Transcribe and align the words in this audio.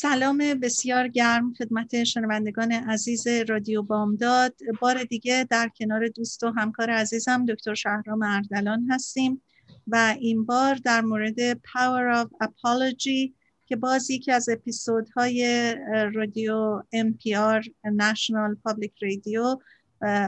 سلام 0.00 0.38
بسیار 0.38 1.08
گرم 1.08 1.54
خدمت 1.54 2.04
شنوندگان 2.04 2.72
عزیز 2.72 3.26
رادیو 3.26 3.82
بامداد. 3.82 4.54
بار 4.80 5.04
دیگه 5.04 5.46
در 5.50 5.70
کنار 5.78 6.08
دوست 6.08 6.42
و 6.42 6.50
همکار 6.56 6.90
عزیزم 6.90 7.44
دکتر 7.44 7.74
شهرام 7.74 8.22
اردلان 8.22 8.86
هستیم 8.90 9.42
و 9.86 10.14
این 10.20 10.44
بار 10.44 10.74
در 10.74 11.00
مورد 11.00 11.52
Power 11.52 12.24
of 12.24 12.46
Apology 12.46 13.32
که 13.66 13.76
باز 13.76 14.10
یکی 14.10 14.32
از 14.32 14.48
اپیزودهای 14.48 15.74
رادیو 16.14 16.80
NPR 16.80 17.64
National 17.86 18.56
Public 18.68 18.92
Radio 19.02 19.62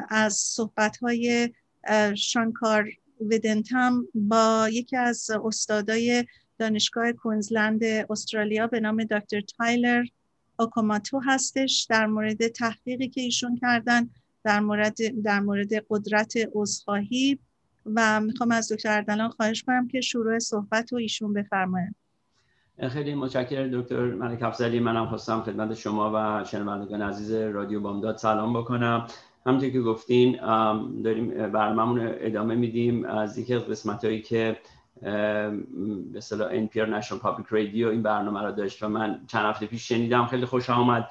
از 0.08 0.34
صحبتهای 0.34 1.50
شانکار 2.14 2.88
ویدنتم 3.20 4.06
با 4.14 4.68
یکی 4.72 4.96
از 4.96 5.30
استادای 5.44 6.24
دانشگاه 6.60 7.12
کوینزلند 7.12 7.84
استرالیا 7.84 8.66
به 8.66 8.80
نام 8.80 9.04
دکتر 9.04 9.40
تایلر 9.40 10.04
اوکوماتو 10.58 11.20
هستش. 11.20 11.86
در 11.90 12.06
مورد 12.06 12.48
تحقیقی 12.48 13.08
که 13.08 13.20
ایشون 13.20 13.56
کردن 13.56 14.10
در 14.44 14.60
مورد 14.60 15.22
در 15.24 15.40
مورد 15.40 15.68
قدرت 15.90 16.34
عذرخواهی 16.52 17.38
و 17.86 18.20
می‌خوام 18.20 18.50
از 18.50 18.72
دکتر 18.72 18.88
اردلان 18.96 19.30
خواهش 19.30 19.62
کنم 19.62 19.88
که 19.88 20.00
شروع 20.00 20.38
صحبت 20.38 20.92
رو 20.92 20.98
ایشون 20.98 21.32
بفرمایند 21.32 21.94
خیلی 22.88 23.14
متشکرم 23.14 23.80
دکتر 23.80 24.14
ملک 24.14 24.42
افضلی. 24.42 24.80
منم 24.80 25.06
خواستم 25.06 25.42
خدمت 25.42 25.74
شما 25.74 26.12
و 26.14 26.44
شنوندگان 26.44 27.02
عزیز 27.02 27.32
رادیو 27.32 27.80
بامداد 27.80 28.16
سلام 28.16 28.60
بکنم. 28.60 29.06
همونطور 29.46 29.70
که 29.70 29.80
گفتین 29.80 30.36
داریم 31.02 31.28
برنامه‌مون 31.28 32.14
ادامه 32.20 32.54
میدیم. 32.54 33.04
از 33.04 33.38
یکی 33.38 33.54
از 33.54 33.62
قسمت 33.62 34.24
که 34.24 34.56
به 35.02 36.16
اصطلاح 36.16 36.66
NPR 36.66 37.02
National 37.02 37.20
Public 37.22 37.50
Radio 37.50 37.86
این 37.86 38.02
برنامه 38.02 38.42
رو 38.42 38.52
داشت 38.52 38.82
و 38.82 38.88
من 38.88 39.20
چند 39.26 39.46
هفته 39.46 39.66
پیش 39.66 39.88
شنیدم 39.88 40.26
خیلی 40.26 40.46
خوش 40.46 40.70
آمد. 40.70 41.08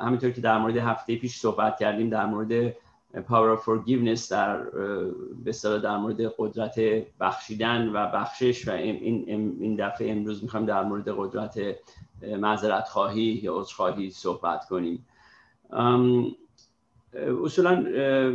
همینطور 0.00 0.30
که 0.30 0.40
در 0.40 0.58
مورد 0.58 0.76
هفته 0.76 1.16
پیش 1.16 1.36
صحبت 1.36 1.78
کردیم 1.78 2.10
در 2.10 2.26
مورد 2.26 2.74
Power 3.14 3.56
of 3.56 3.60
Forgiveness 3.64 4.28
در 4.30 4.62
به 5.44 5.52
در 5.82 5.96
مورد 5.96 6.20
قدرت 6.38 6.80
بخشیدن 7.20 7.88
و 7.88 8.06
بخشش 8.06 8.68
و 8.68 8.70
این 8.70 9.24
این 9.60 9.76
دفعه 9.76 10.10
امروز 10.10 10.42
می‌خوایم 10.42 10.66
در 10.66 10.84
مورد 10.84 11.08
قدرت 11.08 11.58
معذرت 12.22 12.88
خواهی 12.88 13.40
یا 13.42 13.58
عذرخواهی 13.58 14.10
صحبت 14.10 14.64
کنیم. 14.64 15.06
اصولا 17.14 17.84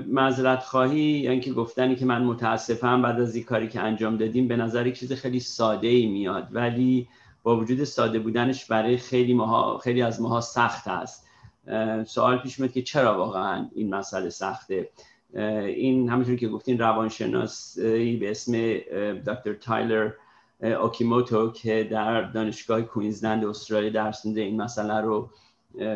معذرت 0.07 0.63
خواهی 0.63 0.99
یعنی 0.99 1.39
که 1.39 1.53
گفتنی 1.53 1.95
که 1.95 2.05
من 2.05 2.23
متاسفم 2.23 3.01
بعد 3.01 3.19
از 3.19 3.35
این 3.35 3.43
کاری 3.43 3.67
که 3.67 3.79
انجام 3.79 4.17
دادیم 4.17 4.47
به 4.47 4.55
نظر 4.55 4.87
یک 4.87 4.99
چیز 4.99 5.13
خیلی 5.13 5.39
ساده 5.39 5.87
ای 5.87 6.05
میاد. 6.05 6.47
ولی 6.51 7.07
با 7.43 7.57
وجود 7.57 7.83
ساده 7.83 8.19
بودنش 8.19 8.65
برای 8.65 8.97
خیلی 8.97 9.33
ماها 9.33 9.77
خیلی 9.77 10.01
از 10.01 10.21
ماها 10.21 10.41
سخت 10.41 10.87
است. 10.87 11.27
سوال 12.05 12.37
پیش 12.37 12.59
میاد 12.59 12.71
که 12.71 12.81
چرا 12.81 13.17
واقعا 13.17 13.67
این 13.75 13.95
مسئله 13.95 14.29
سخته؟ 14.29 14.89
این 15.67 16.09
همونطور 16.09 16.35
که 16.35 16.47
گفتین 16.47 16.79
روانشناسی 16.79 18.17
به 18.17 18.31
اسم 18.31 18.53
دکتر 19.27 19.53
تایلر 19.53 20.11
اوکیموتو 20.61 21.51
که 21.51 21.87
در 21.91 22.21
دانشگاه 22.21 22.81
کوینزلند 22.81 23.45
استرالیا 23.45 23.89
درس 23.89 24.25
میده 24.25 24.41
این 24.41 24.61
مسئله 24.61 25.01
رو 25.01 25.29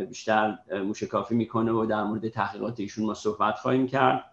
بیشتر 0.09 0.57
موشکافی 0.85 1.35
می‌کنه 1.35 1.71
و 1.71 1.85
در 1.85 2.03
مورد 2.03 2.29
تحقیقات 2.29 2.79
ایشون 2.79 3.05
ما 3.05 3.13
صحبت 3.13 3.55
خواهیم 3.55 3.87
کرد. 3.87 4.25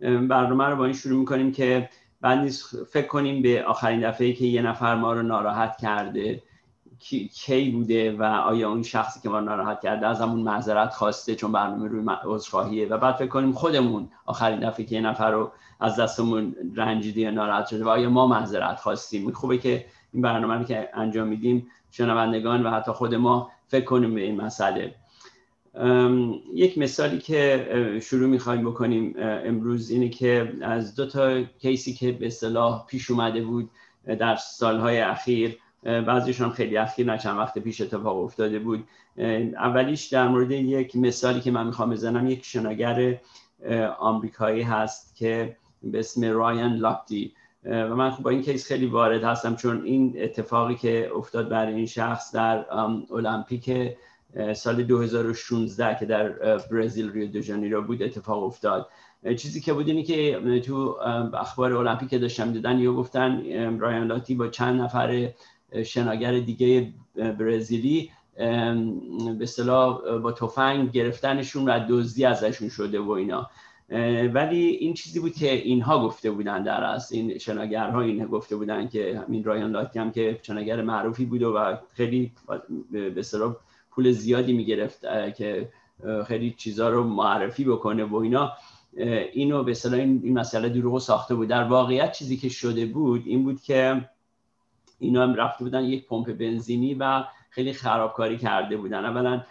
برنامه 0.00 0.64
رو 0.64 0.76
با 0.76 0.84
این 0.84 0.94
شروع 0.94 1.18
می‌کنیم 1.18 1.52
که 1.52 1.88
بعد 2.20 2.50
فکر 2.90 3.06
کنیم 3.06 3.42
به 3.42 3.64
آخرین 3.64 4.10
دفعه 4.10 4.32
که 4.32 4.44
یه 4.44 4.62
نفر 4.62 4.94
ما 4.94 5.12
رو 5.12 5.22
ناراحت 5.22 5.76
کرده 5.76 6.42
کی 7.34 7.70
بوده 7.70 8.16
و 8.16 8.22
آیا 8.22 8.70
اون 8.70 8.82
شخصی 8.82 9.20
که 9.20 9.28
ما 9.28 9.40
ناراحت 9.40 9.80
کرده 9.80 10.06
از 10.06 10.20
همون 10.20 10.40
معذرت 10.40 10.90
خواسته 10.90 11.34
چون 11.34 11.52
برنامه 11.52 11.88
روی 11.88 12.04
عذرخواهیه 12.24 12.88
و 12.88 12.98
بعد 12.98 13.14
فکر 13.14 13.28
کنیم 13.28 13.52
خودمون 13.52 14.08
آخرین 14.26 14.60
دفعه 14.60 14.86
که 14.86 14.94
یه 14.94 15.00
نفر 15.00 15.30
رو 15.30 15.52
از 15.80 15.96
دستمون 15.96 16.56
رنجیده 16.74 17.20
یا 17.20 17.30
ناراحت 17.30 17.66
شده 17.66 17.84
و 17.84 17.88
آیا 17.88 18.10
ما 18.10 18.26
معذرت 18.26 18.80
خواستیم 18.80 19.30
خوبه 19.32 19.58
که 19.58 19.86
این 20.12 20.22
برنامه 20.22 20.54
رو 20.54 20.64
که 20.64 20.88
انجام 20.94 21.28
میدیم 21.28 21.66
شنوندگان 21.90 22.66
و 22.66 22.70
حتی 22.70 22.92
خود 22.92 23.14
ما 23.14 23.50
فکر 23.68 23.84
کنیم 23.84 24.14
به 24.14 24.20
این 24.20 24.40
مسئله. 24.40 24.94
یک 26.54 26.78
مثالی 26.78 27.18
که 27.18 27.98
شروع 28.02 28.28
می‌خوایم 28.28 28.70
بکنیم 28.70 29.14
امروز 29.18 29.90
اینه 29.90 30.08
که 30.08 30.52
از 30.62 30.94
دو 30.94 31.06
تا 31.06 31.42
کیسی 31.42 31.94
که 31.94 32.12
به 32.12 32.26
اصطلاح 32.26 32.86
پیش 32.86 33.10
اومده 33.10 33.42
بود 33.42 33.70
در 34.18 34.36
سالهای 34.36 35.00
اخیر 35.00 35.58
بعضیشون 35.82 36.50
خیلی 36.50 36.76
اخیر 36.76 37.06
نه 37.06 37.18
چند 37.18 37.38
وقت 37.38 37.58
پیش 37.58 37.80
اتفاق 37.80 38.18
افتاده 38.18 38.58
بود. 38.58 38.84
اولیش 39.56 40.06
در 40.06 40.28
مورد 40.28 40.50
یک 40.50 40.96
مثالی 40.96 41.40
که 41.40 41.50
من 41.50 41.66
می‌خوام 41.66 41.90
بزنم 41.90 42.30
یک 42.30 42.44
شناگر 42.44 43.20
آمریکایی 43.98 44.62
هست 44.62 45.16
که 45.16 45.56
به 45.82 45.98
اسم 45.98 46.24
رایان 46.24 46.76
لاکتی 46.76 47.32
و 47.64 47.96
من 47.96 48.10
خب 48.10 48.22
با 48.22 48.30
این 48.30 48.42
کیس 48.42 48.66
خیلی 48.66 48.86
وارد 48.86 49.24
هستم 49.24 49.56
چون 49.56 49.84
این 49.84 50.16
اتفاقی 50.18 50.74
که 50.74 51.10
افتاد 51.16 51.48
برای 51.48 51.74
این 51.74 51.86
شخص 51.86 52.34
در 52.34 52.64
المپیک 53.12 53.70
سال 54.54 54.82
2016 54.82 55.96
که 55.98 56.06
در 56.06 56.28
برزیل 56.58 57.12
ریو 57.12 57.30
دو 57.30 57.40
ژانیرو 57.40 57.82
بود 57.82 58.02
اتفاق 58.02 58.42
افتاد. 58.42 58.88
چیزی 59.36 59.60
که 59.60 59.72
بود 59.72 59.88
اینی 59.88 60.02
که 60.02 60.60
تو 60.66 60.98
اخبار 61.34 61.72
المپیک 61.72 62.20
داشتم 62.20 62.52
دیدن 62.52 62.78
یا 62.78 62.92
گفتن 62.92 63.42
رایان 63.78 64.06
لاتی 64.06 64.34
با 64.34 64.48
چند 64.48 64.80
نفر 64.80 65.30
شناگر 65.84 66.40
دیگه 66.40 66.92
برزیلی 67.14 68.10
به 68.36 69.38
اصطلاح 69.40 70.18
با 70.18 70.32
تفنگ 70.32 70.90
گرفتنشون 70.90 71.68
و 71.68 71.86
دزدی 71.88 72.24
ازشون 72.24 72.68
شده 72.68 73.00
و 73.00 73.10
اینا. 73.10 73.50
ولی 74.34 74.66
این 74.66 74.94
چیزی 74.94 75.20
بود 75.20 75.34
که 75.34 75.52
اینها 75.52 76.06
گفته 76.06 76.30
بودن 76.30 76.62
در 76.62 76.84
از 76.84 77.12
این 77.12 77.38
شناگرها 77.38 78.00
این 78.00 78.26
گفته 78.26 78.56
بودن 78.56 78.88
که 78.88 79.22
همین 79.26 79.44
رایان 79.44 79.70
لاتی 79.70 79.98
هم 79.98 80.12
که 80.12 80.40
شناگر 80.42 80.82
معروفی 80.82 81.24
بود 81.24 81.42
و 81.42 81.78
خیلی 81.94 82.32
به 82.90 83.24
پول 83.90 84.10
زیادی 84.10 84.52
می‌گرفت 84.52 85.00
که 85.36 85.68
خیلی 86.26 86.54
چیزها 86.58 86.88
رو 86.88 87.04
معرفی 87.04 87.64
بکنه 87.64 88.04
و 88.04 88.16
اینا. 88.16 88.52
اینو 89.32 89.64
به 89.64 89.70
اصطلاح 89.70 90.00
این 90.00 90.38
مسئله 90.38 90.68
دروغ 90.68 90.98
ساخته 90.98 91.34
بود. 91.34 91.48
در 91.48 91.64
واقعیت 91.64 92.12
چیزی 92.12 92.36
که 92.36 92.48
شده 92.48 92.86
بود 92.86 93.22
این 93.26 93.44
بود 93.44 93.60
که 93.60 94.08
اینا 94.98 95.22
هم 95.22 95.34
رفته 95.34 95.64
بودن 95.64 95.84
یک 95.84 96.06
پمپ 96.06 96.32
بنزینی 96.32 96.94
و 96.94 97.24
خیلی 97.50 97.72
خرابکاری 97.72 98.38
کرده 98.38 98.76
بودن. 98.76 99.04
اولا 99.04 99.42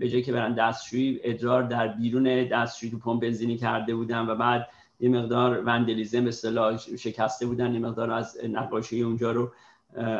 به 0.00 0.08
جایی 0.08 0.22
که 0.22 0.32
برن 0.32 0.54
دستشویی 0.54 1.20
ادرار 1.24 1.62
در 1.62 1.88
بیرون 1.88 2.48
دستشویی 2.48 2.92
تو 2.92 2.98
پمپ 2.98 3.22
بنزینی 3.22 3.56
کرده 3.56 3.94
بودن 3.94 4.26
و 4.26 4.34
بعد 4.34 4.68
یه 5.00 5.08
مقدار 5.08 5.64
وندلیزم 5.64 6.26
اصطلاح 6.26 6.76
شکسته 6.76 7.46
بودن 7.46 7.74
یه 7.74 7.80
مقدار 7.80 8.10
از 8.10 8.38
نقاشی 8.48 9.02
اونجا 9.02 9.32
رو 9.32 9.52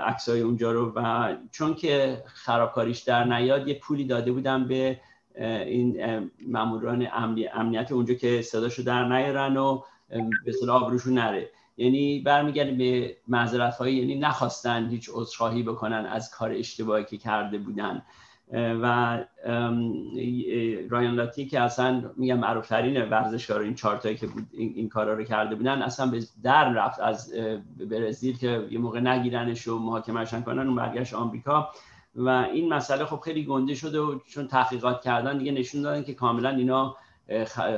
عکسای 0.06 0.40
اونجا 0.40 0.72
رو 0.72 0.92
و 0.96 1.32
چون 1.50 1.74
که 1.74 2.22
خرابکاریش 2.26 2.98
در 2.98 3.24
نیاد 3.24 3.68
یه 3.68 3.78
پولی 3.78 4.04
داده 4.04 4.32
بودن 4.32 4.68
به 4.68 5.00
این 5.66 6.00
ماموران 6.46 7.08
امنیت 7.54 7.92
اونجا 7.92 8.14
که 8.14 8.42
صداشو 8.42 8.82
در 8.82 9.04
نیارن 9.04 9.56
و 9.56 9.82
به 10.08 10.24
اصطلاح 10.46 10.82
آبروشون 10.82 11.14
نره. 11.14 11.50
یعنی 11.76 12.20
برمیگردیم 12.20 12.78
به 12.78 13.16
معذرت 13.28 13.80
یعنی 13.80 14.18
نخواستن 14.18 14.88
هیچ 14.88 15.10
عذرخواهی 15.12 15.62
بکنن 15.62 16.06
از 16.06 16.30
کار 16.30 16.50
اشتباهی 16.50 17.04
که 17.04 17.16
کرده 17.16 17.58
بودن. 17.58 18.02
و 18.54 19.18
رایان 20.90 21.14
لاتی 21.14 21.46
که 21.46 21.60
اصلا 21.60 22.10
میگم 22.16 22.38
معروف 22.38 22.68
ترین 22.68 23.02
ورزشکار 23.02 23.60
این 23.60 23.74
چارتایی 23.74 24.16
که 24.16 24.26
بود 24.26 24.46
این, 24.52 24.88
کارا 24.88 25.14
رو 25.14 25.24
کرده 25.24 25.54
بودن 25.54 25.82
اصلا 25.82 26.06
به 26.06 26.22
در 26.42 26.72
رفت 26.72 27.00
از 27.00 27.32
برزیل 27.90 28.38
که 28.38 28.66
یه 28.70 28.78
موقع 28.78 29.00
نگیرنش 29.00 29.68
و 29.68 29.78
محاکمهشن 29.78 30.42
کنن 30.42 30.66
اون 30.66 30.76
برگشت 30.76 31.14
آمریکا. 31.14 31.68
و 32.16 32.28
این 32.28 32.72
مسئله 32.72 33.04
خب 33.04 33.20
خیلی 33.20 33.44
گنده 33.44 33.74
شده 33.74 34.00
و 34.00 34.18
چون 34.26 34.46
تحقیقات 34.46 35.02
کردن 35.02 35.38
دیگه 35.38 35.52
نشون 35.52 35.82
دادن 35.82 36.02
که 36.02 36.14
کاملا 36.14 36.48
اینا 36.48 36.96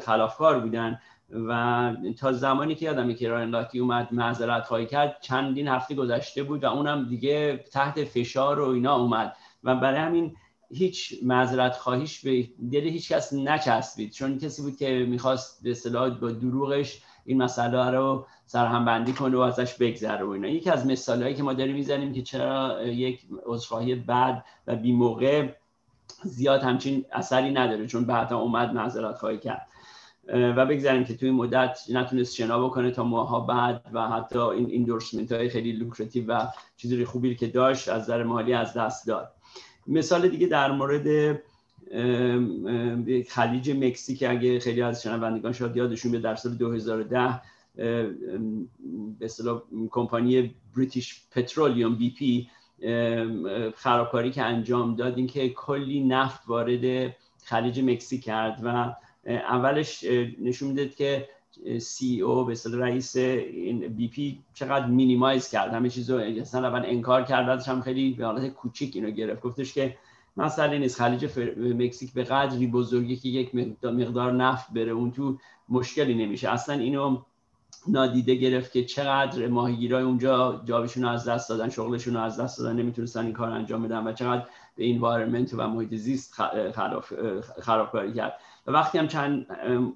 خلافکار 0.00 0.60
بودن. 0.60 0.98
و 1.48 1.92
تا 2.18 2.32
زمانی 2.32 2.74
که 2.74 2.86
یادمه 2.86 3.14
که 3.14 3.28
راین 3.28 3.50
لاتی 3.50 3.78
اومد 3.78 4.08
معذرت 4.12 4.64
خواهی 4.64 4.86
کرد 4.86 5.16
چندین 5.20 5.68
هفته 5.68 5.94
گذشته 5.94 6.42
بود 6.42 6.64
و 6.64 6.66
اونم 6.66 7.08
دیگه 7.08 7.64
تحت 7.72 8.04
فشار 8.04 8.60
و 8.60 8.68
اینا 8.68 8.96
اومد. 8.96 9.36
و 9.64 9.74
برای 9.74 9.98
همین 9.98 10.36
هیچ 10.70 11.14
معذرت 11.22 11.76
خواهیش 11.76 12.20
به 12.20 12.48
دل 12.72 12.80
هیچ 12.80 13.12
کس 13.12 13.32
نچسبید. 13.32 14.10
چون 14.10 14.38
کسی 14.38 14.62
بود 14.62 14.76
که 14.76 15.06
می‌خواست 15.08 15.62
به 15.62 15.70
اصطلاح 15.70 16.10
با 16.10 16.30
دروغش 16.30 17.02
این 17.24 17.42
مسئله 17.42 17.90
رو 17.90 18.26
سرهم 18.46 18.84
بندی 18.84 19.12
کنه 19.12 19.36
و 19.36 19.40
ازش 19.40 19.74
بگذره 19.74 20.24
و 20.24 20.28
اینا. 20.28 20.48
یکی 20.48 20.70
از 20.70 20.86
مثالهایی 20.86 21.34
که 21.34 21.42
ما 21.42 21.52
داریم 21.52 21.74
می‌زنیم 21.74 22.12
که 22.12 22.22
چرا 22.22 22.82
یک 22.86 23.26
عذرخواهی 23.46 23.94
بد 23.94 24.44
و 24.66 24.76
بی 24.76 24.92
موقع 24.92 25.48
زیاد 26.24 26.62
همچین 26.62 27.04
اثری 27.12 27.50
نداره 27.50 27.86
چون 27.86 28.04
بعدا 28.04 28.38
اومد 28.38 28.72
معذرت 28.72 29.18
خواهی 29.18 29.38
کرد. 29.38 29.66
و 30.28 30.66
بگذاریم 30.66 31.04
که 31.04 31.16
توی 31.16 31.30
مدت 31.30 31.80
نتونست 31.90 32.34
شنا 32.34 32.66
بکنه 32.66 32.90
تا 32.90 33.04
ماه‌ها 33.04 33.40
بعد 33.40 33.82
و 33.92 34.08
حتی 34.08 34.38
این 34.38 34.70
endorsement 34.70 35.32
های 35.32 35.48
خیلی 35.48 35.72
lucrative 35.72 36.32
و 36.32 36.46
چیزی 36.76 37.04
خوبی 37.04 37.34
که 37.34 37.46
داشت 37.46 37.88
از 37.88 38.06
در 38.06 38.22
مالی 38.22 38.54
از 38.54 38.74
دست 38.74 39.06
داد. 39.06 39.35
مثال 39.88 40.28
دیگه 40.28 40.46
در 40.46 40.72
مورد 40.72 41.38
خلیج 43.28 43.70
مکزیک 43.70 44.24
اگه 44.28 44.60
خیلی 44.60 44.82
از 44.82 45.02
شنوندگان 45.02 45.52
شاید 45.52 45.76
یادشون 45.76 46.12
به 46.12 46.18
در 46.18 46.34
سال 46.34 46.54
2010 46.54 47.40
به 47.76 49.24
اصطلاح 49.24 49.62
کمپانی 49.90 50.54
بریتیش 50.76 51.22
پترولیوم 51.30 51.94
بی 51.94 52.10
پی 52.10 52.48
خرابکاری 53.74 54.30
که 54.30 54.42
انجام 54.42 54.96
داد 54.96 55.16
اینکه 55.16 55.48
کلی 55.48 56.04
نفت 56.04 56.40
وارد 56.46 57.14
خلیج 57.44 57.80
مکزیک 57.80 58.24
کرد 58.24 58.60
و 58.64 58.94
اولش 59.26 60.04
نشون 60.40 60.68
می‌داد 60.68 60.94
که 60.94 61.28
CEO 61.78 62.44
به 62.44 62.52
اصطلاح 62.52 62.80
رئیس 62.80 63.16
این 63.16 63.88
BP 63.88 64.42
چقدر 64.54 64.86
minimize 64.86 65.50
کرد. 65.50 65.72
همه 65.72 65.90
چیزو 65.90 66.16
اصلا 66.16 66.68
اول 66.68 66.82
انکار 66.86 67.22
کرد 67.22 67.62
هم 67.62 67.80
خیلی 67.80 68.12
به 68.12 68.24
حالت 68.24 68.48
کوچیک 68.48 68.96
اینو 68.96 69.10
گرفت. 69.10 69.42
گفتش 69.42 69.72
که 69.72 69.96
مسئله 70.36 70.78
نیست. 70.78 70.98
خلیج 70.98 71.24
مکزیک 71.58 72.12
به 72.12 72.24
قدری 72.24 72.66
بزرگه 72.66 73.16
که 73.16 73.28
یک 73.28 73.54
مقدار 73.84 74.32
نفت 74.32 74.72
بره 74.72 74.92
اون 74.92 75.10
تو 75.10 75.38
مشکلی 75.68 76.14
نمیشه. 76.14 76.50
اصلا 76.50 76.74
اینو 76.74 77.22
نادیده 77.88 78.34
گرفت 78.34 78.72
که 78.72 78.84
چقدر 78.84 79.46
ماهیگیرای 79.46 80.02
اونجا 80.02 80.62
job 80.64 80.81
شون 80.81 81.02
رو 81.02 81.08
از 81.08 81.28
دست 81.28 81.48
دادن 81.48 81.68
شغلشون 81.68 82.14
رو 82.14 82.20
از 82.20 82.40
دست 82.40 82.58
دادن 82.58 82.76
نمی‌تونستن 82.76 83.24
این 83.24 83.32
کار 83.32 83.50
انجام 83.50 83.82
بدن 83.82 84.06
و 84.06 84.12
چقدر 84.12 84.46
به 84.76 84.84
این 84.84 85.00
و 85.00 85.68
محیط 85.68 85.94
زیست 85.94 86.34
خرابکاری 87.62 88.12
کرد. 88.12 88.32
وقتی 88.66 88.98
هم 88.98 89.08
چند 89.08 89.46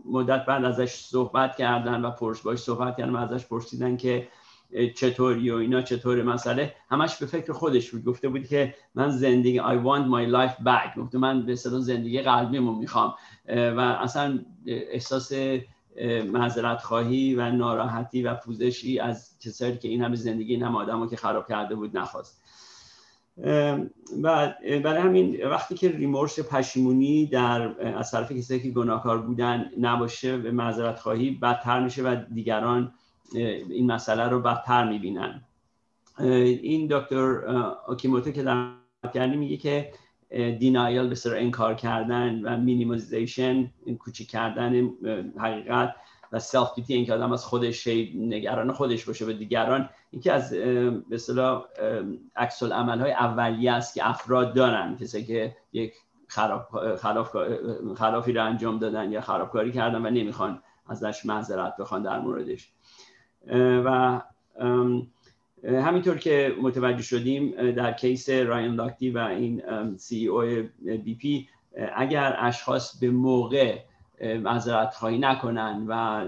مدت 0.04 0.44
بعد 0.44 0.64
ازش 0.64 0.94
صحبت 0.94 1.56
کردن 1.56 2.04
و 2.04 2.10
پرس 2.10 2.40
باش 2.40 2.58
صحبت 2.58 2.96
کردن 2.96 3.10
و 3.10 3.16
ازش 3.16 3.46
پرسیدن 3.46 3.96
که 3.96 4.28
چطوری 4.96 5.50
و 5.50 5.54
اینا 5.54 5.82
چطور 5.82 6.22
مسئله 6.22 6.74
همش 6.90 7.16
به 7.16 7.26
فکر 7.26 7.52
خودش 7.52 7.90
بود. 7.90 8.04
گفته 8.04 8.28
بود 8.28 8.46
که 8.46 8.74
من 8.94 9.10
زندگی 9.10 9.58
I 9.58 9.62
want 9.62 10.06
my 10.06 10.32
life 10.32 10.64
back. 10.64 10.98
گفته 10.98 11.18
من 11.18 11.46
به 11.46 11.54
زندگی 11.54 12.22
قلبیمو 12.22 12.72
می‌خوام. 12.72 13.14
و 13.48 13.80
اصلا 13.80 14.38
احساس 14.66 15.32
معذرت 16.32 16.82
خواهی 16.82 17.34
و 17.34 17.50
ناراحتی 17.50 18.22
و 18.22 18.34
پوزشی 18.34 18.98
از 18.98 19.38
کسایی 19.40 19.78
که 19.78 19.88
این 19.88 20.02
همه 20.02 20.16
زندگی 20.16 20.54
این 20.54 20.62
همه 20.62 20.78
آدم 20.78 21.08
که 21.08 21.16
خراب 21.16 21.48
کرده 21.48 21.74
بود 21.74 21.98
نخواست. 21.98 22.42
و 24.22 24.54
برای 24.62 25.02
همین 25.02 25.46
وقتی 25.46 25.74
که 25.74 25.88
remorse 25.88 26.40
پشیمونی 26.40 27.26
در 27.26 27.86
از 27.96 28.10
طرف 28.10 28.32
کسایی 28.32 28.60
که 28.60 28.70
گناهکار 28.70 29.18
بودن 29.18 29.70
نباشه 29.80 30.36
به 30.36 30.50
معذرت 30.50 30.98
خواهی 30.98 31.30
بدتر 31.30 31.84
میشه 31.84 32.02
و 32.02 32.16
دیگران 32.34 32.92
این 33.34 33.92
مسئله 33.92 34.28
رو 34.28 34.40
بدتر 34.40 34.88
می‌بینن. 34.88 35.42
این 36.18 36.88
دکتر 36.90 37.44
اوکیموتو 37.86 38.30
که 38.30 38.42
در 38.42 38.70
کردی 39.14 39.36
میگه 39.36 39.56
که 39.56 39.92
denial 40.58 41.08
به 41.08 41.14
سر 41.14 41.36
انکار 41.36 41.74
کردن 41.74 42.40
و 42.44 42.56
minimization 42.56 43.70
کوچیک 43.98 44.30
کردن 44.30 44.90
حقیقت. 45.38 45.94
و 46.32 46.38
self-pity 46.38 46.94
اینکه 46.94 47.14
آدم 47.14 47.32
از 47.32 47.44
خودش 47.44 47.86
نگران 48.14 48.72
خودش 48.72 49.04
باشه 49.04 49.26
به 49.26 49.32
دیگران 49.32 49.88
اینکه 50.10 50.32
از 50.32 50.50
به 50.50 51.02
اصطلاح 51.12 51.64
عکس 52.36 52.62
های 52.62 53.12
اولیه 53.12 53.72
است 53.72 53.94
که 53.94 54.08
افراد 54.08 54.54
دارن. 54.54 54.96
کسی 54.96 55.24
که 55.24 55.56
یک 55.72 55.94
خراب 56.26 56.96
خلاف 56.96 57.36
خلافی 57.96 58.32
رو 58.32 58.44
انجام 58.44 58.78
دادن 58.78 59.12
یا 59.12 59.20
خرابکاری 59.20 59.72
کردن 59.72 60.06
و 60.06 60.10
نمی‌خوان 60.10 60.62
ازش 60.88 61.26
معذرت 61.26 61.76
بخوان 61.76 62.02
در 62.02 62.18
موردش. 62.18 62.72
و 63.84 64.20
همینطور 65.64 66.18
که 66.18 66.54
متوجه 66.62 67.02
شدیم 67.02 67.72
در 67.72 67.92
کیس 67.92 68.30
راین 68.30 68.74
لاکتی 68.74 69.10
و 69.10 69.18
این 69.18 69.62
سی 69.96 70.26
او 70.26 70.40
بی 71.04 71.14
پی 71.14 71.48
اگر 71.96 72.36
اشخاص 72.38 72.98
به 72.98 73.10
موقع 73.10 73.78
معذرت 74.20 74.94
خواهی 74.94 75.18
نکنن 75.18 75.84
و 75.88 76.24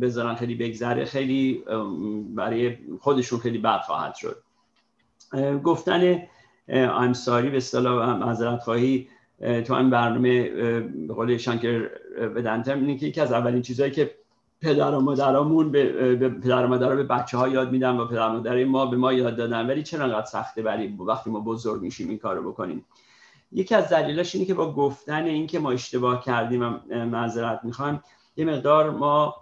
بذارن 0.00 0.34
خیلی 0.34 0.54
بگذره 0.54 1.04
خیلی 1.04 1.64
برای 2.34 2.76
خودشون 3.00 3.38
خیلی 3.38 3.58
بد 3.58 3.80
خواهد 3.80 4.14
شد. 4.14 4.42
گفتن 5.64 6.22
I'm 6.70 7.12
ساری 7.12 7.50
به 7.50 7.56
اصطلاح 7.56 8.16
معذرت 8.16 8.62
خواهی 8.62 9.08
تو 9.66 9.74
این 9.74 9.90
برنامه 9.90 10.48
به 11.06 11.14
قول 11.14 11.36
شانکر 11.36 11.90
بدنتم 12.36 12.78
اینه 12.80 12.96
که 12.96 13.06
یکی 13.06 13.20
از 13.20 13.32
اولین 13.32 13.62
چیزهایی 13.62 13.92
که 13.92 14.14
پدر 14.60 14.94
و 14.94 15.00
مادرامون 15.00 15.70
به, 15.70 15.84
پدر 16.28 16.64
و 16.64 16.68
مادر 16.68 16.96
به 16.96 17.02
بچه 17.02 17.38
ها 17.38 17.48
یاد 17.48 17.72
میدن 17.72 17.96
و 17.96 18.06
پدر 18.06 18.28
و 18.28 18.32
مادر 18.32 18.64
ما 18.64 18.86
به 18.86 18.96
ما 18.96 19.12
یاد 19.12 19.36
دادن 19.36 19.66
ولی 19.66 19.82
چرا 19.82 20.04
انقدر 20.04 20.26
سخته 20.26 20.62
برای 20.62 20.86
وقتی 20.86 21.30
ما 21.30 21.40
بزرگ 21.40 21.82
میشیم 21.82 22.08
این 22.08 22.18
کارو 22.18 22.52
بکنیم. 22.52 22.84
یکی 23.52 23.74
از 23.74 23.88
دلیلاش 23.88 24.34
اینه 24.34 24.46
که 24.46 24.54
با 24.54 24.72
گفتن 24.72 25.24
اینکه 25.24 25.58
ما 25.58 25.70
اشتباه 25.70 26.24
کردیم 26.24 26.62
و 26.62 26.94
معذرت 27.04 27.60
می‌خوایم 27.64 28.02
یه 28.36 28.44
مقدار 28.44 28.90
ما 28.90 29.34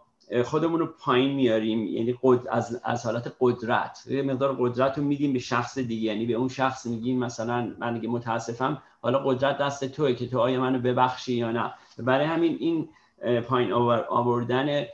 خودمون 0.44 0.80
رو 0.80 0.86
پایین 0.86 1.34
میاریم 1.34 1.84
یعنی 1.84 2.18
از, 2.50 2.80
از 2.84 3.06
حالت 3.06 3.32
قدرت. 3.40 4.04
یه 4.10 4.22
مقدار 4.22 4.56
قدرت 4.60 4.98
رو 4.98 5.04
میدیم 5.04 5.32
به 5.32 5.38
شخص 5.38 5.78
دیگه 5.78 6.12
یعنی 6.12 6.26
به 6.26 6.34
اون 6.34 6.48
شخص 6.48 6.86
میگیم 6.86 7.18
مثلا 7.18 7.74
من 7.78 7.94
دیگه 7.94 8.08
متاسفم 8.08 8.82
حالا 9.00 9.18
قدرت 9.18 9.58
دست 9.58 9.84
توه 9.84 10.14
که 10.14 10.28
تو 10.28 10.40
آیا 10.40 10.60
منو 10.60 10.78
ببخشی 10.78 11.34
یا 11.34 11.52
نه. 11.52 11.74
برای 11.98 12.26
همین 12.26 12.56
این 12.60 12.88
پایین 13.42 13.72
آوردن 14.08 14.84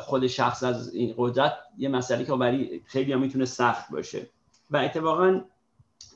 خود 0.00 0.26
شخص 0.26 0.62
از 0.62 0.94
این 0.94 1.14
قدرت 1.16 1.52
یه 1.78 1.88
مسئله 1.88 2.24
که 2.24 2.32
برای 2.32 2.80
خیلی 2.86 3.14
می‌تونه 3.14 3.44
سخت 3.44 3.90
باشه. 3.90 4.26
و 4.70 4.76
اتفاقا 4.76 5.40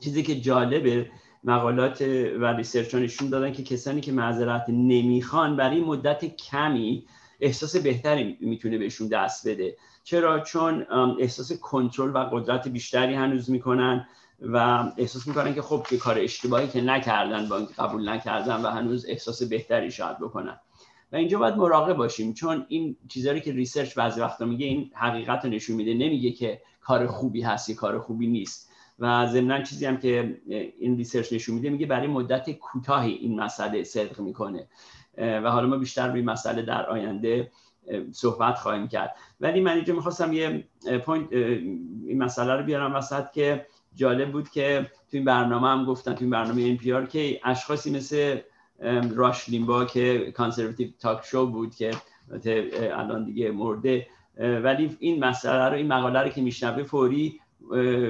چیزی 0.03 0.23
که 0.23 0.35
جالبه 0.35 1.11
مقالات 1.43 2.01
و 2.39 2.45
research 2.45 2.95
نشون 2.95 3.29
دادن 3.29 3.53
که 3.53 3.63
کسانی 3.63 4.01
که 4.01 4.11
معذرت 4.11 4.65
نمی‌خوان 4.69 5.55
برای 5.55 5.81
مدت 5.81 6.35
کمی 6.35 7.05
احساس 7.39 7.75
بهتری 7.75 8.37
می‌تونه 8.41 8.77
بهشون 8.77 9.07
دست 9.07 9.47
بده. 9.47 9.77
چرا؟ 10.03 10.39
چون 10.39 10.85
احساس 11.19 11.53
کنترل 11.53 12.15
و 12.15 12.17
قدرت 12.17 12.67
بیشتری 12.67 13.13
هنوز 13.13 13.49
می‌کنن 13.49 14.07
و 14.41 14.57
احساس 14.97 15.27
می‌کنن 15.27 15.53
که 15.55 15.61
خب 15.61 15.85
که 15.89 15.97
کار 15.97 16.19
اشتباهی 16.19 16.67
که 16.67 16.81
نکردن 16.81 17.49
با 17.49 17.57
اینکه 17.57 17.73
قبول 17.73 18.09
نکردن 18.09 18.61
و 18.61 18.67
هنوز 18.67 19.05
احساس 19.09 19.43
بهتری 19.43 19.91
شاید 19.91 20.19
بکنن. 20.19 20.59
و 21.11 21.15
اینجا 21.15 21.39
باید 21.39 21.55
مراقب 21.55 21.93
باشیم 21.93 22.33
چون 22.33 22.65
این 22.69 22.97
چیزهایی 23.07 23.41
که 23.41 23.51
research 23.51 23.95
بعضی 23.95 24.21
وقتا 24.21 24.45
میگه 24.45 24.65
این 24.65 24.91
حقیقت 24.93 25.45
رو 25.45 25.51
نشون 25.51 25.75
میده. 25.75 25.93
نمیگه 25.93 26.31
که 26.31 26.61
کار 26.81 27.07
خوبی 27.07 27.41
هست 27.41 27.69
یا 27.69 27.75
کار 27.75 27.99
خوبی 27.99 28.27
نیست. 28.27 28.70
و 29.01 29.27
ضمنا 29.27 29.61
چیزی 29.61 29.85
هم 29.85 29.97
که 29.97 30.41
این 30.79 30.97
research 30.97 31.33
نشون 31.33 31.55
میده 31.55 31.69
میگه 31.69 31.85
برای 31.85 32.07
مدت 32.07 32.51
کوتاهی 32.51 33.13
این 33.13 33.39
مسئله 33.39 33.83
صدق 33.83 34.19
می‌کنه. 34.19 34.67
و 35.17 35.51
حالا 35.51 35.67
ما 35.67 35.77
بیشتر 35.77 36.11
روی 36.11 36.21
مسئله 36.21 36.61
در 36.61 36.85
آینده 36.85 37.51
صحبت 38.11 38.55
خواهیم 38.55 38.87
کرد. 38.87 39.15
ولی 39.41 39.61
من 39.61 39.71
اینجا 39.71 39.93
می‌خواستم 39.93 40.33
یه 40.33 40.63
point 41.05 41.33
این 41.33 42.23
مسئله 42.23 42.53
رو 42.53 42.63
بیارم 42.63 42.95
وسط 42.95 43.31
که 43.31 43.65
جالب 43.95 44.31
بود 44.31 44.49
که 44.49 44.91
تو 45.11 45.17
این 45.17 45.25
برنامه 45.25 45.67
هم 45.67 45.85
گفتن 45.85 46.13
تو 46.13 46.21
این 46.21 46.29
برنامه 46.29 46.61
NPR 46.61 47.07
که 47.07 47.39
اشخاصی 47.43 47.91
مثل 47.91 48.39
راش 49.15 49.49
لیمبو 49.49 49.85
که 49.85 50.31
conservative 50.31 50.87
talk 50.99 51.25
show 51.25 51.47
بود 51.47 51.75
که 51.75 51.91
الان 52.93 53.25
دیگه 53.25 53.51
مرده 53.51 54.07
ولی 54.37 54.97
این 54.99 55.25
مسئله 55.25 55.69
رو 55.69 55.73
این 55.73 55.87
مقاله 55.87 56.19
رو 56.19 56.29
که 56.29 56.41
میشنوه 56.41 56.83
فوری 56.83 57.39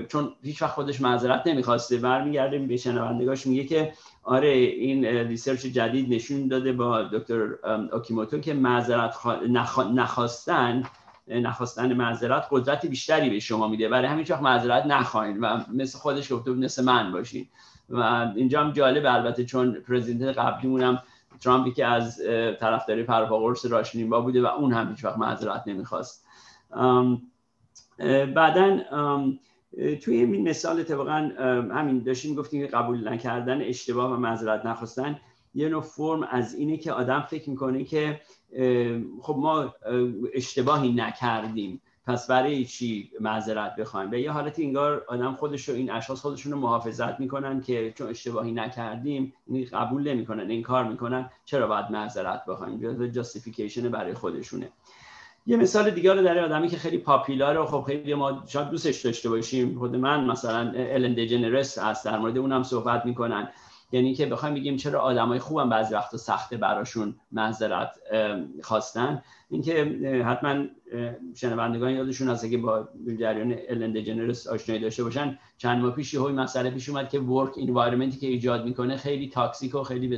چون 0.08 0.34
هیچ 0.44 0.62
وقت 0.62 0.72
خودش 0.72 1.02
معذرت 1.02 1.48
نمی‌خواسته. 1.48 1.98
برمیگرده 1.98 2.60
به 2.60 2.78
شنوندگاش. 2.78 3.48
میگه 3.48 3.64
که 3.64 3.94
آره 4.24 4.50
این 4.50 5.06
research 5.06 5.66
جدید 5.66 6.14
نشون 6.14 6.48
داده 6.48 6.74
با 6.74 7.04
دکتر 7.04 7.56
اوکیموتو 7.92 8.40
که 8.40 8.54
معذرت 8.54 9.16
نخواستن 9.94 10.84
نخواستن 11.28 11.94
معذرت 11.94 12.48
قدرت 12.52 12.86
بیشتری 12.86 13.30
به 13.30 13.40
شما 13.40 13.68
میده. 13.68 13.90
برای 13.90 14.08
همین 14.08 14.26
وقت 14.30 14.42
معذرت 14.42 14.86
نخواین 14.86 15.40
و 15.40 15.60
مثل 15.74 15.98
خودش 15.98 16.34
گفته 16.34 16.52
مثل 16.52 16.84
من 16.84 17.12
باشین. 17.12 17.48
و 17.90 18.32
اینجا 18.36 18.62
هم 18.62 18.72
جالب 18.72 19.06
البته 19.06 19.46
چون 19.46 19.74
president 19.74 20.38
قبلیمون 20.38 20.82
هم 20.82 21.00
ترامپی 21.40 21.72
که 21.72 21.86
از 21.86 22.22
طرفداری 22.60 23.04
پرپاقرص 23.04 23.66
راشنینبا 23.66 24.22
بوده 24.22 24.42
و 24.42 24.46
اون 24.46 24.74
هم 24.74 24.90
هیچ 24.90 25.06
وقت 25.06 25.18
معذرت 25.18 25.64
نمی‌خواست. 25.68 26.26
بعدا 28.36 28.80
توی 30.02 30.16
این 30.16 30.50
مثال 30.50 30.80
اتفاقا 30.80 31.32
همین 31.72 32.00
داشتیم 32.00 32.36
گفتیم 32.36 32.68
قبول 32.68 33.08
نکردن 33.08 33.62
اشتباه 33.62 34.14
و 34.14 34.18
معذرت 34.18 34.66
نخواستن. 34.66 35.20
یه 35.54 35.70
نوع 35.70 35.82
فرم 35.82 36.24
از 36.24 36.54
اینه 36.54 36.78
که 36.78 36.92
آدم 36.92 37.22
فکر 37.22 37.50
می‌کنه 37.50 37.84
که 37.84 38.22
خب 39.22 39.36
ما 39.38 39.74
اشتباهی 40.34 40.94
نکردیم 40.94 41.82
پس 42.08 42.28
برای 42.28 42.66
چی 42.66 43.12
معذرت 43.20 43.76
بخوایم؟ 43.76 44.12
و 44.12 44.16
یه 44.16 44.32
حالت 44.32 44.60
انگار 44.60 45.06
آدم 45.08 45.34
خودش 45.34 45.70
رو 45.70 45.76
این 45.76 45.92
اشخاص 45.92 46.22
خودشون 46.22 46.52
رو 46.52 46.60
محافظت 46.60 47.20
می‌کنن 47.20 47.62
که 47.62 47.94
چون 47.98 48.08
اشتباهی 48.08 48.52
نکردیم 48.52 49.34
این 49.48 49.68
قبول 49.74 50.14
نمی‌کنن 50.14 50.50
این 50.50 50.62
کار 50.62 50.84
می‌کنن 50.84 51.30
چرا 51.46 51.68
باید 51.68 51.92
معذرت 51.92 52.46
بخوایم؟ 52.46 53.08
جاستیفیکیشن 53.08 53.90
برای 53.90 54.14
خودشونه. 54.14 54.70
یه 55.46 55.58
مثال 55.58 55.90
دیگر 55.90 56.14
رو 56.14 56.22
داره 56.22 56.42
آدمی 56.42 56.68
که 56.68 56.78
خیلی 56.78 56.98
پاپیلار 56.98 57.60
و 57.60 57.66
خب 57.66 57.84
خیلی 57.88 58.14
ما 58.14 58.44
شاید 58.48 58.70
دوستش 58.70 59.02
داشته 59.02 59.30
باشیم. 59.30 59.80
خود 59.80 59.96
من 59.96 60.26
مثلا 60.26 60.74
الن 60.76 61.14
دیجنرس 61.14 61.78
هست 61.78 62.06
در 62.06 62.20
مورد 62.20 62.38
اونم 62.38 62.64
صحبت 62.64 63.06
می‌کنن. 63.06 63.50
یعنی 63.92 64.16
که 64.16 64.26
بخوایم 64.26 64.56
بگیم 64.56 64.78
چرا 64.78 65.00
آدمای 65.00 65.40
خوبم 65.40 65.70
بعضی 65.70 65.96
وقتا 65.96 66.18
سخته 66.18 66.58
براشون 66.58 67.16
معذرت 67.32 67.92
خواستن. 68.64 69.24
اینکه 69.50 69.86
حتما 70.26 70.66
شنوندگان 71.36 71.92
یادشون 71.92 72.30
هست 72.30 72.50
که 72.50 72.58
با 72.58 72.88
جریان 73.20 73.56
الند 73.70 73.98
جنرس 73.98 74.48
آشنایی 74.48 74.82
داشته 74.82 75.04
باشن 75.04 75.40
چند 75.58 75.82
ماه 75.82 75.96
پیش 75.96 76.14
یه 76.14 76.22
مسئله 76.22 76.70
پیش 76.70 76.90
اومد 76.90 77.10
که 77.10 77.20
ورک 77.20 77.54
انوایرمنتی 77.58 78.18
که 78.18 78.28
ایجاد 78.28 78.66
می‌کنه 78.66 78.98
خیلی 78.98 79.30
تاکسیک 79.30 79.76
و 79.76 79.84
خیلی 79.84 80.08
به 80.08 80.18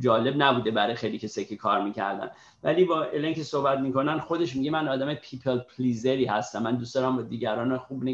جالب 0.00 0.42
نبوده 0.42 0.70
برای 0.70 0.94
خیلی 0.94 1.18
کسی 1.18 1.44
که 1.44 1.56
کار 1.56 1.82
می‌کردن. 1.82 2.30
ولی 2.62 2.84
با 2.84 3.02
الان 3.02 3.34
که 3.34 3.42
صحبت 3.42 3.78
می‌کنن 3.78 4.18
خودش 4.18 4.56
میگه 4.56 4.70
من 4.70 4.88
آدم 4.88 5.14
people 5.14 5.58
pleaser 5.58 6.16
ی 6.16 6.24
هستم. 6.24 6.62
من 6.62 6.76
دوست 6.76 6.94
دارم 6.94 7.16
با 7.16 7.22
دیگران 7.22 7.78
خوب 7.78 8.04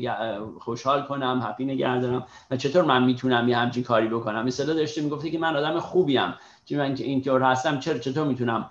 خوشحال 0.59 1.03
کنم 1.03 1.41
happy 1.45 1.65
نگه 1.65 2.01
دارم. 2.01 2.27
و 2.51 2.57
چطور 2.57 2.85
من 2.85 3.05
می‌تونم 3.05 3.49
یه 3.49 3.57
همچین 3.57 3.83
کاری 3.83 4.09
بکنم؟ 4.09 4.45
مثلا 4.45 4.75
داشته 4.75 5.03
می‌گفته 5.03 5.31
که 5.31 5.39
من 5.39 5.57
آدم 5.57 5.79
خوبیم. 5.79 6.35
که 6.67 6.77
من 6.77 6.95
که 6.95 7.05
اینطور 7.05 7.43
هستم 7.43 7.79
چرا 7.79 7.99
چطور 7.99 8.27
می‌تونم 8.27 8.71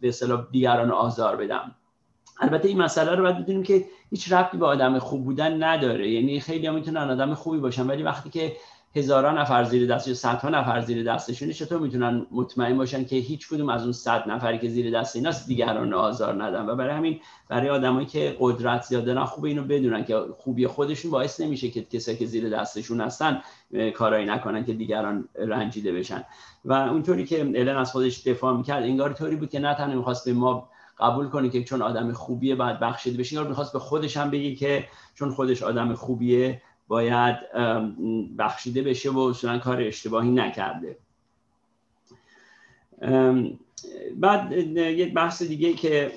به 0.00 0.08
اصطلاح 0.08 0.46
دیگران 0.50 0.90
آزار 0.90 1.36
بدم؟ 1.36 1.74
البته 2.40 2.68
این 2.68 2.82
مسئله 2.82 3.14
رو 3.14 3.22
باید 3.22 3.38
بدونیم 3.38 3.62
که 3.62 3.84
هیچ 4.10 4.32
ربطی 4.32 4.56
به 4.56 4.66
آدم 4.66 4.98
خوب 4.98 5.24
بودن 5.24 5.62
نداره. 5.62 6.10
یعنی 6.10 6.40
خیلی 6.40 6.66
هم 6.66 6.74
می‌تونن 6.74 7.10
آدم 7.10 7.34
خوبی 7.34 7.58
باشن 7.58 7.86
ولی 7.86 8.02
وقتی 8.02 8.30
که 8.30 8.52
هزاران 8.96 9.38
نفر 9.38 9.64
زیر 9.64 9.94
دست 9.94 10.08
یا 10.08 10.14
صدها 10.14 10.48
نفر 10.48 10.80
زیر 10.80 11.04
دستشونه 11.04 11.52
چطور 11.52 11.78
می‌تونن 11.78 12.26
مطمئن 12.30 12.76
باشن 12.76 13.04
که 13.04 13.16
هیچ 13.16 13.48
کدوم 13.48 13.68
از 13.68 13.82
اون 13.82 13.92
صد 13.92 14.30
نفری 14.30 14.58
که 14.58 14.68
زیر 14.68 14.98
دست 14.98 15.16
ایناست 15.16 15.46
دیگران 15.46 15.94
آزار 15.94 16.44
ندن؟ 16.44 16.68
و 16.68 16.76
برای 16.76 16.94
همین 16.96 17.20
برای 17.48 17.70
آدمایی 17.70 18.06
که 18.06 18.36
قدرت 18.40 18.82
زیاد 18.82 19.04
دارن 19.04 19.24
خوب 19.24 19.44
اینو 19.44 19.62
بدونن 19.62 20.04
که 20.04 20.20
خوبی 20.38 20.66
خودشون 20.66 21.10
باعث 21.10 21.40
نمیشه 21.40 21.68
که 21.70 21.82
کسایی 21.82 22.16
که 22.16 22.26
زیر 22.26 22.48
دستشون 22.48 23.00
هستن 23.00 23.42
کارایی 23.94 24.26
نکنن 24.26 24.64
که 24.64 24.72
دیگران 24.72 25.28
رنجیده 25.34 25.92
بشن. 25.92 26.24
و 26.64 26.72
اونطوری 26.72 27.24
که 27.24 27.40
الن 27.40 27.76
از 27.76 27.92
خودش 27.92 28.26
دفاع 28.26 28.56
می‌کرد 28.56 28.82
انگار 28.82 29.12
طوری 29.12 29.36
بود 29.36 29.50
که 29.50 29.58
نه 29.58 29.74
تنها 29.74 29.96
می‌خواست 29.96 30.24
به 30.24 30.32
ما 30.32 30.68
قبول 31.00 31.28
کنه 31.28 31.48
که 31.48 31.64
چون 31.64 31.82
آدم 31.82 32.12
خوبیه 32.12 32.54
بعد 32.54 32.80
بخشیده 32.80 33.18
بشه 33.18 33.36
انگار 33.36 33.48
می‌خواست 33.48 33.72
به 33.72 33.78
خودش 33.78 34.16
هم 34.16 34.30
بگی 34.30 34.56
که 34.56 34.84
چون 35.14 35.30
خودش 35.30 35.62
آدم 35.62 35.94
خوبیه 35.94 36.62
باید 36.90 37.36
بخشیده 38.38 38.82
بشه 38.82 39.10
و 39.10 39.18
اصولا 39.18 39.58
کار 39.58 39.80
اشتباهی 39.80 40.30
نکرده. 40.30 40.96
بعد 44.16 44.52
یک 44.76 45.14
بحث 45.14 45.42
دیگه 45.42 45.72
که 45.72 46.12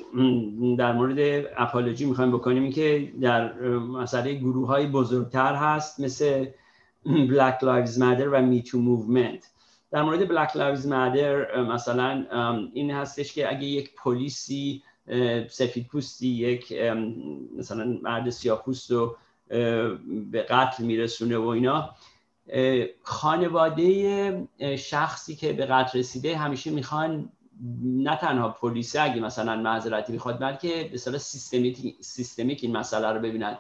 در 0.78 0.94
مورد 0.94 1.46
اپولوژی 1.58 2.06
می‌خوایم 2.06 2.32
بکنیم 2.32 2.72
که 2.72 3.14
در 3.22 3.54
مسئله 3.78 4.34
گروه 4.34 4.68
های 4.68 4.88
بزرگتر 4.88 5.56
هست 5.56 6.00
مثل 6.00 6.46
Black 7.06 7.60
Lives 7.62 7.96
Matter 7.98 8.28
و 8.32 8.60
Too 8.62 8.80
Movement. 8.88 9.46
در 9.92 10.04
مورد 10.04 10.28
Black 10.28 10.52
Lives 10.52 10.84
Matter 10.84 11.58
مثلا 11.58 12.26
این 12.74 12.92
هستش 12.92 13.34
که 13.34 13.50
اگه 13.50 13.64
یک 13.64 13.96
پلیسی 13.96 14.84
سفید 15.50 15.88
پوستی 15.88 16.28
یک 16.28 16.74
مثلا 17.58 17.98
مرد 18.04 18.30
سیاه 18.30 18.64
پوست 18.64 18.92
رو 18.92 19.16
به 20.32 20.46
قتل 20.50 20.84
میرسونه 20.84 21.38
و 21.38 21.48
اینا. 21.48 21.96
خانواده 23.04 24.48
شخصی 24.78 25.36
که 25.36 25.54
به 25.54 25.66
قتل 25.66 26.00
رسیده 26.00 26.38
همیشه 26.38 26.72
می‌خوان 26.72 27.30
نه 27.84 28.16
تنها 28.16 28.50
پلیس 28.50 28.96
اگه 28.96 29.22
مثلا 29.22 29.56
معذرتی 29.56 30.14
می‌خواد 30.14 30.40
بلکه 30.40 30.90
به 30.92 30.98
صلاح 30.98 31.18
سیستمیک, 31.18 31.96
سیستمیک 32.02 32.60
این 32.64 32.78
مسئله 32.78 33.08
رو 33.08 33.20
ببینن. 33.20 33.58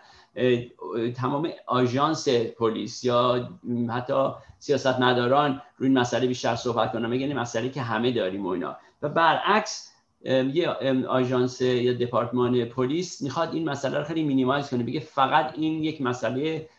تمام 1.15 1.49
آژانس 1.67 2.29
پلیس 2.29 3.03
یا 3.03 3.49
حتی 3.89 4.29
سیاست 4.59 4.99
نداران 4.99 5.61
روی 5.77 5.89
این 5.89 5.99
مسئله 5.99 6.27
بیشتر 6.27 6.55
صحبت 6.55 6.91
کنن. 6.91 7.09
میگن 7.09 7.33
مسئله 7.33 7.69
که 7.69 7.81
همه 7.81 8.11
داریم 8.11 8.45
و 8.45 8.49
اینا. 8.49 8.77
و 9.01 9.09
برعکس 9.09 9.92
یه 10.25 10.70
آژانس 11.08 11.62
یا 11.62 11.94
دپارتمان 11.94 12.65
پلیس 12.65 13.22
می‌خواد 13.22 13.53
این 13.53 13.70
مسئله 13.70 13.98
رو 13.98 14.03
خیلی 14.03 14.24
مینیمایز 14.24 14.70
کنه. 14.70 14.84
بگه 14.84 15.00
فقط 15.00 15.53
این 15.58 15.84
یک 15.84 16.01
مسئله 16.01 16.70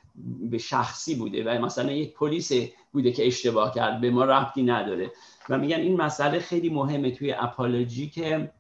به 0.51 0.59
شخصی 0.59 1.15
بوده 1.15 1.45
و 1.45 1.65
مثلا 1.65 1.93
یک 1.93 2.15
پلیس 2.15 2.53
بوده 2.93 3.13
که 3.13 3.27
اشتباه 3.27 3.75
کرد 3.75 4.01
به 4.01 4.11
ما 4.11 4.25
ربطی 4.25 4.63
نداره. 4.63 5.11
و 5.49 5.59
میگن 5.59 5.77
این 5.77 5.97
مسئله 5.97 6.39
خیلی 6.39 6.69
مهمه 6.69 7.11
توی 7.11 7.33
اپولوژی 7.33 8.09
که 8.09 8.51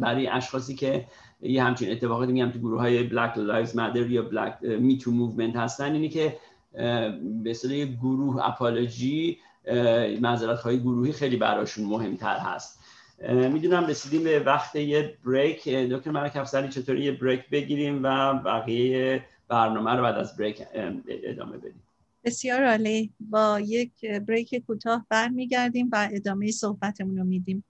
برای 0.00 0.26
اشخاصی 0.26 0.74
که 0.74 1.06
یه 1.40 1.64
همچین 1.64 1.92
اتفاقاتی 1.92 2.32
میگم 2.32 2.50
تو 2.50 2.58
گروه 2.58 2.80
های 2.80 3.08
Black 3.08 3.34
Lives 3.34 3.70
Matter 3.70 4.10
یا 4.10 4.30
Black 4.30 4.62
Me 4.62 5.02
Too 5.02 5.08
Movement 5.08 5.56
هستن 5.56 5.92
اینی 5.92 6.08
که 6.08 6.36
به 7.42 7.50
اصطلاح 7.50 7.84
گروه 7.84 8.48
اپولوژی 8.48 9.38
معذرت 10.20 10.60
های 10.60 10.80
گروهی 10.80 11.12
خیلی 11.12 11.36
براشون 11.36 11.84
مهمتر 11.84 12.38
هست. 12.38 12.85
می‌دونم 13.52 13.86
رسیدیم 13.86 14.24
به 14.24 14.40
وقت 14.40 14.76
یه 14.76 15.18
بریک 15.24 15.68
دکتر 15.68 16.10
ملک 16.10 16.36
افسری 16.36 16.68
چطوری 16.68 17.04
یه 17.04 17.12
بریک 17.12 17.48
بگیریم 17.48 18.00
و 18.02 18.34
بقیه 18.34 19.24
برنامه 19.48 19.90
رو 19.90 20.02
بعد 20.02 20.14
از 20.14 20.36
بریک 20.36 20.62
ادامه 21.24 21.56
بدیم؟ 21.58 21.82
بسیار 22.24 22.64
عالی. 22.64 23.12
با 23.20 23.60
یک 23.60 24.04
بریک 24.04 24.54
کوتاه 24.66 25.06
برمیگردیم 25.08 25.88
و 25.92 26.08
ادامه 26.12 26.50
صحبتمون 26.50 27.16
رو 27.18 27.24
میدیم. 27.24 27.64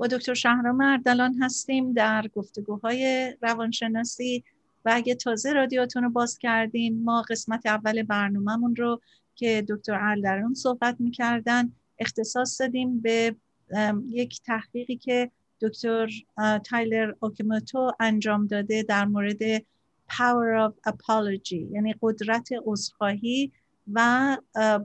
با 0.00 0.06
دکتر 0.06 0.34
شهرام 0.34 0.80
اردلان 0.80 1.34
هستیم 1.42 1.92
در 1.92 2.28
گفتگوهای 2.34 3.32
روانشناسی 3.42 4.44
و 4.84 4.90
اگه 4.94 5.14
تازه 5.14 5.52
رادیوتون 5.52 6.02
رو 6.02 6.10
باز 6.10 6.38
کردین 6.38 7.04
ما 7.04 7.22
قسمت 7.22 7.66
اول 7.66 8.02
برنامهمون 8.02 8.76
رو 8.76 9.00
که 9.34 9.64
دکتر 9.68 9.94
اردلان 9.94 10.54
صحبت 10.54 10.96
می‌کردن 10.98 11.72
اختصاص 11.98 12.60
دادیم 12.60 13.00
به 13.00 13.36
یک 14.08 14.42
تحقیقی 14.42 14.96
که 14.96 15.30
دکتر 15.60 16.08
تایلر 16.64 17.12
اوکیموتو 17.20 17.92
انجام 18.00 18.46
داده 18.46 18.82
در 18.82 19.04
مورد 19.04 19.58
power 20.10 20.68
of 20.68 20.92
apology 20.92 21.72
یعنی 21.72 21.94
قدرت 22.02 22.48
عذرخواهی 22.64 23.52
و 23.92 24.36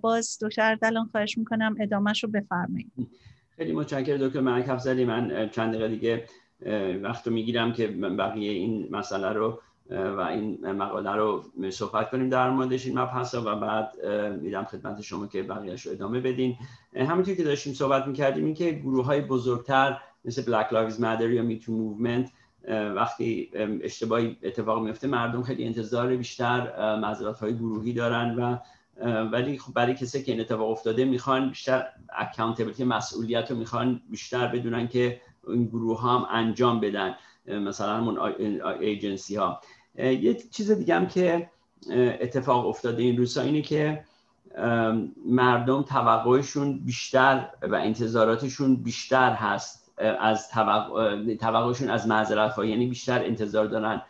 باز 0.02 0.38
دکتر 0.42 0.62
اردلان 0.62 1.06
خواهش 1.06 1.38
می‌کنم 1.38 1.76
ادامهش 1.80 2.24
رو 2.24 2.30
بفرمایید. 2.30 2.92
خیلی 3.58 3.72
متشکرم 3.72 4.28
دکتر 4.28 4.40
ملک 4.40 4.70
افزلی 4.70 5.06
من 5.06 5.50
چند 5.50 5.74
دقیقه 5.74 5.88
دیگه 5.88 6.26
وقت 7.02 7.28
رو 7.28 7.34
می‌گیرم 7.34 7.74
که 7.74 7.88
بقیه 7.88 8.52
این 8.52 8.88
مسئله 8.92 9.30
رو 9.30 9.62
و 9.90 10.20
این 10.20 10.72
مقاله 10.72 11.12
رو 11.12 11.44
صحبت 11.70 12.10
کنیم 12.10 12.30
در 12.30 12.50
موردش 12.50 12.86
این 12.86 13.00
مبحث 13.00 13.36
و 13.36 13.56
بعد 13.56 14.06
میدم 14.42 14.64
خدمت 14.64 15.02
شما 15.02 15.28
که 15.28 15.44
بقیهش 15.44 15.86
رو 15.86 15.92
ادامه 15.92 16.20
بدین. 16.20 16.56
همونطور 16.96 17.36
که 17.36 17.44
داشتیم 17.44 17.74
صحبت 17.74 18.08
می‌کردیم 18.08 18.46
این 18.46 18.54
که 18.54 18.72
گروه 18.72 19.06
های 19.06 19.22
بزرگتر 19.22 19.98
مثل 20.26 20.44
Black 20.44 20.68
Lives 20.70 20.98
Matter 20.98 21.30
یا 21.30 21.44
MeToo 21.44 21.72
movement 21.72 22.32
وقتی 22.96 23.52
اشتباهی 23.82 24.38
اتفاق 24.44 24.84
میفته 24.84 25.08
مردم 25.08 25.44
خیلی 25.44 25.66
انتظار 25.66 26.16
بیشتر 26.16 26.96
معذرت 26.96 27.40
های 27.40 27.54
گروهی 27.54 27.94
دارن 27.94 28.36
و 28.36 28.58
ولی 29.32 29.58
خب 29.58 29.74
برای 29.74 29.94
کسی 29.94 30.24
که 30.24 30.32
این 30.32 30.42
اتفاق 30.42 30.70
افتاده 30.70 31.06
می‌خوان 31.06 31.50
بیشتر 31.50 31.88
اکانتبلیتی 32.10 32.84
مسئولیت 32.84 33.52
رو 33.52 33.58
می‌خوان 33.58 34.02
بیشتر 34.10 34.48
بدونن 34.48 34.88
که 34.88 35.22
این 35.48 35.66
گروه 35.66 36.02
هم 36.02 36.26
انجام 36.32 36.80
بدن 36.80 37.16
مثلا 37.48 37.98
همون 37.98 38.20
ایجنسی 38.80 39.36
ها. 39.36 39.62
یه 39.98 40.34
چیز 40.34 40.72
دیگه 40.72 40.96
هم 40.96 41.08
که 41.08 41.50
اتفاق 42.22 42.68
افتاده 42.68 43.04
این 43.04 43.18
روزها 43.18 43.44
اینه 43.44 43.62
که 43.62 44.04
مردم 45.26 45.82
توقعشون 45.82 46.80
بیشتر 46.80 47.50
و 47.62 47.76
انتظاراتشون 47.76 48.76
بیشتر 48.76 49.32
هست 49.34 49.92
از 50.20 50.50
توقعشون 51.40 51.90
از 51.90 52.08
معذرت 52.08 52.52
خواهی 52.52 52.70
یعنی 52.70 52.88
بیشتر 52.88 53.24
انتظار 53.24 53.66
دارن 53.66 54.02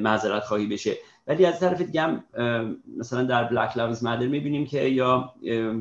معذرت 0.00 0.44
خواهی 0.44 0.66
بشه. 0.66 0.96
ولی 1.26 1.46
از 1.46 1.60
طرف 1.60 1.80
دیگه 1.80 2.02
هم 2.02 2.24
مثلا 2.98 3.24
در 3.24 3.44
بلک 3.44 3.76
لاوز 3.76 4.04
مدر 4.04 4.26
می‌بینیم 4.26 4.66
که 4.66 4.80
یا 4.80 5.34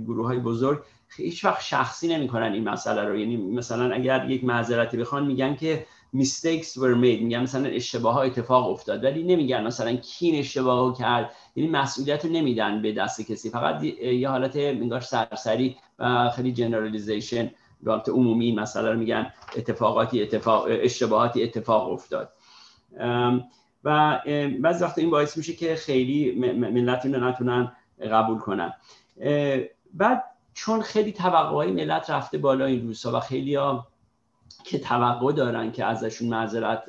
گروه 0.06 0.28
های 0.28 0.40
بزرگ 0.40 0.80
هیچ 1.18 1.46
وقت 1.46 1.62
شخصی 1.62 2.08
نمی‌کنن 2.08 2.54
این 2.54 2.70
مسئله 2.70 3.02
رو. 3.02 3.18
یعنی 3.18 3.38
مثلا 3.38 3.94
اگر 3.94 4.30
یک 4.30 4.44
معذرتی 4.44 4.98
بخوان 4.98 5.26
میگن 5.26 5.56
که 5.56 5.86
mistakes 6.16 6.68
were 6.76 6.96
made 6.96 7.22
میگن 7.22 7.40
مثلا 7.42 7.70
اشتباه 7.70 8.14
ها 8.14 8.22
اتفاق 8.22 8.70
افتاد 8.70 9.04
ولی 9.04 9.24
نمیگن 9.24 9.64
مثلا 9.64 9.96
کی 9.96 10.40
اشتباه 10.40 10.98
کرد. 10.98 11.32
یعنی 11.56 11.70
مسئولیت 11.70 12.26
رو 12.26 12.32
نمیدن 12.32 12.82
به 12.82 12.92
دست 12.92 13.22
کسی. 13.22 13.50
فقط 13.50 13.84
یه 13.84 14.30
حالت 14.30 14.56
انگار 14.56 15.00
سرسری 15.00 15.76
و 16.00 16.30
خیلی 16.30 16.52
جنرالیزیشن 16.52 17.52
به 17.84 17.92
عمومی 17.92 18.56
مسئله 18.56 18.92
رو 18.92 19.00
میگن 19.00 19.34
اتفاقاتی 19.58 20.22
اتفاق 20.22 20.66
اشتباهاتی 20.70 21.44
اتفاق 21.44 21.92
افتاد. 21.92 22.30
و 23.84 24.20
بعضی 24.60 24.84
وقت 24.84 24.98
این 24.98 25.10
باعث 25.10 25.38
میشه 25.38 25.54
که 25.54 25.76
خیلی 25.76 26.32
ملت 26.56 27.06
اینو 27.06 27.30
نتونن 27.30 27.72
قبول 28.12 28.38
کنن. 28.38 28.74
بعد 29.94 30.24
چون 30.54 30.82
خیلی 30.82 31.12
توقعهای 31.12 31.72
ملت 31.72 32.10
رفته 32.10 32.38
بالا 32.38 32.66
این 32.66 32.88
روزها 32.88 33.18
و 33.18 33.20
خیلی 33.20 33.56
ها 33.56 33.88
که 34.64 34.80
توقع 34.80 35.34
دارن 35.34 35.72
که 35.72 35.86
ازشون 35.86 36.30
معذرت 36.30 36.84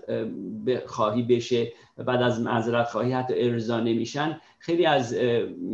خواهی 0.87 1.23
بشه 1.23 1.73
و 1.99 2.05
بعد 2.05 2.23
از 2.23 2.41
معذرت 2.41 2.87
خواهی 2.89 3.13
حتی 3.13 3.35
ارضا 3.37 3.81
نمیشن 3.81 4.41
خیلی 4.59 4.87
از 4.87 5.17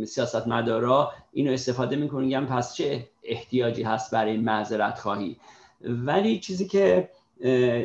سیاست 0.05 0.47
مدارا 0.47 1.11
اینو 1.33 1.51
استفاده 1.51 1.95
می‌کنن 1.95 2.45
پس 2.45 2.75
چه 2.75 3.07
احتیاجی 3.23 3.83
هست 3.83 4.11
برای 4.11 4.37
معذرت 4.37 4.99
خواهی؟ 4.99 5.37
ولی 5.81 6.39
چیزی 6.39 6.67
که 6.67 7.09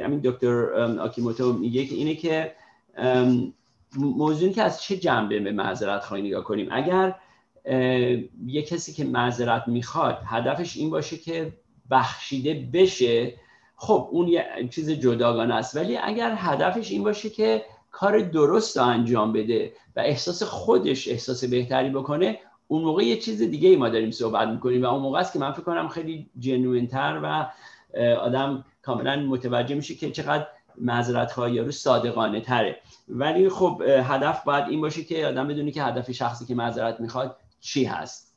همین 0.05 0.21
دکتر 0.25 0.75
آکیموتو 1.01 1.53
میگه 1.53 1.87
که 1.87 1.95
اینه 1.95 2.15
که 2.15 2.53
موضوعی 3.97 4.53
که 4.53 4.63
از 4.63 4.83
چه 4.83 4.97
جنبه 4.97 5.41
به 5.41 5.53
معذرت 5.53 6.05
خواهی 6.05 6.23
نگاه 6.23 6.45
کنیم؟ 6.45 6.69
اگر 6.71 7.15
یه 8.47 8.63
کسی 8.63 8.93
که 8.93 9.05
معذرت 9.05 9.69
می‌خواد 9.69 10.19
هدفش 10.27 10.77
این 10.77 10.91
باشه 10.91 11.17
که 11.17 11.53
بخشیده 11.91 12.69
بشه 12.73 13.35
خب 13.77 14.09
اون 14.11 14.29
یه 14.29 14.69
چیز 14.71 14.91
جداگانه 14.91 15.55
است. 15.55 15.77
ولی 15.77 15.97
اگر 15.97 16.35
هدفش 16.39 16.91
این 16.91 17.05
باشه 17.05 17.31
که 17.31 17.65
کار 17.91 18.19
درست 18.19 18.79
انجام 18.79 19.33
بده 19.33 19.73
و 19.97 20.01
احساس 20.01 20.43
خودش 20.43 21.09
احساس 21.09 21.45
بهتری 21.45 21.91
بکنه 21.91 22.39
اون 22.69 22.83
موقع 22.83 23.05
یه 23.05 23.17
چیز 23.17 23.43
دیگه 23.43 23.69
ای 23.69 23.77
ما 23.77 23.89
داریم 23.89 24.11
صحبت 24.11 24.49
می‌کنیم 24.49 24.83
و 24.83 24.87
اون 24.87 25.03
موقع 25.03 25.19
است 25.21 25.33
که 25.33 25.39
من 25.39 25.53
فکر 25.53 25.63
کنم 25.63 25.89
خیلی 25.89 26.31
جنوینتر 26.39 27.21
و 27.23 27.47
آدم 28.21 28.65
کاملا 28.83 29.17
متوجه 29.17 29.75
میشه 29.75 29.95
که 29.95 30.11
چقدر 30.11 30.47
معذرت 30.79 31.33
خواهی 31.33 31.59
رو 31.59 31.71
صادقانه 31.71 32.41
تره. 32.41 32.81
ولی 33.09 33.49
خب 33.49 33.83
هدف 33.87 34.45
باید 34.45 34.65
این 34.69 34.81
باشه 34.81 35.05
که 35.05 35.27
آدم 35.27 35.49
بدونی 35.49 35.73
که 35.73 35.83
هدف 35.83 36.11
شخصی 36.13 36.45
که 36.45 36.55
معذرت 36.55 37.01
می‌خواد 37.01 37.37
چی 37.61 37.85
هست. 37.85 38.35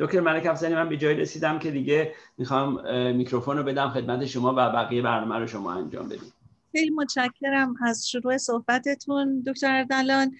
دکتر 0.00 0.20
ملک 0.20 0.46
افزانی 0.46 0.74
من 0.74 0.88
به 0.88 0.96
جای 0.96 1.14
رسیدم 1.14 1.58
که 1.58 1.70
دیگه 1.70 2.12
می‌خوام 2.38 2.86
میکروفون 3.16 3.56
رو 3.56 3.62
بدم 3.62 3.88
خدمت 3.88 4.26
شما 4.26 4.52
و 4.52 4.70
بقیه 4.70 5.02
برنامه 5.02 5.38
رو 5.38 5.46
شما 5.46 5.72
انجام 5.72 6.08
بدید 6.08 6.32
خیلی 6.72 6.90
متشکرم 6.90 7.74
از 7.82 8.08
شروع 8.08 8.36
صحبتتون. 8.36 9.44
دکتر 9.46 9.84
دلان 9.84 10.32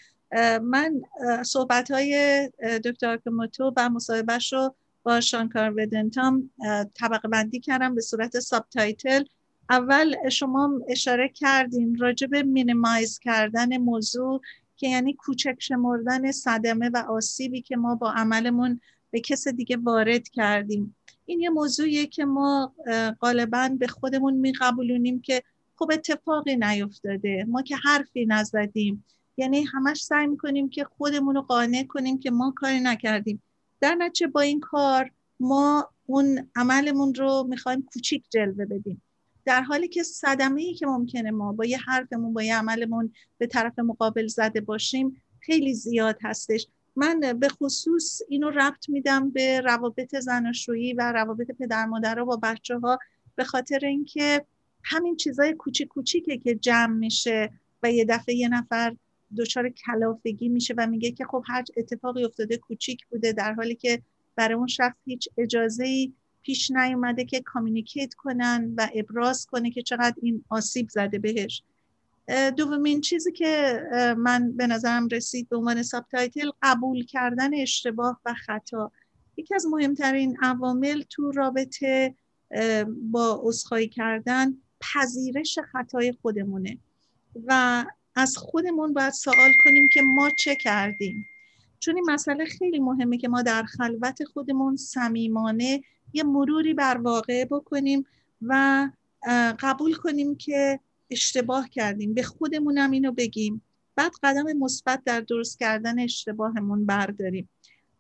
من 0.63 1.01
صحبت 1.43 1.91
های 1.91 2.51
دکتر 2.85 3.17
کموتو 3.17 3.73
و 3.77 3.89
مصاحبهش 3.89 4.53
رو 4.53 4.75
با 5.03 5.21
شانکار 5.21 5.75
ودنتام 5.77 6.51
طبقه 6.95 7.29
بندی 7.29 7.61
کردم 7.61 7.95
به 7.95 8.01
صورت 8.01 8.41
subtitle 8.41 9.25
اول 9.71 10.29
شما 10.29 10.81
اشاره 10.89 11.29
کردین 11.29 11.99
راجع 11.99 12.27
به 12.27 12.43
minimize 12.43 13.19
کردن 13.19 13.77
موضوع 13.77 14.41
که 14.77 14.89
یعنی 14.89 15.15
کوچک 15.15 15.57
شمردن 15.59 16.33
صدمه 16.33 16.89
و 16.89 17.05
آسیبی 17.09 17.63
که 17.63 17.77
ما 17.77 17.95
با 17.95 18.13
عملمون 18.13 18.81
به 19.11 19.21
کس 19.21 19.49
دیگه 19.49 19.77
وارد 19.77 20.29
کردیم. 20.29 20.97
این 21.27 21.41
یه 21.41 21.51
موضوعیه 21.51 22.07
که 22.07 22.25
ما 22.25 22.75
غالبا 23.21 23.71
به 23.79 23.87
خودمون 23.87 24.35
میقبولونیم 24.35 25.21
که 25.21 25.43
خب 25.77 25.91
اتفاقی 25.93 26.57
نیفتاده. 26.57 27.45
ما 27.49 27.63
که 27.63 27.77
حرفی 27.77 28.27
نزدیم. 28.27 29.05
یعنی 29.37 29.63
همش 29.63 30.03
سعی 30.03 30.27
می‌کنیم 30.27 30.69
که 30.69 30.85
خودمون 30.85 31.35
رو 31.35 31.43
قانع 31.43 31.85
کنیم 31.89 32.19
که 32.19 32.31
ما 32.31 32.53
کاری 32.57 32.81
نکردیم. 32.81 33.43
در 33.81 33.95
نتیجه 33.95 34.27
با 34.27 34.41
این 34.41 34.61
کار 34.61 35.11
ما 35.41 35.89
اون 36.07 36.49
عملمون 36.57 37.15
رو 37.15 37.47
می‌خوایم 37.49 37.83
کوچیک 37.83 38.25
جلوه 38.31 38.65
بدیم. 38.65 39.03
در 39.45 39.63
حالی 39.63 39.89
که 39.89 40.03
صدمه 40.03 40.63
ای 40.63 40.75
که 40.75 40.87
ممکنه 40.87 41.31
ما 41.31 41.53
با 41.53 41.65
یه 41.65 41.79
حرفمون 41.79 42.33
با 42.33 42.43
یه 42.43 42.57
عملمون 42.57 43.13
به 43.39 43.47
طرف 43.47 43.79
مقابل 43.79 44.27
زده 44.27 44.61
باشیم 44.61 45.23
خیلی 45.41 45.75
زیاد 45.75 46.19
هستش. 46.23 46.67
من 46.97 47.21
به 47.41 47.49
خصوص 47.49 48.21
اینو 48.29 48.51
ربط 48.51 48.89
میدم 48.89 49.31
به 49.31 49.61
روابط 49.61 50.17
زناشویی 50.17 50.93
و 50.93 51.13
روابط 51.13 51.51
پدر 51.51 51.87
مادر 51.87 52.25
با 52.25 52.37
بچه 52.43 52.79
ها 52.79 52.99
به 53.35 53.45
خاطر 53.45 53.79
اینکه 53.87 54.47
همین 54.85 55.17
چیزای 55.17 55.55
کوچیک 55.55 55.89
کوچیکه 55.89 56.39
که 56.39 56.55
جمع 56.55 56.97
میشه 56.97 57.51
و 57.83 57.93
یه 57.93 58.05
دفعه 58.05 58.35
یه 58.35 58.49
نفر 58.49 58.97
دچار 59.39 59.69
کلافگی 59.69 60.49
میشه 60.49 60.75
و 60.77 60.87
میگه 60.87 61.11
که 61.11 61.25
خب 61.25 61.45
هر 61.47 61.65
اتفاقی 61.77 62.25
افتاده 62.25 62.57
کوچیک 62.57 63.07
بوده 63.07 63.33
در 63.33 63.53
حالی 63.53 63.75
که 63.75 64.03
برای 64.37 64.55
اون 64.55 64.67
شخص 64.67 64.97
هیچ 65.05 65.29
اجازه 65.39 65.85
ای 65.85 66.13
پیش 66.43 66.71
نیومده 66.71 67.25
که 67.25 67.41
communicate 67.41 68.15
کنن 68.15 68.75
و 68.77 68.89
ابراز 68.95 69.47
کنه 69.47 69.71
که 69.71 69.83
چقدر 69.83 70.15
این 70.23 70.45
آسیب 70.49 70.89
زده 70.89 71.19
بهش. 71.19 71.63
دومین 72.57 73.01
چیزی 73.01 73.33
که 73.33 73.83
من 74.19 74.53
به 74.57 74.67
نظرم 74.67 75.09
رسید 75.09 75.49
به 75.49 75.57
عنوان 75.57 75.83
subtitle 75.83 76.51
قبول 76.63 77.05
کردن 77.05 77.55
اشتباه 77.55 78.21
و 78.25 78.35
خطا. 78.35 78.93
یکی 79.37 79.55
از 79.55 79.67
مهمترین 79.67 80.37
عوامل 80.43 81.03
تو 81.03 81.33
رابطه 81.33 82.15
با 83.03 83.41
عذرخواهی 83.43 83.89
کردن 83.89 84.55
پذیرش 84.81 85.59
خطای 85.73 86.13
خودمونه. 86.23 86.79
و 87.47 87.85
از 88.15 88.37
خودمون 88.37 88.93
باید 88.93 89.13
سوال 89.13 89.53
کنیم 89.65 89.89
که 89.93 90.03
ما 90.03 90.31
چه 90.39 90.57
کردیم؟ 90.57 91.27
چون 91.83 91.97
این 91.97 92.11
مسئله 92.11 92.45
خیلی 92.45 92.79
مهمه 92.79 93.19
که 93.19 93.29
ما 93.29 93.43
در 93.43 93.63
خلوت 93.63 94.25
خودمون 94.25 94.77
صمیمانه 94.77 95.83
یه 96.13 96.23
مروری 96.23 96.75
بر 96.75 96.97
واقع 96.97 97.45
بکنیم 97.45 98.07
و 98.43 98.91
قبول 99.61 99.95
کنیم 99.95 100.35
که 100.35 100.81
اشتباه 101.11 101.69
کردیم. 101.69 102.15
به 102.15 102.23
خودمونم 102.23 102.91
اینو 102.91 103.13
بگیم. 103.13 103.63
بعد 103.97 104.13
قدم 104.23 104.53
مثبت 104.53 105.03
در 105.05 105.21
درست 105.21 105.59
کردن 105.61 105.99
اشتباهمون 105.99 106.87
برداریم. 106.87 107.49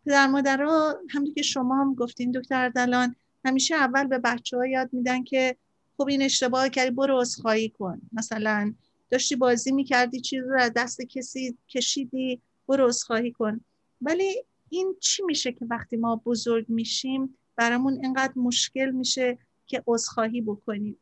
پدر 0.06 0.26
مادرها 0.26 0.94
همونطور 1.10 1.34
که 1.34 1.42
شما 1.42 1.80
هم 1.80 1.94
گفتین 1.94 2.30
دکتر 2.30 2.68
دلان 2.68 3.16
همیشه 3.44 3.74
اول 3.74 4.04
به 4.04 4.18
بچه 4.18 4.56
ها 4.56 4.66
یاد 4.66 4.88
میدن 4.92 5.24
که 5.24 5.56
خب 5.96 6.08
این 6.08 6.22
اشتباه 6.22 6.68
کردی 6.68 6.90
برو 6.90 7.20
عذرخواهی 7.20 7.68
کن. 7.68 8.00
مثلا 8.12 8.74
داشتی 9.10 9.36
بازی 9.36 9.72
می‌کردی 9.72 10.20
چیزی 10.20 10.48
رو 10.48 10.60
از 10.60 10.72
دست 10.76 11.02
کسی 11.02 11.58
کشیدی 11.68 12.42
برو 12.68 12.86
عذرخواهی 12.86 13.32
کن. 13.32 13.60
ولی 14.02 14.44
این 14.68 14.96
چی 15.00 15.22
میشه 15.22 15.52
که 15.52 15.66
وقتی 15.70 15.96
ما 15.96 16.16
بزرگ 16.16 16.64
میشیم 16.68 17.38
برامون 17.56 17.98
اینقدر 18.02 18.32
مشکل 18.36 18.90
میشه 18.90 19.38
که 19.66 19.82
عذرخواهی 19.86 20.40
بکنیم؟ 20.40 20.98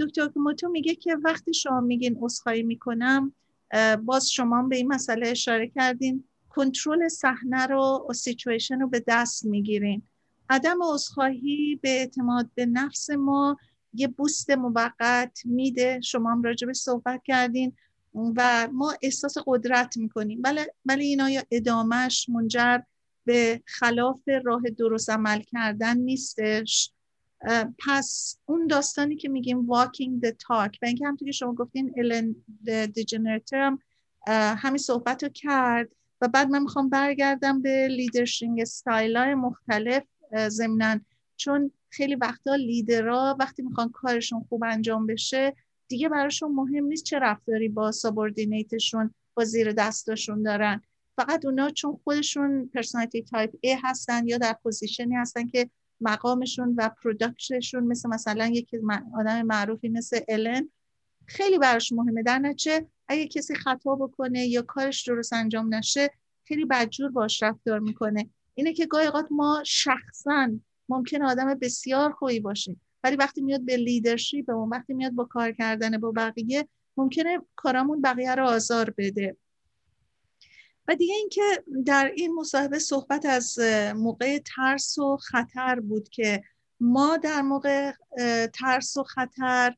دکتر 0.00 0.28
کوموتو 0.28 0.68
میگه 0.68 0.94
که 0.94 1.16
وقتی 1.24 1.54
شما 1.54 1.80
میگین 1.80 2.18
عذرخواهی 2.20 2.62
می‌کنم 2.62 3.32
باز 4.04 4.30
شما 4.30 4.62
به 4.62 4.76
این 4.76 4.88
مسئله 4.88 5.28
اشاره 5.28 5.68
کردین 5.68 6.24
کنترل 6.48 7.08
صحنه 7.08 7.66
رو 7.66 8.06
و 8.10 8.12
سیچویشن 8.12 8.80
رو 8.80 8.88
به 8.88 9.04
دست 9.06 9.44
می‌گیرین. 9.44 10.02
عدم 10.50 10.78
عذرخواهی 10.82 11.78
به 11.82 11.88
اعتماد 11.88 12.50
به 12.54 12.66
نفس 12.66 13.10
ما 13.10 13.56
یه 13.94 14.08
بوست 14.08 14.50
موقت 14.50 15.38
میده. 15.44 16.00
شما 16.00 16.32
هم 16.32 16.42
راجع 16.42 16.66
به 16.66 16.72
صحبت 16.72 17.22
کردین. 17.24 17.72
و 18.14 18.68
ما 18.72 18.94
احساس 19.02 19.34
قدرت 19.46 19.96
می‌کنیم. 19.96 20.40
ولی 20.44 20.60
ولی 20.84 21.04
اینا 21.04 21.30
یا 21.30 21.42
ادامهش 21.50 22.28
منجر 22.28 22.78
به 23.24 23.62
خلاف 23.66 24.20
راه 24.44 24.62
درست 24.62 25.10
عمل 25.10 25.40
کردن 25.40 25.98
نیستش. 25.98 26.92
پس 27.86 28.38
اون 28.46 28.66
داستانی 28.66 29.16
که 29.16 29.28
میگیم 29.28 29.66
walking 29.66 30.26
the 30.26 30.30
talk 30.30 30.78
و 30.82 30.86
اینکه 30.86 31.04
همونطور 31.04 31.26
که 31.26 31.32
شما 31.32 31.54
گفتین 31.54 31.94
الن 31.96 32.34
هم 33.52 33.78
همین 34.58 34.78
صحبت 34.78 35.22
رو 35.22 35.28
کرد 35.28 35.88
و 36.20 36.28
بعد 36.28 36.48
من 36.48 36.62
می‌خوام 36.62 36.88
برگردم 36.88 37.62
به 37.62 37.88
leadership 37.88 38.64
style 38.64 39.16
های 39.16 39.34
مختلف 39.34 40.02
ضمنا 40.48 41.00
چون 41.36 41.70
خیلی 41.90 42.14
وقتا 42.14 42.54
لیدرها 42.54 43.36
وقتی 43.40 43.62
می‌خوان 43.62 43.88
کارشون 43.88 44.44
خوب 44.48 44.64
انجام 44.64 45.06
بشه 45.06 45.54
دیگه 45.88 46.08
براشون 46.08 46.52
مهم 46.52 46.84
نیست 46.84 47.04
چه 47.04 47.18
رفتاری 47.18 47.68
با 47.68 47.92
subordinate 47.92 48.82
شون 48.82 49.14
با 49.34 49.44
زیر 49.44 49.72
دستاشون 49.72 50.42
دارن. 50.42 50.82
فقط 51.16 51.44
اونا 51.44 51.70
چون 51.70 51.98
خودشون 52.04 52.70
personality 52.74 53.22
type 53.22 53.50
A 53.66 53.68
هستن 53.82 54.26
یا 54.26 54.38
در 54.38 54.56
position 54.62 55.08
ی 55.08 55.14
هستن 55.14 55.46
که 55.46 55.70
مقامشون 56.00 56.74
و 56.78 56.88
production 56.88 57.57
شون 57.57 57.84
مثل 57.84 58.08
مثلا 58.08 58.46
یکی 58.46 58.78
آدم 59.18 59.42
معروفی 59.42 59.88
مثل 59.88 60.20
الن 60.28 60.70
خیلی 61.26 61.58
براش 61.58 61.92
مهمه. 61.92 62.22
در 62.22 62.38
نچه 62.38 62.86
اگه 63.08 63.28
کسی 63.28 63.54
خطا 63.54 63.94
بکنه 63.94 64.46
یا 64.46 64.62
کارش 64.62 65.08
درست 65.08 65.32
انجام 65.32 65.74
نشه 65.74 66.10
خیلی 66.44 66.64
بدجور 66.64 67.10
باش 67.10 67.42
رفتار 67.42 67.78
می‌کنه. 67.78 68.30
اینه 68.54 68.72
که 68.72 68.86
گاهی 68.86 69.08
ما 69.30 69.62
شخصا 69.66 70.50
ممکن 70.88 71.22
آدم 71.22 71.54
بسیار 71.54 72.12
خوبی 72.12 72.40
باشیم. 72.40 72.80
ولی 73.04 73.16
وقتی 73.16 73.40
میاد 73.40 73.64
به 73.64 73.76
لیدرشپ 73.76 74.50
اون 74.50 74.68
وقتی 74.68 74.94
میاد 74.94 75.12
با 75.12 75.24
کار 75.24 75.52
کردن 75.52 75.98
با 75.98 76.12
بقیه 76.12 76.68
ممکنه 76.96 77.38
کارامون 77.56 78.02
بقیه 78.02 78.34
رو 78.34 78.46
آزار 78.46 78.90
بده. 78.90 79.36
و 80.88 80.94
دیگه 80.94 81.14
اینکه 81.14 81.64
در 81.86 82.12
این 82.16 82.34
مصاحبه 82.34 82.78
صحبت 82.78 83.26
از 83.26 83.58
موقع 83.96 84.38
ترس 84.56 84.98
و 84.98 85.16
خطر 85.16 85.80
بود 85.80 86.08
که 86.08 86.42
ما 86.80 87.16
در 87.16 87.42
موقع 87.42 87.92
ترس 88.54 88.96
و 88.96 89.02
خطر 89.02 89.74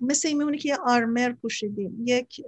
مثل 0.00 0.28
این 0.28 0.38
میمونه 0.38 0.58
که 0.58 0.68
یه 0.68 0.76
آرمر 0.76 1.32
پوشیدیم. 1.32 2.02
یک 2.06 2.40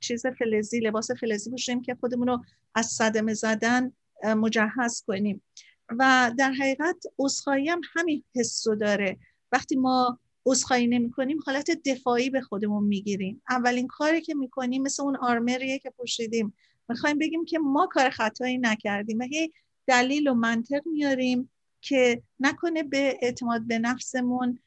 چیز 0.00 0.26
فلزی 0.26 0.80
لباس 0.80 1.10
فلزی 1.10 1.50
پوشیدیم 1.50 1.82
که 1.82 1.94
خودمون 2.00 2.28
رو 2.28 2.44
از 2.74 2.86
صدمه 2.86 3.34
زدن 3.34 3.92
مجهز 4.24 5.04
کنیم. 5.06 5.42
و 5.88 6.32
در 6.38 6.52
حقیقت 6.52 6.96
اصخایی 7.18 7.68
هم 7.68 7.80
همین 7.94 8.24
حسو 8.34 8.74
داره. 8.74 9.18
وقتی 9.54 9.76
ما 9.76 10.18
عذرخواهی 10.46 10.86
نمی 10.86 11.10
کنیم 11.10 11.38
حالت 11.46 11.70
دفاعی 11.70 12.30
به 12.30 12.40
خودمون 12.40 12.84
می‌گیریم. 12.84 13.42
اولین 13.50 13.86
کاری 13.86 14.20
که 14.20 14.34
می‌کنیم 14.34 14.82
مثل 14.82 15.02
اون 15.02 15.16
آرمریه 15.16 15.78
که 15.78 15.90
پوشیدیم. 15.90 16.54
می‌خوایم 16.88 17.18
بگیم 17.18 17.44
که 17.44 17.58
ما 17.58 17.86
کار 17.86 18.10
خطایی 18.10 18.58
نکردیم 18.58 19.18
و 19.18 19.22
هی 19.22 19.52
دلیل 19.86 20.28
و 20.28 20.34
منطق 20.34 20.82
میاریم 20.86 21.50
که 21.80 22.22
نکنه 22.40 22.82
به 22.82 23.18
اعتماد 23.22 23.66
به 23.66 23.78
نفسمون 23.78 24.58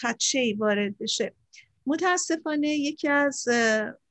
خدشه 0.00 0.38
ای 0.38 0.52
وارد 0.52 0.98
بشه. 0.98 1.34
متاسفانه 1.86 2.68
یکی 2.68 3.08
از 3.08 3.44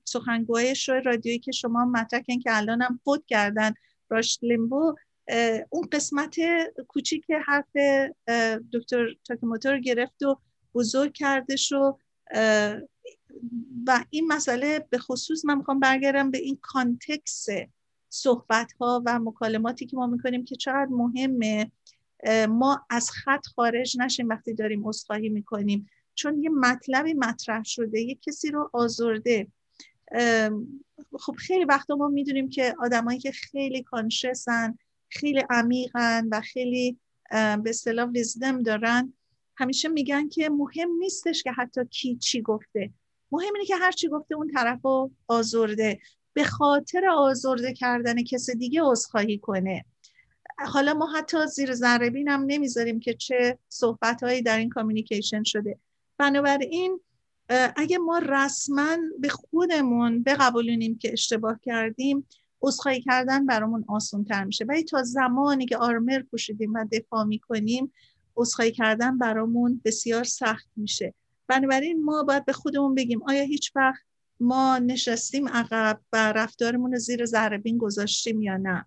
سخنگوهای 0.04 0.76
شو 0.76 0.94
رادیویی 0.94 1.40
که 1.40 1.52
شما 1.52 1.86
مطرح 1.86 2.22
که 2.22 2.58
الانم 2.58 3.00
فوت 3.04 3.26
کردن 3.26 3.74
راش 4.10 4.40
لیمبو 4.42 4.96
اون 5.70 5.88
قسمت 5.92 6.36
کوچیک 6.88 7.26
حرف 7.46 7.70
دکتر 8.74 9.08
تاکموتو 9.28 9.70
رو 9.72 9.80
گرفت 9.80 10.24
و 10.24 10.40
بزرگ 10.74 11.14
کردش 11.14 11.72
و 11.72 11.98
و 13.88 14.04
این 14.10 14.28
مسئله 14.28 14.88
به 14.90 14.98
خصوص 14.98 15.46
من 15.46 15.58
می‌خوام 15.58 15.80
برگردم 15.80 16.32
به 16.32 16.38
این 16.38 16.58
کانتکس 16.62 17.48
صحبت 18.10 18.72
ها 18.80 19.04
و 19.06 19.20
مکالماتی 19.20 19.86
که 19.86 19.98
ما 19.98 20.08
می‌کنیم 20.08 20.46
که 20.46 20.56
چقدر 20.56 20.88
مهمه. 20.92 21.72
ما 22.50 22.86
از 22.90 23.12
خط 23.12 23.46
خارج 23.56 23.98
نشیم 24.00 24.30
وقتی 24.30 24.54
داریم 24.54 24.88
عذرخواهی 24.88 25.30
می‌کنیم. 25.30 25.90
چون 26.16 26.44
یه 26.44 26.50
مطلبی 26.50 27.14
مطرح 27.14 27.64
شده 27.64 28.00
یه 28.02 28.16
کسی 28.16 28.52
رو 28.52 28.70
آزرده. 28.74 29.48
خب 31.20 31.36
خیلی 31.38 31.66
وقتا 31.66 31.96
ما 31.96 32.08
می‌دونیم 32.08 32.50
که 32.50 32.76
آدمایی 32.80 33.20
که 33.20 33.32
خیلی 33.32 33.84
کانشسن 33.84 34.78
خیلی 35.10 35.44
عمیقن 35.50 36.28
و 36.32 36.42
خیلی 36.42 36.98
به 37.32 37.64
اصطلاح 37.66 38.10
ویزدم 38.10 38.64
دارن. 38.64 39.14
همیشه 39.56 39.90
میگن 39.90 40.30
که 40.30 40.50
مهم 40.50 40.90
نیستش 41.00 41.44
که 41.44 41.52
حتی 41.52 41.86
کی 41.86 42.16
چی 42.16 42.42
گفته. 42.42 42.94
مهم 43.32 43.54
اینه 43.54 43.66
که 43.66 43.76
هر 43.76 43.92
چی 43.92 44.08
گفته 44.08 44.36
اون 44.36 44.52
طرف 44.52 44.80
رو 44.84 45.12
آزرده. 45.28 46.00
به 46.34 46.44
خاطر 46.44 47.08
آزرده 47.10 47.74
کردن 47.74 48.24
کس 48.24 48.50
دیگه 48.50 48.82
عذرخواهی 48.84 49.38
کنه. 49.38 49.86
حالا 50.58 50.94
ما 50.94 51.06
حتی 51.06 51.48
زیر 51.48 51.74
ذره 51.74 52.12
هم 52.28 52.44
نمی‌ذاریم 52.48 53.00
که 53.00 53.14
چه 53.14 53.58
صحبت 53.70 54.24
هایی 54.24 54.42
در 54.42 54.58
این 54.58 54.70
کامیونیکیشن 54.70 55.44
شده. 55.44 55.80
بنابراین 56.18 57.00
اگه 57.76 57.98
ما 57.98 58.20
رسما 58.20 58.98
به 59.20 59.30
خودمون 59.30 60.24
بقبولونیم 60.24 60.98
که 60.98 61.14
اشتباه 61.14 61.60
کردیم 61.64 62.28
عذرخواهی 62.62 63.02
کردن 63.02 63.46
برامون 63.46 63.86
آسان 63.88 64.24
تر 64.24 64.44
میشه. 64.44 64.66
ولی 64.66 64.84
تا 64.84 65.04
زمانی 65.04 65.66
که 65.66 65.78
آرمر 65.78 66.22
پوشیدیم 66.22 66.74
و 66.74 66.86
دفاع 66.92 67.24
می‌کنیم 67.24 67.94
عذرخواهی 68.38 68.72
کردن 68.72 69.18
برامون 69.18 69.82
بسیار 69.86 70.24
سخت 70.24 70.68
میشه. 70.76 71.14
بنابراین 71.48 72.04
ما 72.04 72.24
باید 72.24 72.46
به 72.46 72.54
خودمون 72.54 72.96
بگیم 72.96 73.24
آیا 73.24 73.44
هیچ 73.44 73.72
وقت 73.76 74.04
ما 74.40 74.80
نشستیم 74.80 75.48
عقب 75.48 76.02
و 76.14 76.34
رفتارمون 76.34 76.92
رو 76.92 77.00
زیر 77.00 77.26
ذره‌بین 77.26 77.78
گذاشتیم 77.78 78.42
یا 78.42 78.58
نه. 78.58 78.86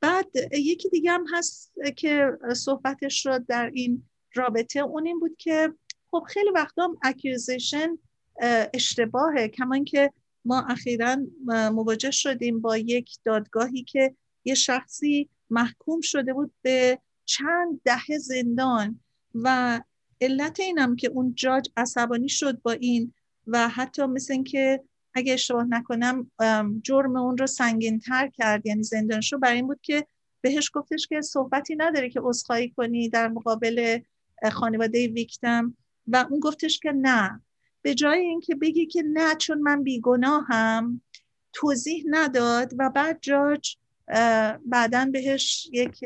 بعد 0.00 0.26
یکی 0.52 0.88
دیگه 0.88 1.12
هم 1.12 1.24
هست 1.32 1.72
که 1.96 2.30
صحبتش 2.56 3.26
رو 3.26 3.38
در 3.48 3.70
این 3.74 4.02
رابطه 4.34 4.80
اون 4.80 5.06
این 5.06 5.20
بود 5.20 5.36
که 5.38 5.72
خب 6.10 6.24
خیلی 6.28 6.50
وقتا 6.50 6.96
accusation 7.02 7.98
اشتباهه. 8.74 9.48
کما 9.48 9.84
اینکه 9.84 10.12
ما 10.44 10.66
اخیرا 10.68 11.16
مواجه 11.46 12.10
شدیم 12.10 12.60
با 12.60 12.76
یک 12.76 13.10
دادگاهی 13.24 13.82
که 13.84 14.14
یه 14.44 14.54
شخصی 14.54 15.28
محکوم 15.50 16.00
شده 16.00 16.32
بود 16.32 16.52
به 16.62 16.98
چند 17.24 17.80
دهه 17.84 18.18
زندان 18.18 19.00
و 19.34 19.80
علت 20.20 20.60
اینم 20.60 20.96
که 20.96 21.08
اون 21.08 21.34
جاج 21.34 21.70
عصبانی 21.76 22.28
شد 22.28 22.62
با 22.62 22.72
این 22.72 23.12
و 23.46 23.68
حتی 23.68 24.06
مثل 24.06 24.42
که 24.42 24.84
اگه 25.14 25.32
اشتباه 25.32 25.64
نکنم 25.64 26.30
جرم 26.82 27.16
اون 27.16 27.38
رو 27.38 27.46
سنگین 27.46 27.98
تر 27.98 28.28
کرد 28.28 28.66
یعنی 28.66 28.82
زندانشو. 28.82 29.38
برای 29.38 29.56
این 29.56 29.66
بود 29.66 29.80
که 29.82 30.06
بهش 30.40 30.70
گفتش 30.74 31.06
که 31.06 31.20
صحبتی 31.20 31.76
نداره 31.76 32.10
که 32.10 32.20
عذرخواهی 32.22 32.70
کنی 32.70 33.08
در 33.08 33.28
مقابل 33.28 33.98
خانواده 34.52 35.08
ویکتم. 35.08 35.76
و 36.06 36.26
اون 36.30 36.40
گفتش 36.40 36.78
که 36.78 36.92
نه. 36.92 37.40
به 37.84 37.94
جای 37.94 38.20
اینکه 38.20 38.54
بگی 38.54 38.86
که 38.86 39.02
نه 39.02 39.34
چون 39.34 39.58
من 39.58 39.82
بیگناهم 39.82 41.00
توضیح 41.52 42.04
نداد 42.06 42.72
و 42.78 42.90
بعد 42.90 43.18
جاج 43.20 43.76
بعدا 44.66 45.08
بهش 45.12 45.68
یک 45.72 46.04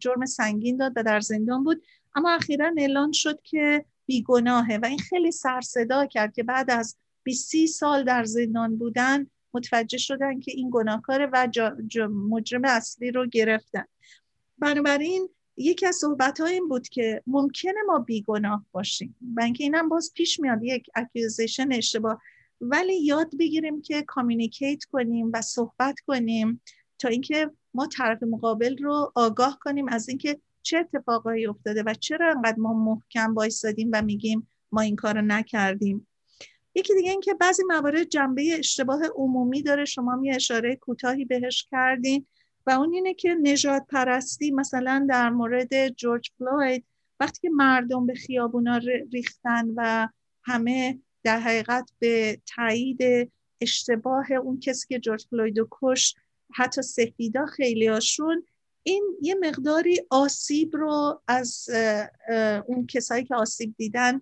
جرم 0.00 0.26
سنگین 0.26 0.76
داد 0.76 0.92
و 0.96 1.02
در 1.02 1.20
زندان 1.20 1.64
بود. 1.64 1.82
اما 2.14 2.30
اخیرا 2.30 2.74
اعلان 2.76 3.12
شد 3.12 3.42
که 3.42 3.84
بیگناهه 4.06 4.78
و 4.82 4.86
این 4.86 4.98
خیلی 4.98 5.32
سرصدا 5.32 6.06
کرد 6.06 6.34
که 6.34 6.42
بعد 6.42 6.70
از 6.70 6.96
20 7.22 7.66
سال 7.66 8.04
در 8.04 8.24
زندان 8.24 8.76
بودن 8.76 9.26
متوجه 9.54 9.98
شدن 9.98 10.40
که 10.40 10.52
این 10.54 10.70
گناهکاره 10.72 11.26
و 11.32 11.48
مجرم 12.08 12.64
اصلی 12.64 13.10
رو 13.10 13.26
گرفتن. 13.26 13.84
بنابراین 14.58 15.28
یکی 15.60 15.86
از 15.86 15.96
صحبت 15.96 16.40
ها 16.40 16.46
این 16.46 16.68
بود 16.68 16.88
که 16.88 17.22
ممکنه 17.26 17.82
ما 17.86 17.98
بیگناه 17.98 18.66
باشیم. 18.72 19.16
و 19.36 19.42
اینکه 19.42 19.64
اینم 19.64 19.88
باز 19.88 20.12
پیش 20.14 20.40
میاد 20.40 20.58
یک 20.62 20.86
accusation 20.94 21.72
اشتباه. 21.72 22.22
ولی 22.60 23.02
یاد 23.02 23.36
بگیریم 23.38 23.82
که 23.82 24.02
communicate 24.02 24.84
کنیم 24.84 25.30
و 25.34 25.42
صحبت 25.42 26.00
کنیم 26.06 26.62
تا 26.98 27.08
اینکه 27.08 27.50
ما 27.74 27.86
طرف 27.86 28.22
مقابل 28.22 28.76
رو 28.76 29.12
آگاه 29.14 29.58
کنیم 29.60 29.88
از 29.88 30.08
اینکه 30.08 30.40
چه 30.62 30.78
اتفاقایی 30.78 31.46
افتاده 31.46 31.82
و 31.86 31.94
چرا 31.94 32.30
انقدر 32.30 32.58
ما 32.58 32.72
محکم 32.72 33.34
وایسادیم 33.34 33.90
و 33.92 34.02
میگیم 34.02 34.48
ما 34.72 34.80
این 34.80 34.96
کار 34.96 35.14
رو 35.14 35.22
نکردیم. 35.22 36.06
یکی 36.74 36.94
دیگه 36.94 37.10
اینکه 37.10 37.34
بعضی 37.34 37.62
موارد 37.68 38.02
جنبه 38.02 38.56
اشتباه 38.58 39.00
عمومی 39.14 39.62
داره. 39.62 39.84
شما 39.84 40.16
می 40.16 40.34
اشاره 40.34 40.76
کوتاهی 40.76 41.24
بهش 41.24 41.66
کردین. 41.70 42.26
و 42.66 42.70
اون 42.70 42.94
اینه 42.94 43.14
که 43.14 43.34
نژاد 43.42 43.86
پرستی 43.88 44.50
مثلا 44.50 45.06
در 45.08 45.30
مورد 45.30 45.88
جورج 45.88 46.30
فلوید 46.38 46.84
وقتی 47.20 47.40
که 47.40 47.50
مردم 47.50 48.06
به 48.06 48.14
خیابونا 48.14 48.80
ریختن 49.12 49.70
و 49.76 50.08
همه 50.44 50.98
در 51.22 51.40
حقیقت 51.40 51.90
به 51.98 52.40
تایید 52.56 53.32
اشتباه 53.60 54.32
اون 54.32 54.60
کسی 54.60 54.86
که 54.88 54.98
جورج 54.98 55.26
فلوید 55.30 55.58
رو 55.58 55.68
کش 55.70 56.14
حتی 56.54 56.82
سفیدا 56.82 57.46
خیلی 57.46 57.86
هاشون 57.86 58.46
این 58.82 59.16
یه 59.22 59.34
مقداری 59.34 60.00
آسیب 60.10 60.76
رو 60.76 61.22
از 61.28 61.68
اون 62.66 62.86
کسایی 62.86 63.24
که 63.24 63.34
آسیب 63.34 63.74
دیدن 63.76 64.20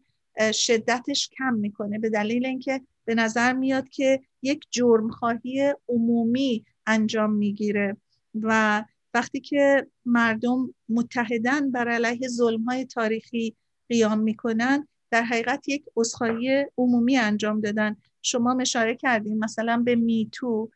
شدتش 0.53 1.29
کم 1.39 1.55
می‌کنه. 1.55 1.99
به 1.99 2.11
دلیل 2.11 2.47
اینکه 2.47 2.81
به 3.05 3.15
نظر 3.15 3.53
میاد 3.53 3.89
که 3.89 4.21
یک 4.43 4.67
جرمخواهی 4.71 5.75
عمومی 5.89 6.65
انجام 6.87 7.33
می‌گیره. 7.33 7.97
و 8.43 8.85
وقتی 9.15 9.41
که 9.41 9.87
مردم 10.07 10.75
متحدن 10.89 11.71
بر 11.71 11.89
علیه 11.89 12.29
ظلم 12.29 12.63
های 12.63 12.85
تاریخی 12.85 13.57
قیام 13.89 14.19
می‌کنن 14.19 14.89
در 15.11 15.23
حقیقت 15.23 15.69
یک 15.69 15.85
عذرخواهی 15.97 16.67
عمومی 16.79 17.17
انجام 17.17 17.61
دادن. 17.61 17.97
شما 18.23 18.55
مشاره 18.55 18.95
کردین 18.95 19.39
مثلا 19.39 19.77
به 19.77 19.97
میتو 19.97 20.71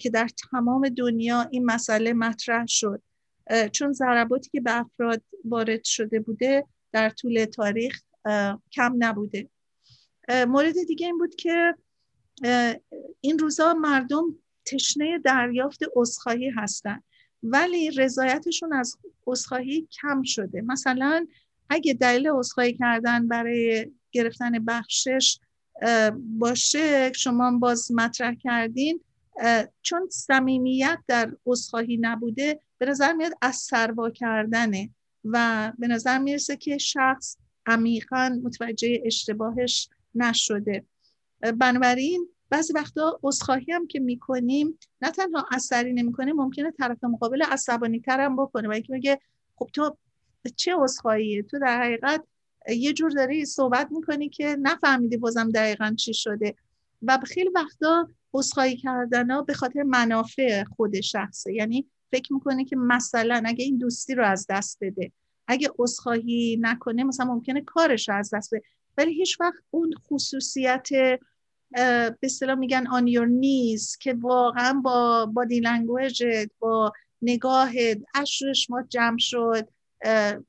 که 0.00 0.10
در 0.10 0.28
تمام 0.50 0.88
دنیا 0.88 1.48
این 1.50 1.64
مسئله 1.64 2.12
مطرح 2.12 2.66
شد. 2.66 3.02
چون 3.72 3.92
ضرباتی 3.92 4.50
که 4.50 4.60
به 4.60 4.80
افراد 4.80 5.22
وارد 5.44 5.84
شده 5.84 6.20
بوده 6.20 6.66
در 6.92 7.10
طول 7.10 7.44
تاریخ 7.44 8.02
کم 8.72 8.94
نبوده. 8.98 9.48
مورد 10.48 10.74
دیگه 10.88 11.06
این 11.06 11.18
بود 11.18 11.34
که 11.34 11.74
این 13.20 13.38
روزا 13.38 13.74
مردم 13.74 14.24
تشنه 14.64 15.18
دریافت 15.18 15.80
عذرخواهی 15.96 16.50
هستن. 16.50 17.02
ولی 17.42 17.90
رضایتشون 17.90 18.72
از 18.72 18.96
عذرخواهی 19.26 19.88
کم 20.02 20.22
شده. 20.22 20.60
مثلا 20.60 21.26
اگه 21.70 21.94
دلیل 21.94 22.28
عذرخواهی 22.28 22.72
کردن 22.72 23.28
برای 23.28 23.92
گرفتن 24.12 24.64
بخشش 24.64 25.38
باشه 26.16 27.12
شما 27.12 27.58
باز 27.58 27.92
مطرح 27.92 28.34
کردین. 28.34 29.00
چون 29.82 30.08
صمیمیت 30.10 30.98
در 31.06 31.36
عذرخواهی 31.46 31.98
نبوده 32.00 32.60
به 32.78 32.86
نظر 32.86 33.12
میاد 33.12 33.32
از 33.42 33.56
سروا 33.56 34.10
کردنه 34.10 34.90
و 35.24 35.72
به 35.78 35.86
نظر 35.86 36.18
می‌رسه 36.18 36.56
که 36.56 36.78
شخص 36.78 37.36
عمیقا 37.66 38.40
متوجه 38.42 39.02
اشتباهش 39.04 39.88
نشده. 40.14 40.84
بنابراین 41.58 42.28
بعضی 42.52 42.72
وقتا 42.72 43.20
عذرخواهی 43.22 43.72
هم 43.72 43.86
که 43.86 44.00
می‌کنیم 44.00 44.78
نه 45.02 45.10
تنها 45.10 45.46
اثری 45.52 45.92
نمی‌کنه 45.92 46.32
ممکنه 46.32 46.70
طرف 46.70 47.04
مقابل 47.04 47.42
عصبانی 47.42 48.00
ترم 48.00 48.36
بکنه 48.36 48.68
و 48.68 48.72
اینکه 48.72 48.92
میگه 48.92 49.20
خب 49.56 49.68
تو 49.72 49.96
چه 50.56 50.74
عذرخواهیه 50.78 51.42
تو 51.42 51.58
در 51.58 51.82
حقیقت 51.82 52.24
یه 52.68 52.92
جور 52.92 53.10
داری 53.10 53.44
صحبت 53.44 53.88
می‌کنی 53.90 54.28
که 54.28 54.56
نفهمیدی 54.62 55.16
بازم 55.16 55.50
دقیقا 55.50 55.94
چی 55.98 56.14
شده. 56.14 56.54
و 57.02 57.18
خیلی 57.24 57.50
وقتا 57.54 58.08
عذرخواهی 58.34 58.76
کردن 58.76 59.30
ها 59.30 59.42
به 59.42 59.54
خاطر 59.54 59.82
منافع 59.82 60.64
خود 60.64 61.00
شخصه. 61.00 61.54
یعنی 61.54 61.86
فکر 62.10 62.32
می‌کنه 62.32 62.64
که 62.64 62.76
مثلا 62.76 63.42
اگه 63.44 63.64
این 63.64 63.78
دوستی 63.78 64.14
رو 64.14 64.26
از 64.26 64.46
دست 64.50 64.78
بده 64.80 65.12
اگه 65.46 65.70
عذرخواهی 65.78 66.58
نکنه 66.60 67.04
مثلا 67.04 67.26
ممکنه 67.26 67.60
کارش 67.60 68.08
رو 68.08 68.14
از 68.14 68.30
دست 68.34 68.54
بده. 68.54 68.64
ولی 68.98 69.14
هیچ 69.14 69.40
وقت 69.40 69.62
اون 69.70 69.94
خصوصیت 70.08 70.88
به 71.74 72.18
اصطلاح 72.22 72.54
میگن 72.58 72.84
on 72.84 73.06
your 73.06 73.28
knees 73.28 73.98
که 73.98 74.14
واقعا 74.14 74.72
با 74.84 75.26
بادی 75.26 75.60
لنگویجت 75.60 76.50
با 76.58 76.92
نگاهت 77.22 77.98
اشرش 78.14 78.70
ما 78.70 78.82
جمع 78.82 79.18
شد. 79.18 79.68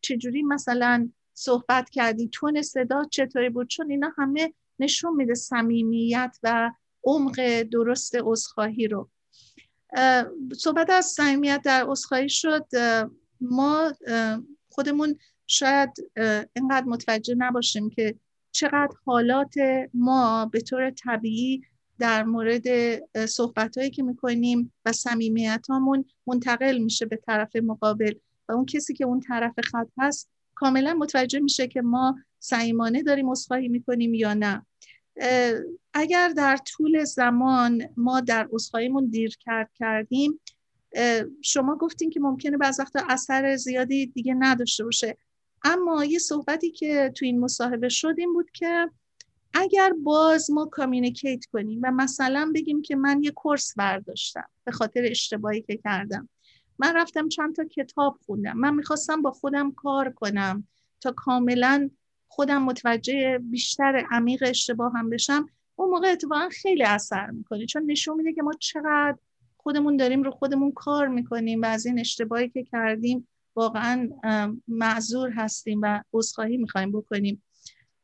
چجوری 0.01 0.43
مثلا 0.43 1.09
صحبت 1.33 1.89
کردی؟ 1.89 2.27
تون 2.27 2.62
صدا 2.62 3.05
چطوری 3.12 3.49
بود؟ 3.49 3.67
چون 3.67 3.91
اینا 3.91 4.12
همه 4.17 4.53
نشون 4.79 5.15
میده 5.15 5.33
صمیمیت 5.33 6.38
و 6.43 6.71
عمق 7.03 7.62
درست 7.62 8.15
عذرخواهی 8.21 8.88
رو. 8.88 9.09
صحبت 10.57 10.89
از 10.89 11.05
صمیمیت 11.05 11.62
در 11.63 11.86
عذرخواهی 11.88 12.29
شد. 12.29 12.65
ما 13.41 13.93
خودمون 14.69 15.17
شاید 15.47 15.89
اینقدر 16.55 16.86
متوجه 16.86 17.36
نباشیم 17.38 17.89
که 17.89 18.15
چقدر 18.53 18.95
حالات 19.05 19.53
ما 19.93 20.45
به 20.45 20.61
طور 20.61 20.91
طبیعی 20.91 21.61
در 21.99 22.23
مورد 22.23 22.65
صحبت 23.25 23.77
هایی 23.77 23.89
که 23.89 24.03
می‌کنیم 24.03 24.73
و 24.85 24.91
صمیمیت 24.91 25.65
منتقل 26.27 26.77
میشه 26.77 27.05
به 27.05 27.15
طرف 27.15 27.55
مقابل 27.55 28.13
و 28.49 28.51
اون 28.51 28.65
کسی 28.65 28.93
که 28.93 29.05
اون 29.05 29.19
طرف 29.19 29.53
خط 29.63 29.87
هست 29.97 30.29
کاملا 30.55 30.93
متوجه 30.93 31.39
میشه 31.39 31.67
که 31.67 31.81
ما 31.81 32.19
سعیمانه 32.39 33.03
داریم 33.03 33.29
اصخاهی 33.29 33.67
می‌کنیم 33.67 34.13
یا 34.13 34.33
نه. 34.33 34.65
اگر 35.93 36.29
در 36.37 36.57
طول 36.57 37.03
زمان 37.03 37.83
ما 37.97 38.19
در 38.19 38.49
اصخاییمون 38.53 39.05
دیر 39.07 39.37
کرد 39.39 39.69
کردیم 39.73 40.39
شما 41.41 41.75
گفتین 41.75 42.09
که 42.09 42.19
ممکنه 42.19 42.57
بعض 42.57 42.79
وقتا 42.79 43.01
اثر 43.09 43.55
زیادی 43.55 44.05
دیگه 44.05 44.35
نداشته 44.39 44.83
باشه. 44.83 45.17
اما 45.63 46.06
یه 46.06 46.19
صحبتی 46.19 46.71
که 46.71 47.12
تو 47.15 47.26
این 47.26 47.39
مصاحبه 47.39 47.89
شد 47.89 48.15
این 48.17 48.34
بود 48.34 48.52
که 48.52 48.89
اگر 49.54 49.93
باز 50.04 50.52
ما 50.52 50.65
کامیونیکیت 50.65 51.45
کنیم 51.45 51.80
و 51.84 51.91
مثلا 51.91 52.52
بگیم 52.56 52.82
که 52.82 52.95
من 52.95 53.23
یه 53.23 53.32
کورس 53.32 53.73
برداشتم 53.78 54.49
به 54.63 54.71
خاطر 54.71 55.06
اشتباهی 55.10 55.62
که 55.62 55.78
کردم 55.78 56.30
من 56.80 56.95
رفتم 56.95 57.30
چند 57.30 57.56
تا 57.56 57.63
کتاب 57.63 58.17
خوندم 58.26 58.58
من 58.58 58.76
می‌خواستم 58.76 59.21
با 59.21 59.32
خودم 59.32 59.71
کار 59.71 60.12
کنم 60.12 60.67
تا 61.02 61.12
کاملا 61.12 61.89
خودم 62.28 62.63
متوجه 62.63 63.39
بیشتر 63.41 64.06
عمیق 64.12 64.43
اشتباه 64.47 64.93
هم 64.93 65.10
بشم 65.10 65.49
اون 65.76 65.89
موقع 65.89 66.12
اتفاقا 66.12 66.49
خیلی 66.52 66.84
اثر 66.84 67.30
می‌کنه 67.30 67.65
چون 67.65 67.84
نشون 67.86 68.15
میده 68.15 68.34
که 68.34 68.41
ما 68.41 68.54
چقدر 68.60 69.17
خودمون 69.58 69.97
داریم 69.97 70.23
رو 70.23 70.32
خودمون 70.32 70.71
کار 70.71 71.08
می‌کنیم 71.08 71.62
و 71.62 71.65
از 71.65 71.86
این 71.86 71.99
اشتباهی 71.99 72.49
که 72.49 72.63
کردیم 72.63 73.28
واقعا 73.55 74.09
معذور 74.67 75.29
هستیم 75.29 75.79
و 75.83 76.03
عذرخواهی 76.13 76.57
می‌خوایم 76.57 76.91
بکنیم. 76.91 77.43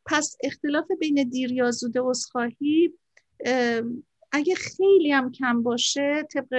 پس 0.05 0.37
اختلاف 0.43 0.85
بین 0.99 1.29
دیر 1.29 1.51
یا 1.51 1.71
زود 1.71 1.97
عذرخواهی 1.97 2.93
اگه 4.31 4.55
خیلی 4.55 5.11
هم 5.11 5.31
کم 5.31 5.63
باشه 5.63 6.23
طبق 6.33 6.49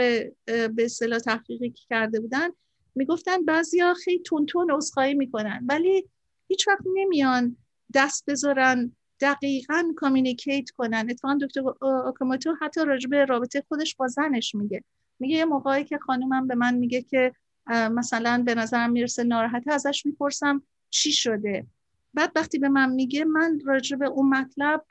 به 0.47 0.85
اصطلاح 0.85 1.19
تحقیقی 1.19 1.71
که 1.71 1.83
کرده 1.89 2.21
بودن 2.21 2.49
می‌گفتن 2.95 3.45
بعضیا 3.45 3.95
خیلی 3.95 4.23
تون 4.23 4.47
تون 4.47 4.71
عذرخواهی 4.71 5.15
می‌کنن 5.15 5.67
ولی 5.69 6.09
هیچ 6.49 6.69
وقت 6.69 6.83
نمیان 6.95 7.57
دست 7.95 8.25
بذارن 8.31 8.97
دقیقا 9.21 9.93
کامیونیکیت 9.97 10.71
کنن. 10.71 11.07
اتفاقا 11.11 11.39
دکتر 11.41 11.61
اوکاموتو 12.07 12.55
حتی 12.61 12.85
راجبه 12.85 13.25
رابطه 13.25 13.65
خودش 13.69 13.97
با 13.97 14.07
زنش 14.07 14.55
میگه. 14.55 14.85
میگه 15.19 15.37
یه 15.37 15.45
موقعی 15.45 15.85
که 15.85 15.99
خانومم 15.99 16.47
به 16.47 16.55
من 16.55 16.75
میگه 16.75 17.03
که 17.03 17.33
مثلا 17.71 18.43
به 18.47 18.55
نظرم 18.55 18.93
می‌رسه 18.93 19.25
ناراحته 19.25 19.73
ازش 19.73 20.07
می‌پرسم 20.07 20.63
چی 20.91 21.13
شده. 21.13 21.67
بعد 22.15 22.33
وقتی 22.35 22.59
به 22.59 22.69
من 22.69 22.91
میگه 22.91 23.25
من 23.25 23.61
راجع 23.65 23.97
به 23.97 24.07
اون 24.07 24.29
مطلب 24.29 24.85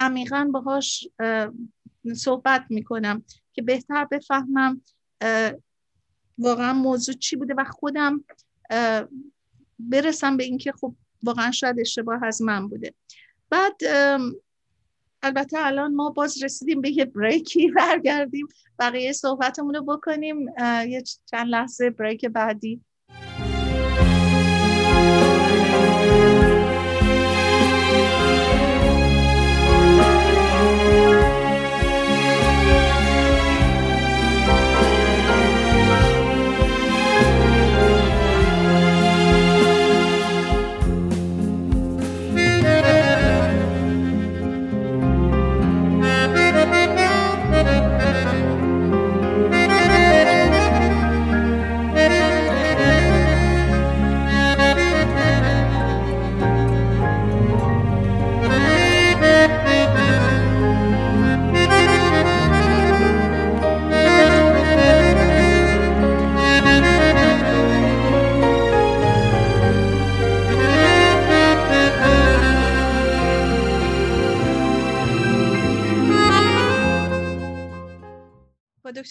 عمیقا 0.00 0.50
باهاش 0.52 1.08
صحبت 2.16 2.64
می‌کنم 2.70 3.24
که 3.52 3.62
بهتر 3.62 4.04
بفهمم 4.04 4.80
واقعا 6.38 6.72
موضوع 6.72 7.14
چی 7.14 7.36
بوده 7.36 7.54
و 7.54 7.64
خودم 7.64 8.24
برسم 9.78 10.36
به 10.36 10.44
اینکه 10.44 10.72
خب 10.72 10.94
واقعا 11.22 11.50
شاید 11.50 11.80
اشتباه 11.80 12.24
از 12.24 12.42
من 12.42 12.68
بوده. 12.68 12.94
بعد 13.50 13.76
البته 15.22 15.66
الان 15.66 15.94
ما 15.94 16.10
باز 16.10 16.42
رسیدیم 16.42 16.80
به 16.80 16.90
یه 16.90 17.04
بریکی 17.04 17.70
برگردیم. 17.76 18.48
بقیه 18.78 19.12
صحبتمون 19.12 19.74
رو 19.74 19.84
بکنیم 19.84 20.48
یه 20.88 21.02
چند 21.26 21.46
لحظه 21.48 21.90
بریک 21.90 22.24
بعدی. 22.24 22.84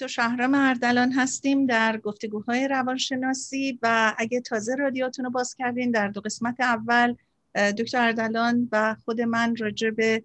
دکتر 0.05 0.13
شهرام 0.13 0.53
اردلان 0.53 1.11
هستیم 1.11 1.65
در 1.65 1.97
گفتگوهای 1.97 2.67
روانشناسی 2.67 3.79
و 3.81 4.15
اگه 4.17 4.41
تازه 4.41 4.75
رادیاتون 4.75 5.25
رو 5.25 5.31
باز 5.31 5.55
کردین 5.55 5.91
در 5.91 6.07
دو 6.07 6.21
قسمت 6.21 6.55
اول 6.59 7.15
دکتر 7.55 8.01
اردلان 8.01 8.69
و 8.71 8.95
خود 9.05 9.21
من 9.21 9.55
راجع 9.55 9.89
به 9.89 10.23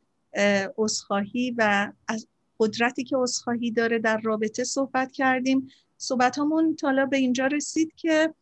عذرخواهی 0.77 1.55
و 1.59 1.93
از 2.09 2.27
قدرتی 2.59 3.05
که 3.05 3.17
عذرخواهی 3.17 3.71
داره 3.71 3.99
در 3.99 4.21
رابطه 4.21 4.65
صحبت 4.65 5.13
کردیم. 5.13 5.69
صحبت 5.97 6.39
همون 6.39 6.77
تا 6.77 6.87
حالا 6.87 7.07
به 7.07 7.17
اینجا 7.17 7.47
رسید 7.47 7.93
که 7.97 8.35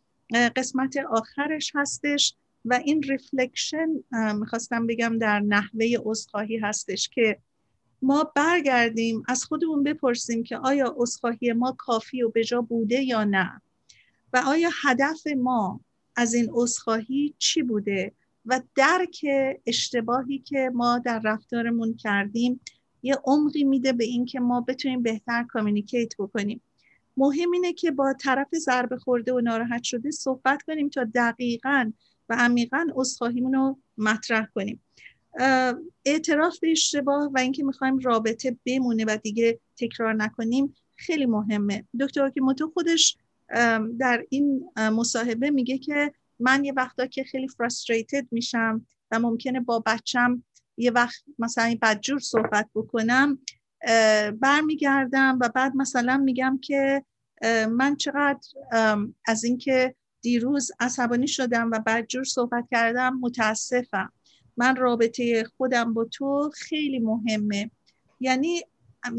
قسمت 0.56 0.96
آخرش 1.10 1.72
هستش 1.74 2.34
و 2.64 2.80
این 2.84 3.02
reflection 3.02 3.88
می‌خواستم 4.40 4.86
بگم 4.86 5.18
در 5.18 5.40
نحوه 5.40 5.86
عذرخواهی 6.04 6.56
هستش 6.58 7.08
که 7.08 7.38
ما 8.02 8.32
برگردیم 8.34 9.22
از 9.28 9.44
خودمون 9.44 9.82
بپرسیم 9.82 10.42
که 10.42 10.56
آیا 10.56 10.94
عذرخواهی 10.96 11.52
ما 11.52 11.74
کافی 11.78 12.22
و 12.22 12.28
بجا 12.28 12.60
بوده 12.60 13.02
یا 13.02 13.24
نه؟ 13.24 13.62
و 14.32 14.42
آیا 14.46 14.70
هدف 14.82 15.26
ما 15.26 15.80
از 16.16 16.34
این 16.34 16.48
عذرخواهی 16.52 17.34
چی 17.38 17.62
بوده 17.62 18.12
و 18.46 18.60
درک 18.74 19.26
اشتباهی 19.66 20.38
که 20.38 20.70
ما 20.74 20.98
در 20.98 21.20
رفتارمون 21.24 21.94
کردیم 21.94 22.60
یه 23.02 23.16
عمقی 23.24 23.64
میده 23.64 23.92
به 23.92 24.04
اینکه 24.04 24.40
ما 24.40 24.60
بتونیم 24.60 25.02
بهتر 25.02 25.44
کامیونیکیت 25.44 26.12
بکنیم. 26.18 26.60
مهم 27.16 27.52
اینه 27.52 27.72
که 27.72 27.90
با 27.90 28.12
طرف 28.12 28.48
ضربه 28.54 28.96
خورده 28.96 29.32
و 29.32 29.40
ناراحت 29.40 29.82
شده 29.82 30.10
صحبت 30.10 30.62
کنیم 30.62 30.88
تا 30.88 31.04
دقیقا 31.14 31.92
و 32.28 32.36
عمیقا 32.38 32.86
عذرخواهیمون 32.94 33.52
رو 33.54 33.78
مطرح 33.98 34.46
کنیم. 34.54 34.82
اعتراف 36.04 36.58
به 36.58 36.70
اشتباه 36.70 37.30
و 37.34 37.38
اینکه 37.38 37.64
می‌خوایم 37.64 37.98
رابطه 37.98 38.56
بمونه 38.66 39.04
و 39.04 39.18
دیگه 39.22 39.60
تکرار 39.76 40.14
نکنیم 40.14 40.74
خیلی 40.96 41.26
مهمه. 41.26 41.84
دکتر 42.00 42.32
موتو 42.36 42.70
خودش 42.70 43.16
در 43.98 44.24
این 44.28 44.70
مصاحبه 44.76 45.50
میگه 45.50 45.78
که 45.78 46.12
من 46.40 46.64
یه 46.64 46.72
وقتا 46.72 47.06
که 47.06 47.24
خیلی 47.24 47.48
فرستریتد 47.48 48.26
میشم 48.30 48.86
و 49.10 49.18
ممکنه 49.18 49.60
با 49.60 49.82
بچم 49.86 50.44
یه 50.76 50.90
وقت 50.90 51.22
مثلا 51.38 51.76
بدجور 51.82 52.18
صحبت 52.18 52.68
بکنم 52.74 53.38
برمیگردم 54.40 55.38
و 55.40 55.48
بعد 55.48 55.76
مثلا 55.76 56.16
میگم 56.16 56.58
که 56.62 57.04
من 57.70 57.96
چقدر 57.96 58.48
از 59.26 59.44
اینکه 59.44 59.94
دیروز 60.20 60.70
عصبانی 60.80 61.28
شدم 61.28 61.70
و 61.70 61.80
بدجور 61.86 62.24
صحبت 62.24 62.64
کردم 62.70 63.18
متاسفم. 63.20 64.12
من 64.58 64.76
رابطه 64.76 65.44
خودم 65.56 65.94
با 65.94 66.04
تو 66.04 66.50
خیلی 66.54 66.98
مهمه. 66.98 67.70
یعنی 68.20 68.62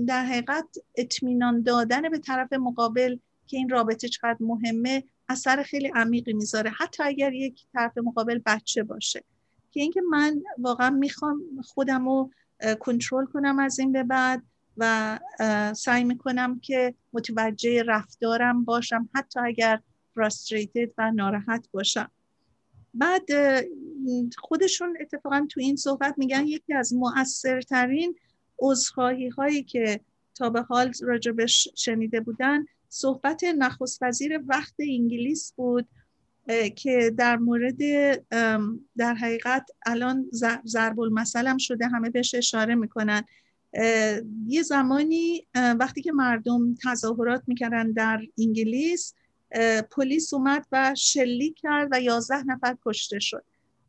در 0.08 0.26
حقیقت 0.26 0.66
اطمینان 0.96 1.62
دادن 1.62 2.10
به 2.10 2.18
طرف 2.18 2.54
مقابل 2.54 3.18
که 3.48 3.58
این 3.58 3.70
رابطه 3.70 4.08
چقدر 4.08 4.38
مهمه 4.40 5.04
اثر 5.30 5.64
خیلی 5.64 5.92
عمیقی 5.96 6.34
می‌ذاره. 6.34 6.70
حتی 6.70 7.04
اگر 7.04 7.34
یک 7.34 7.66
طرف 7.74 7.98
مقابل 7.98 8.40
بچه 8.46 8.84
باشه. 8.84 9.24
که 9.72 9.82
اینکه 9.82 10.02
من 10.02 10.42
واقعا 10.58 10.90
می‌خوام 10.90 11.42
خودم 11.64 12.06
رو 12.06 12.32
کنترل 12.80 13.26
کنم 13.26 13.60
از 13.60 13.80
این 13.80 13.92
به 13.92 14.04
بعد 14.04 14.44
و 14.78 15.20
سعی 15.76 16.04
می‌کنم 16.04 16.60
که 16.60 16.96
متوجه 17.14 17.84
رفتارم 17.84 18.64
باشم 18.64 19.10
حتی 19.16 19.40
اگر 19.40 19.80
فرستریتد 20.16 20.90
و 20.98 21.12
ناراحت 21.12 21.68
باشم. 21.72 22.12
بعد 22.94 23.26
خودشون 24.38 24.98
اتفاقا 25.02 25.46
تو 25.50 25.60
این 25.60 25.76
صحبت 25.76 26.14
میگن 26.18 26.48
یکی 26.48 26.74
از 26.74 26.94
مؤثرترین 26.94 28.16
عذرخواهی 28.60 29.28
هایی 29.28 29.64
که 29.64 30.00
تا 30.36 30.50
به 30.50 30.62
حال 30.62 30.94
راجبش 31.02 31.68
شنیده 31.76 32.20
بودن 32.20 32.66
صحبت 32.90 33.44
نخست 33.44 34.04
وزیر 34.04 34.40
وقت 34.48 34.74
انگلیس 34.80 35.54
بود 35.56 35.88
که 36.76 37.14
در 37.18 37.38
مورد 37.38 37.78
در 38.98 39.14
حقیقت 39.14 39.66
الان 39.86 40.30
ضرب 40.66 41.00
المثلم 41.00 41.58
شده 41.58 41.88
همه 41.88 42.10
بهش 42.10 42.36
اشاره 42.36 42.76
می‌کنن. 42.76 43.24
یه 44.48 44.62
زمانی 44.64 45.48
وقتی 45.56 46.02
که 46.02 46.12
مردم 46.12 46.76
تظاهرات 46.84 47.44
می‌کردن 47.48 47.92
در 47.92 48.22
انگلیس 48.38 49.14
پلیس 49.92 50.34
اومد 50.34 50.66
و 50.72 50.96
شلیک 50.98 51.56
کرد 51.58 51.88
و 51.92 52.02
یازده 52.02 52.44
نفر 52.44 52.78
کشته 52.86 53.20
شد. 53.20 53.44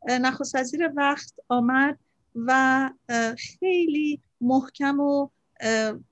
نخست 0.09 0.55
وزیر 0.55 0.91
وقت 0.95 1.33
آمد 1.47 1.99
و 2.35 2.89
خیلی 3.59 4.21
محکم 4.41 4.99
و 4.99 5.29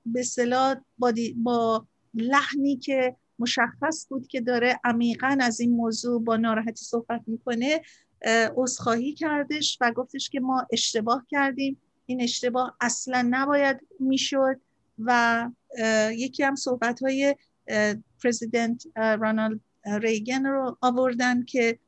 به 0.05 0.23
صلاح 0.23 0.75
با, 0.97 1.13
با 1.35 1.85
لحنی 2.13 2.77
که 2.77 3.15
مشخص 3.39 4.07
بود 4.09 4.27
که 4.27 4.41
داره 4.41 4.79
عمیقا 4.83 5.37
از 5.41 5.59
این 5.59 5.71
موضوع 5.71 6.23
با 6.23 6.37
ناراحتی 6.37 6.85
صحبت 6.85 7.21
می‌کنه 7.27 7.81
عذرخواهی 8.55 9.13
کردش 9.13 9.77
و 9.81 9.91
گفتش 9.91 10.29
که 10.29 10.39
ما 10.39 10.67
اشتباه 10.71 11.25
کردیم. 11.29 11.81
این 12.05 12.21
اشتباه 12.21 12.77
اصلا 12.81 13.27
نباید 13.29 13.77
می‌شد 13.99 14.61
و 14.99 15.49
یکی 16.11 16.43
هم 16.43 16.55
صحبت 16.55 17.03
های 17.03 17.35
پرزیدنت 18.23 18.83
رانالد 18.95 19.59
ریگن 19.85 20.45
رو 20.45 20.77
آوردن 20.81 21.45
که 21.45 21.79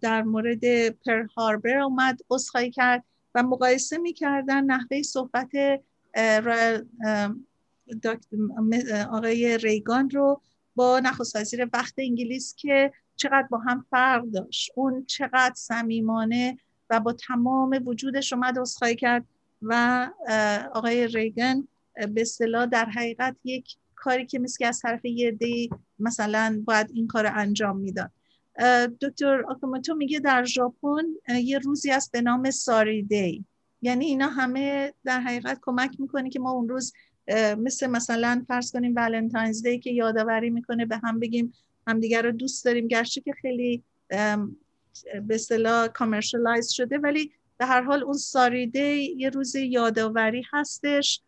در 0.00 0.22
مورد 0.22 0.88
پر 0.88 1.26
هاربر 1.36 1.78
اومد 1.78 2.20
عذرخواهی 2.30 2.70
کرد 2.70 3.04
و 3.34 3.42
مقایسه 3.42 3.98
می‌کردن 3.98 4.64
نحوه 4.64 5.02
صحبت 5.02 5.50
آقای 9.10 9.58
ریگان 9.58 10.10
رو 10.10 10.40
با 10.74 11.00
نخست 11.00 11.36
وزیر 11.36 11.68
وقت 11.72 11.94
انگلیس 11.98 12.54
که 12.56 12.92
چقدر 13.16 13.46
با 13.50 13.58
هم 13.58 13.86
فرق 13.90 14.24
داشت. 14.24 14.72
اون 14.74 15.04
چقدر 15.04 15.54
صمیمانه 15.56 16.58
و 16.90 17.00
با 17.00 17.12
تمام 17.12 17.82
وجودش 17.86 18.32
اومد 18.32 18.58
عذرخواهی 18.58 18.96
کرد 18.96 19.24
و 19.62 20.10
آقای 20.72 21.06
ریگن 21.06 21.68
به 21.94 22.20
اصطلاح 22.20 22.66
در 22.66 22.84
حقیقت 22.84 23.36
یک 23.44 23.76
کاری 24.02 24.26
که 24.26 24.38
مثل 24.38 24.64
از 24.64 24.80
طرف 24.80 25.04
یه 25.04 25.30
دی 25.30 25.70
مثلا 25.98 26.62
باید 26.64 26.90
این 26.94 27.06
کار 27.06 27.26
انجام 27.26 27.76
می‌داد. 27.78 28.10
دکتر 29.00 29.44
آکاموتو 29.48 29.94
میگه 29.94 30.20
در 30.20 30.44
ژاپن 30.44 31.04
یه 31.42 31.58
روزی 31.58 31.90
است 31.90 32.12
به 32.12 32.20
نام 32.20 32.50
ساری 32.50 33.02
دی. 33.02 33.44
یعنی 33.82 34.04
اینا 34.04 34.28
همه 34.28 34.92
در 35.04 35.20
حقیقت 35.20 35.58
کمک 35.62 36.00
می‌کنه 36.00 36.30
که 36.30 36.40
ما 36.40 36.50
اون 36.50 36.68
روز 36.68 36.92
مثل 37.58 37.86
مثلا 37.86 38.44
فرض 38.48 38.72
کنیم 38.72 38.92
ولنتاینز 38.96 39.62
دی 39.62 39.78
که 39.78 39.90
یادآوری 39.90 40.50
می‌کنه 40.50 40.86
به 40.86 41.00
هم 41.04 41.20
بگیم 41.20 41.52
همدیگر 41.86 42.22
رو 42.22 42.32
دوست 42.32 42.64
داریم 42.64 42.88
گرچه 42.88 43.20
که 43.20 43.32
خیلی 43.32 43.82
به 45.26 45.34
اصطلاح 45.34 45.86
کامرشالایز 45.86 46.70
شده 46.70 46.98
ولی 46.98 47.32
به 47.58 47.66
هر 47.66 47.82
حال 47.82 48.02
اون 48.02 48.18
ساری 48.18 48.66
دی 48.66 49.14
یه 49.16 49.30
روز 49.30 49.54
یادآوری 49.54 50.42
هستش. 50.52 51.20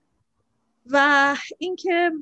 و 0.90 1.36
اینکه 1.58 2.12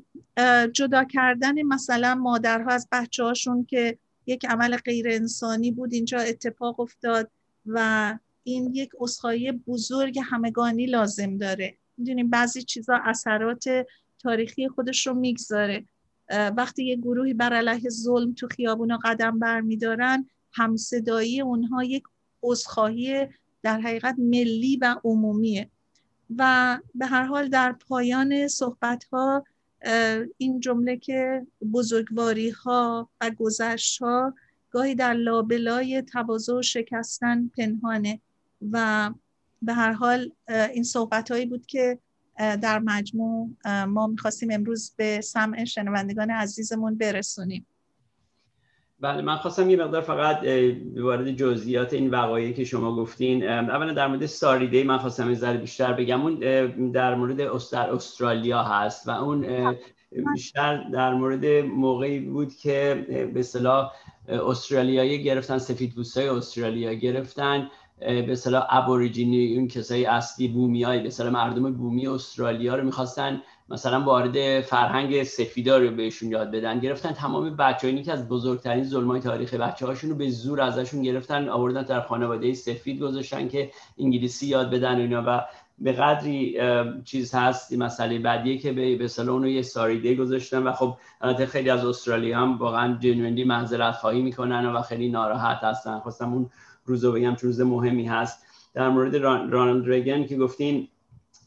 جدا 0.73 1.03
کردن 1.03 1.61
مثلا 1.63 2.15
مادرها 2.15 2.71
از 2.71 2.87
بچه 2.91 3.23
هاشون 3.23 3.65
که 3.65 3.97
یک 4.25 4.45
عمل 4.45 4.77
غیر 4.77 5.09
انسانی 5.09 5.71
بود 5.71 5.93
اینجا 5.93 6.19
اتفاق 6.19 6.79
افتاد 6.79 7.31
و 7.65 8.17
این 8.43 8.73
یک 8.73 8.89
اصخایی 9.01 9.51
بزرگ 9.51 10.19
همگانی 10.23 10.85
لازم 10.85 11.37
داره. 11.37 11.77
می‌دونیم 11.97 12.29
بعضی 12.29 12.63
چیزا 12.63 12.99
اثرات 13.03 13.63
تاریخی 14.19 14.67
خودش 14.67 15.07
رو 15.07 15.13
می‌گذاره. 15.13 15.85
وقتی 16.29 16.85
یه 16.85 16.95
گروهی 16.95 17.33
بر 17.33 17.53
علیه 17.53 17.89
ظلم 17.89 18.33
تو 18.33 18.47
خیابونا 18.47 18.99
قدم 19.03 19.39
برمیدارن 19.39 20.29
همصدایی 20.51 21.41
اونها 21.41 21.83
یک 21.83 22.03
عذرخواهی 22.43 23.27
در 23.63 23.79
حقیقت 23.81 24.15
ملی 24.19 24.77
و 24.81 24.95
عمومیه. 25.03 25.69
و 26.37 26.79
به 26.95 27.05
هر 27.05 27.23
حال 27.23 27.49
در 27.49 27.71
پایان 27.71 28.47
صحبت 28.47 29.03
ها 29.03 29.43
این 30.37 30.59
جمله 30.59 30.97
که 30.97 31.47
بزرگواری 31.73 32.49
ها 32.49 33.09
و 33.21 33.31
گذشت 33.31 34.01
ها 34.01 34.35
گاهی 34.71 34.95
در 34.95 35.13
لابلای 35.13 36.01
تواضع 36.01 36.53
و 36.53 36.61
شکستن 36.61 37.47
پنهانه 37.47 38.19
و 38.71 39.11
به 39.61 39.73
هر 39.73 39.91
حال 39.91 40.31
این 40.47 40.83
صحبت 40.83 41.31
هایی 41.31 41.45
بود 41.45 41.65
که 41.65 41.99
در 42.37 42.79
مجموع 42.79 43.49
ما 43.87 44.07
می‌خواستیم 44.07 44.51
امروز 44.51 44.93
به 44.97 45.21
سمع 45.21 45.65
شنوندگان 45.65 46.31
عزیزمون 46.31 46.95
برسونیم. 46.95 47.65
بله 49.03 49.21
من 49.21 49.35
خواستم 49.35 49.69
یه 49.69 49.77
مقدار 49.77 50.01
فقط 50.01 50.43
وارد 50.97 51.31
جزئیات 51.31 51.93
این 51.93 52.09
وقایعی 52.09 52.53
که 52.53 52.63
شما 52.63 52.95
گفتین 52.95 53.49
اولا 53.49 53.93
در 53.93 54.07
مورد 54.07 54.25
ساریده 54.25 54.83
من 54.83 54.97
خواستم 54.97 55.29
یه 55.29 55.35
ذره 55.35 55.57
بیشتر 55.57 55.93
بگم. 55.93 56.21
اون 56.21 56.91
در 56.91 57.15
مورد 57.15 57.37
در 57.37 57.89
استرالیا 57.91 58.63
هست 58.63 59.07
و 59.07 59.11
اون 59.11 59.45
بیشتر 60.33 60.89
در 60.89 61.13
مورد 61.13 61.45
موقعی 61.65 62.19
بود 62.19 62.55
که 62.55 63.05
به 63.33 63.39
اصطلاح 63.39 63.91
استرالیایی 64.27 65.23
گرفتن 65.23 65.57
سفید 65.57 65.93
استرالیا 66.17 66.93
گرفتن 66.93 67.69
به 67.99 68.31
اصطلاح 68.31 68.67
ابوریجینی 68.69 69.55
اون 69.57 69.67
کسای 69.67 70.05
اصلی 70.05 70.47
بومیای 70.47 70.99
به 70.99 71.07
اصطلاح 71.07 71.33
مردم 71.33 71.73
بومی 71.73 72.07
استرالیا 72.07 72.75
رو 72.75 72.83
می‌خواستن 72.83 73.41
مثلا 73.69 74.01
وارد 74.01 74.61
فرهنگ 74.61 75.23
سفیدا 75.23 75.77
رو 75.77 75.91
بهشون 75.91 76.31
یاد 76.31 76.51
بدن 76.51 76.79
گرفتن 76.79 77.11
تمام 77.11 77.55
بچه‌ای 77.55 78.03
که 78.03 78.11
از 78.11 78.27
بزرگترین 78.27 78.83
ظلمای 78.83 79.19
تاریخ 79.19 79.53
بچه 79.53 79.85
هاشون 79.85 80.09
رو 80.09 80.15
به 80.15 80.29
زور 80.29 80.61
ازشون 80.61 81.01
گرفتن 81.01 81.49
آوردن 81.49 81.83
در 81.83 82.01
خانواده 82.01 82.53
سفید 82.53 82.99
گذاشتن 82.99 83.47
که 83.47 83.71
انگلیسی 83.97 84.47
یاد 84.47 84.71
بدن 84.71 84.95
اینا. 84.95 85.23
و 85.27 85.41
به 85.79 85.91
قدری 85.91 86.57
چیز 87.05 87.35
هست 87.35 87.73
مسئله 87.73 88.19
بعدیه 88.19 88.57
که 88.57 88.71
به 88.71 88.95
به 88.95 89.19
اونو 89.19 89.47
یه 89.47 89.61
ساریده 89.61 90.15
گذاشتن. 90.15 90.63
و 90.63 90.71
خب 90.71 90.97
البته 91.21 91.45
خیلی 91.45 91.69
از 91.69 91.85
استرالیا 91.85 92.39
هم 92.39 92.57
واقعا 92.57 92.97
جنوینلی 92.99 93.43
معذرت 93.43 93.95
خواهی 93.95 94.21
می‌کنن 94.21 94.65
و 94.65 94.81
خیلی 94.81 95.09
ناراحت 95.09 95.63
هستن. 95.63 95.99
خواستم 95.99 96.33
اون 96.33 96.49
روزو 96.85 97.11
بگم 97.11 97.35
چون 97.35 97.49
روز 97.49 97.61
مهمی 97.61 98.05
هست. 98.05 98.45
در 98.73 98.89
مورد 98.89 99.15
رانالد 99.15 99.89
ریگن 99.89 100.25
که 100.25 100.37
گفتین 100.37 100.87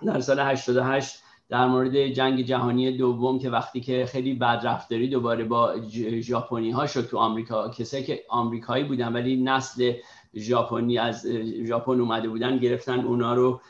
در 0.07 0.21
سال 0.21 0.41
88 0.41 1.23
در 1.49 1.67
مورد 1.67 2.09
جنگ 2.09 2.43
جهانی 2.43 2.97
دوم 2.97 3.39
که 3.39 3.51
وقتی 3.51 3.81
که 3.81 4.07
خیلی 4.07 4.35
بد 4.35 4.61
رفتاری 4.65 5.09
دوباره 5.09 5.45
با 5.45 5.75
ژاپنی 6.21 6.71
ها 6.71 6.87
شد 6.87 7.07
تو 7.09 7.19
آمریکا 7.19 7.69
کسایی 7.69 8.05
که 8.05 8.25
آمریکایی 8.29 8.85
بودن 8.85 9.13
ولی 9.13 9.37
نسل 9.37 9.93
ژاپنی 10.37 10.99
از 10.99 11.27
ژاپن 11.67 12.01
اومده 12.01 12.29
بودن 12.29 12.59
گرفتن 12.59 13.01
اونا 13.01 13.35
رو 13.35 13.61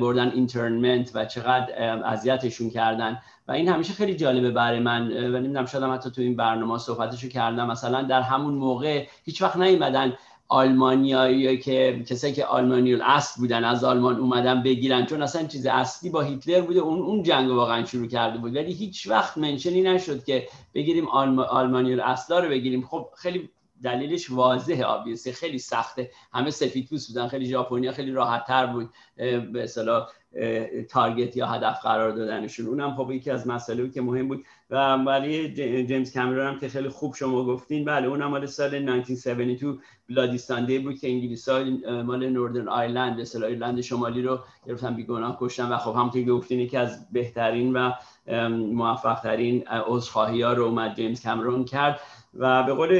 بردن 0.00 0.30
اینترنمنت 0.30 1.10
و 1.14 1.24
چقدر 1.24 1.98
اذیتشون 2.04 2.70
کردن. 2.70 3.20
و 3.48 3.52
این 3.52 3.68
همیشه 3.68 3.92
خیلی 3.92 4.14
جالبه 4.14 4.50
برای 4.50 4.80
من 4.80 5.12
و 5.12 5.38
نمی‌دونم 5.38 5.66
شاید 5.66 5.84
حتی 5.84 6.10
تو 6.10 6.20
این 6.20 6.36
برنامه 6.36 6.78
صحبتشو 6.78 7.28
کردم. 7.28 7.66
مثلا 7.66 8.02
در 8.02 8.22
همون 8.22 8.54
موقع 8.54 9.06
هیچ 9.24 9.42
وقت 9.42 9.56
نیومدن 9.56 10.12
آلمانیایی 10.54 11.58
که 11.58 12.04
کسایی 12.08 12.32
که 12.32 12.44
آلمانی 12.44 12.94
اصل 12.94 13.40
بودن 13.40 13.64
از 13.64 13.84
آلمان 13.84 14.16
اومدن 14.16 14.62
بگیرن 14.62 15.06
چون 15.06 15.22
اصلا 15.22 15.46
چیز 15.46 15.66
اصلی 15.66 16.10
با 16.10 16.20
هیتلر 16.20 16.60
بوده 16.60 16.80
اون 16.80 16.98
اون 16.98 17.22
جنگ 17.22 17.50
واقعا 17.50 17.84
شروع 17.84 18.06
کرده 18.06 18.38
بود. 18.38 18.56
ولی 18.56 18.72
هیچ 18.72 19.06
وقت 19.06 19.38
منشنی 19.38 19.82
نشد 19.82 20.24
که 20.24 20.48
بگیریم 20.74 21.08
آلمانی 21.08 21.94
اصلا 21.94 22.38
رو 22.38 22.48
بگیریم. 22.48 22.86
خب 22.86 23.08
خیلی 23.16 23.50
دلیلش 23.82 24.30
واضحه 24.30 24.84
آبیسی 24.84 25.32
خیلی 25.32 25.58
سخته. 25.58 26.10
همه 26.32 26.50
سفید 26.50 26.88
پوست 26.88 27.08
بودن 27.08 27.28
خیلی 27.28 27.46
ژاپنیا 27.46 27.92
خیلی 27.92 28.10
راحت 28.10 28.44
تر 28.46 28.66
بود 28.66 28.90
به 29.16 29.62
اصطلاح 29.62 30.08
تارگت 30.90 31.36
یا 31.36 31.46
هدف 31.46 31.82
قرار 31.82 32.10
دادنشون. 32.10 32.66
اونم 32.66 32.94
خب 32.94 33.10
یکی 33.10 33.30
از 33.30 33.48
مسائلی 33.48 33.90
که 33.90 34.02
مهم 34.02 34.28
بود. 34.28 34.44
و 34.70 34.94
ولی 34.94 35.54
جیمز 35.84 36.14
کامرون 36.14 36.46
هم 36.46 36.58
که 36.58 36.68
خیلی 36.68 36.88
خوب 36.88 37.14
شما 37.14 37.44
گفتین 37.44 37.84
بله 37.84 38.06
اونم 38.06 38.26
مال 38.26 38.46
سال 38.46 38.74
1972 38.74 39.78
بلادیستان 40.08 40.82
بود 40.82 40.98
که 40.98 41.08
انگلیس 41.08 41.48
ها 41.48 41.64
مال 42.02 42.28
نوردن 42.28 42.68
آیلند 42.68 43.20
اصطلاح 43.20 43.48
ایرلند 43.48 43.80
شمالی 43.80 44.22
رو 44.22 44.38
گرفتن 44.66 44.94
بیگناه 44.94 45.38
کشتن 45.40 45.72
و 45.72 45.76
خب 45.76 45.94
همونطور 45.94 46.24
گفتین 46.24 46.60
یکی 46.60 46.76
از 46.76 47.12
بهترین 47.12 47.72
و 47.72 47.92
موفق 48.72 49.20
ترین 49.20 49.68
عذرخواهی 49.68 50.42
ها 50.42 50.52
رو 50.52 50.64
اومد 50.64 50.96
جیمز 50.96 51.22
کامرون 51.22 51.64
کرد. 51.64 52.00
و 52.34 52.62
به 52.62 52.74
قول 52.74 52.98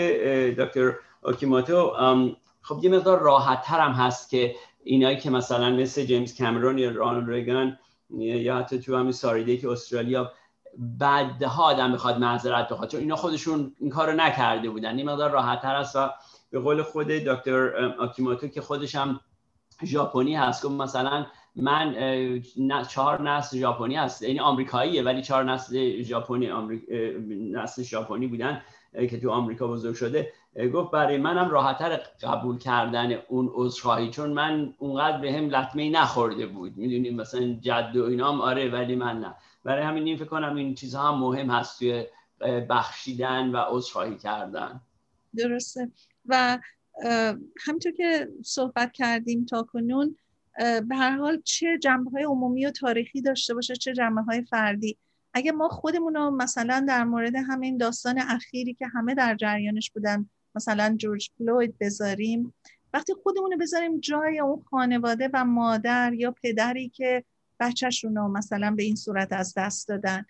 دکتر 0.50 0.92
اوکیماتو 1.22 1.92
خب 2.62 2.84
یه 2.84 2.90
مقدار 2.90 3.20
راحت 3.20 3.62
تر 3.62 3.80
هم 3.80 3.92
هست 3.92 4.30
که 4.30 4.54
اینایی 4.84 5.16
که 5.16 5.30
مثلا 5.30 5.70
مثل 5.70 6.04
جیمز 6.04 6.38
کامرون 6.38 6.78
یا 6.78 6.90
رانالد 6.90 7.30
ریگان 7.30 7.78
یا 8.18 8.56
حتی 8.56 8.78
تو 8.78 8.96
همین 8.96 9.12
ساریده 9.12 9.56
که 9.56 9.70
استرالیا 9.70 10.32
بعدها 10.78 11.64
آدم 11.64 11.92
بخواد 11.92 12.18
معذرت 12.18 12.68
بخواد 12.68 12.90
چون 12.90 13.00
اینا 13.00 13.16
خودشون 13.16 13.74
این 13.80 13.90
کارو 13.90 14.12
نکرده 14.12 14.70
بودن. 14.70 14.96
این 14.96 15.10
مقدار 15.10 15.30
راحت 15.30 15.62
تر 15.62 15.74
است 15.74 15.96
و 15.96 16.10
به 16.50 16.60
قول 16.60 16.82
خود 16.82 17.06
دکتر 17.06 17.74
آکیماتو 17.98 18.48
که 18.48 18.60
خودش 18.60 18.94
هم 18.94 19.20
ژاپنی 19.84 20.34
هست 20.34 20.62
که 20.62 20.68
مثلا 20.68 21.26
من 21.56 21.94
چهار 22.88 23.22
نسل 23.22 23.58
ژاپنی 23.58 23.96
هست. 23.96 24.22
یعنی 24.22 24.40
آمریکاییه 24.40 25.02
ولی 25.02 25.22
چهار 25.22 25.44
نسل 25.44 26.02
ژاپنی 26.02 26.50
نسل 27.52 27.82
ژاپنی 27.82 28.26
بودن. 28.26 28.62
که 28.94 29.20
تو 29.20 29.30
آمریکا 29.30 29.68
بزرگ 29.68 29.94
شده 29.94 30.32
گفت 30.74 30.90
برای 30.90 31.16
منم 31.16 31.50
راحتتر 31.50 32.00
قبول 32.22 32.58
کردن 32.58 33.12
اون 33.28 33.50
عذرخواهی 33.54 34.10
چون 34.10 34.30
من 34.30 34.74
اونقدر 34.78 35.18
به 35.18 35.32
هم 35.32 35.48
لطمه 35.48 35.90
نخورده 35.90 36.46
بود. 36.46 36.76
می‌دونیم 36.76 37.16
مثلا 37.16 37.58
جد 37.60 37.96
و 37.96 38.04
اینام 38.04 38.40
آره 38.40 38.70
ولی 38.70 38.96
من 38.96 39.20
نه. 39.20 39.34
برای 39.64 39.82
همین 39.82 40.04
این 40.04 40.16
فکر 40.16 40.24
کنم 40.24 40.56
این 40.56 40.74
چیزها 40.74 41.12
هم 41.12 41.20
مهم 41.20 41.50
هست 41.50 41.78
توی 41.78 42.04
بخشیدن 42.70 43.50
و 43.50 43.56
عذرخواهی 43.56 44.16
کردن. 44.16 44.80
درسته. 45.36 45.90
و 46.26 46.58
همینطور 47.66 47.92
که 47.92 48.28
صحبت 48.42 48.92
کردیم 48.92 49.44
تا 49.44 49.62
کنون 49.62 50.16
به 50.88 50.96
هر 50.96 51.16
حال 51.16 51.40
چه 51.44 51.78
جنبه 51.82 52.10
های 52.10 52.24
عمومی 52.24 52.66
و 52.66 52.70
تاریخی 52.70 53.22
داشته 53.22 53.54
باشه 53.54 53.76
چه 53.76 53.92
جنبه 53.92 54.22
های 54.22 54.42
فردی. 54.42 54.98
اگه 55.34 55.52
ما 55.52 55.68
خودمون 55.68 56.14
رو 56.14 56.30
مثلا 56.30 56.84
در 56.88 57.04
مورد 57.04 57.34
همین 57.36 57.76
داستان 57.76 58.18
اخیری 58.18 58.74
که 58.74 58.86
همه 58.86 59.14
در 59.14 59.34
جریانش 59.34 59.90
بودن 59.90 60.30
مثلا 60.54 60.96
جورج 60.98 61.30
فلوید 61.38 61.78
بذاریم 61.78 62.54
وقتی 62.92 63.14
خودمون 63.22 63.52
رو 63.52 63.58
بذاریم 63.58 64.00
جای 64.00 64.40
اون 64.40 64.62
خانواده 64.70 65.30
و 65.32 65.44
مادر 65.44 66.12
یا 66.12 66.34
پدری 66.42 66.88
که 66.88 67.24
بچهشون 67.60 68.16
رو 68.16 68.28
مثلا 68.28 68.70
به 68.70 68.82
این 68.82 68.96
صورت 68.96 69.32
از 69.32 69.54
دست 69.56 69.88
دادن 69.88 70.24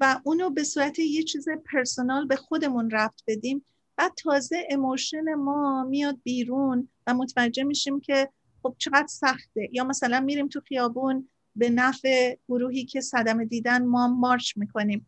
و 0.00 0.20
اونو 0.24 0.50
به 0.50 0.64
صورت 0.64 0.98
یه 0.98 1.22
چیز 1.22 1.48
پرسونال 1.72 2.26
به 2.26 2.36
خودمون 2.36 2.90
رفت 2.90 3.24
بدیم 3.26 3.64
بعد 3.96 4.12
تازه 4.14 4.66
اموشن 4.70 5.34
ما 5.34 5.84
میاد 5.84 6.18
بیرون 6.22 6.88
و 7.06 7.14
متوجه 7.14 7.64
میشیم 7.64 8.00
که 8.00 8.28
خب 8.62 8.74
چقدر 8.78 9.06
سخته. 9.06 9.68
یا 9.72 9.84
مثلا 9.84 10.20
میریم 10.20 10.48
تو 10.48 10.60
خیابون 10.60 11.28
به 11.56 11.70
نفع 11.70 12.36
گروهی 12.48 12.84
که 12.84 13.00
صدمه 13.00 13.44
دیدن 13.44 13.84
ما 13.84 14.08
مارچ 14.08 14.56
می‌کنیم. 14.56 15.06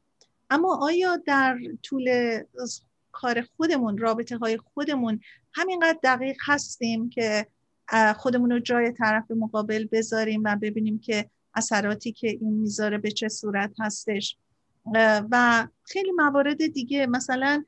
اما 0.50 0.78
آیا 0.82 1.16
در 1.16 1.58
طول 1.82 2.38
کار 3.12 3.42
خودمون 3.56 3.98
رابطه 3.98 4.36
های 4.36 4.56
خودمون 4.56 5.20
همینقدر 5.54 5.98
دقیق 6.02 6.36
هستیم 6.46 7.08
که 7.08 7.46
خودمون 8.16 8.50
رو 8.50 8.58
جای 8.58 8.92
طرف 8.92 9.30
مقابل 9.30 9.88
بذاریم 9.92 10.42
و 10.44 10.56
ببینیم 10.56 10.98
که 10.98 11.30
اثراتی 11.54 12.12
که 12.12 12.28
این 12.28 12.52
می‌ذاره 12.52 12.98
به 12.98 13.10
چه 13.10 13.28
صورت 13.28 13.72
هستش؟ 13.80 14.36
و 15.30 15.66
خیلی 15.82 16.12
موارد 16.12 16.66
دیگه 16.66 17.06
مثلا 17.06 17.64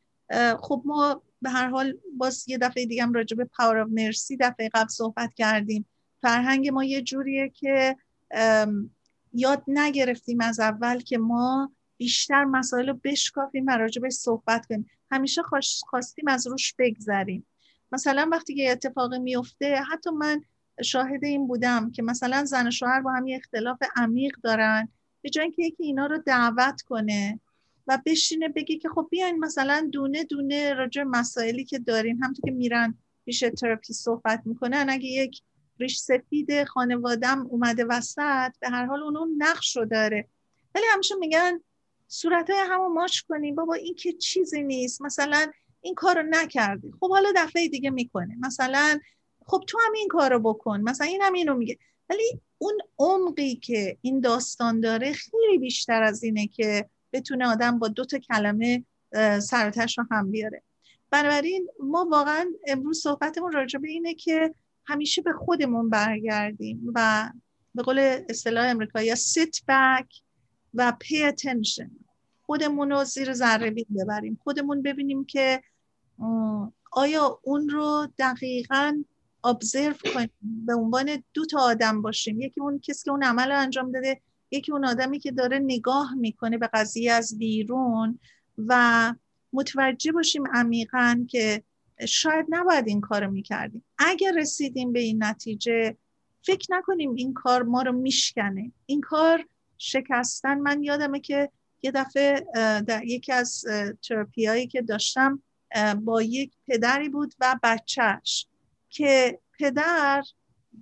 خب 0.60 0.82
ما 0.84 1.22
به 1.42 1.50
هر 1.50 1.68
حال 1.68 1.98
باز 2.16 2.48
یه 2.48 2.58
دفعه 2.58 2.86
دیگه 2.86 3.02
هم 3.02 3.12
راجع 3.12 3.36
به 3.36 3.44
پاور 3.44 3.78
آف 3.78 3.88
مرسی 3.90 4.36
دفعه 4.36 4.70
قبل 4.74 4.88
صحبت 4.88 5.34
کردیم. 5.34 5.86
فرهنگ 6.22 6.68
ما 6.68 6.84
یه 6.84 7.02
جوریه 7.02 7.48
که 7.48 7.96
یاد 9.32 9.62
نگرفتیم 9.66 10.40
از 10.40 10.60
اول 10.60 11.00
که 11.00 11.18
ما 11.18 11.72
بیشتر 11.96 12.44
مسائل 12.44 12.88
رو 12.88 13.00
بشکافیم 13.04 13.66
و 13.66 13.70
راجبش 13.70 14.12
صحبت 14.12 14.66
کنیم. 14.66 14.90
همیشه 15.10 15.42
خواستیم 15.86 16.28
از 16.28 16.46
روش 16.46 16.74
بگذریم. 16.78 17.46
مثلا 17.92 18.28
وقتی 18.32 18.54
که 18.54 18.70
اتفاقی 18.72 19.18
میفته 19.18 19.76
حتی 19.76 20.10
من 20.10 20.42
شاهد 20.82 21.24
این 21.24 21.46
بودم 21.46 21.90
که 21.90 22.02
مثلا 22.02 22.44
زن 22.44 22.68
و 22.68 22.70
شوهر 22.70 23.00
با 23.00 23.12
هم 23.12 23.26
یه 23.26 23.36
اختلاف 23.36 23.78
عمیق 23.96 24.36
دارن 24.42 24.88
به 25.22 25.30
جای 25.30 25.44
اینکه 25.44 25.62
یکی 25.62 25.84
اینا 25.84 26.06
رو 26.06 26.18
دعوت 26.18 26.82
کنه 26.82 27.40
و 27.86 27.98
بشینه 28.06 28.48
بگی 28.48 28.78
که 28.78 28.88
خب 28.88 29.08
بیاین 29.10 29.38
مثلا 29.38 29.88
دونه 29.92 30.24
دونه 30.24 30.74
راجع 30.74 31.02
مسائلی 31.02 31.64
که 31.64 31.78
داریم 31.78 32.22
همونطور 32.22 32.44
که 32.44 32.50
میرن 32.50 32.94
پیش 33.24 33.44
تراپی 33.60 33.92
صحبت 33.92 34.42
می‌کنن 34.44 34.86
اگه 34.88 35.06
یک 35.06 35.42
ریش 35.78 35.98
سفید 35.98 36.64
خانوادم 36.64 37.46
اومده 37.46 37.84
وسط 37.84 38.52
به 38.60 38.68
هر 38.68 38.86
حال 38.86 39.02
اونو 39.02 39.26
نقش 39.38 39.76
رو 39.76 39.84
داره. 39.84 40.28
ولی 40.74 40.84
همیشه 40.92 41.14
میگن 41.14 41.60
صورت 42.08 42.50
های 42.50 42.58
همو 42.68 42.88
ماچ 42.88 43.20
کنیم 43.20 43.54
بابا 43.54 43.74
این 43.74 43.94
که 43.94 44.12
چیزی 44.12 44.62
نیست 44.62 45.02
مثلا 45.02 45.46
این 45.80 45.94
کار 45.94 46.22
رو 46.22 46.26
نکردی. 46.30 46.92
خب 47.00 47.10
حالا 47.10 47.32
دفعه 47.36 47.68
دیگه 47.68 47.90
می‌کنه. 47.90 48.36
مثلا 48.40 48.98
خب 49.46 49.64
تو 49.66 49.78
هم 49.86 49.92
این 49.92 50.08
کار 50.08 50.32
رو 50.32 50.38
بکن 50.40 50.80
مثلا 50.80 51.06
این 51.06 51.22
هم 51.22 51.32
اینو 51.32 51.54
میگه. 51.54 51.78
ولی 52.10 52.40
اون 52.58 52.78
عمقی 52.98 53.56
که 53.56 53.98
این 54.00 54.20
داستان 54.20 54.80
داره 54.80 55.12
خیلی 55.12 55.58
بیشتر 55.58 56.02
از 56.02 56.22
اینه 56.22 56.46
که 56.46 56.90
بتونه 57.12 57.48
آدم 57.48 57.78
با 57.78 57.88
دو 57.88 58.04
تا 58.04 58.18
کلمه 58.18 58.84
سرتش 59.40 59.98
رو 59.98 60.04
هم 60.10 60.30
بیاره. 60.30 60.62
بنابراین 61.10 61.68
ما 61.80 62.08
واقعا 62.10 62.52
امروز 62.66 63.00
صحبتمون 63.00 63.52
راجع 63.52 63.78
به 63.78 63.88
اینه 63.88 64.14
که 64.14 64.54
همیشه 64.86 65.22
به 65.22 65.32
خودمون 65.32 65.90
برگردیم 65.90 66.92
و 66.94 67.30
به 67.74 67.82
قول 67.82 67.98
اصطلاح 68.28 68.70
امریکایی 68.70 69.16
sit 69.16 69.60
back 69.70 70.06
و 70.74 70.92
pay 71.04 71.32
attention. 71.32 71.90
خودمون 72.42 72.90
رو 72.90 73.04
زیر 73.04 73.32
ذره 73.32 73.70
بین 73.70 73.86
ببریم. 73.98 74.38
خودمون 74.44 74.82
ببینیم 74.82 75.24
که 75.24 75.62
آیا 76.92 77.40
اون 77.42 77.68
رو 77.68 78.08
دقیقا 78.18 79.02
ابزرو 79.44 79.94
کنیم؟ 80.14 80.30
به 80.66 80.74
عنوان 80.74 81.22
دو 81.34 81.44
تا 81.44 81.60
آدم 81.60 82.02
باشیم. 82.02 82.40
یکی 82.40 82.60
اون 82.60 82.78
کسی 82.78 83.04
که 83.04 83.10
اون 83.10 83.24
عمل 83.24 83.50
رو 83.50 83.58
انجام 83.58 83.92
داده 83.92 84.20
یکی 84.50 84.72
اون 84.72 84.84
آدمی 84.84 85.18
که 85.18 85.30
داره 85.30 85.58
نگاه 85.58 86.14
می‌کنه 86.14 86.58
به 86.58 86.70
قضیه 86.72 87.12
از 87.12 87.38
بیرون 87.38 88.18
و 88.58 89.14
متوجه 89.52 90.12
باشیم 90.12 90.44
عمیقا 90.52 91.26
که 91.28 91.62
شاید 92.08 92.46
نباید 92.48 92.88
این 92.88 93.00
کار 93.00 93.26
می‌کردیم. 93.26 93.84
اگر 93.98 94.32
رسیدیم 94.36 94.92
به 94.92 95.00
این 95.00 95.24
نتیجه 95.24 95.96
فکر 96.42 96.66
نکنیم 96.70 97.14
این 97.14 97.34
کار 97.34 97.62
ما 97.62 97.82
رو 97.82 97.92
میشکنه. 97.92 98.72
این 98.86 99.00
کار 99.00 99.44
شکستن 99.78 100.58
من 100.58 100.82
یادمه 100.82 101.20
که 101.20 101.50
یه 101.82 101.90
دفعه 101.90 102.46
در 102.80 103.04
یکی 103.04 103.32
از 103.32 103.64
تراپی 104.08 104.66
که 104.66 104.82
داشتم 104.82 105.42
با 105.96 106.22
یک 106.22 106.52
پدری 106.68 107.08
بود 107.08 107.34
و 107.40 107.58
بچهش 107.62 108.46
که 108.90 109.40
پدر 109.58 110.22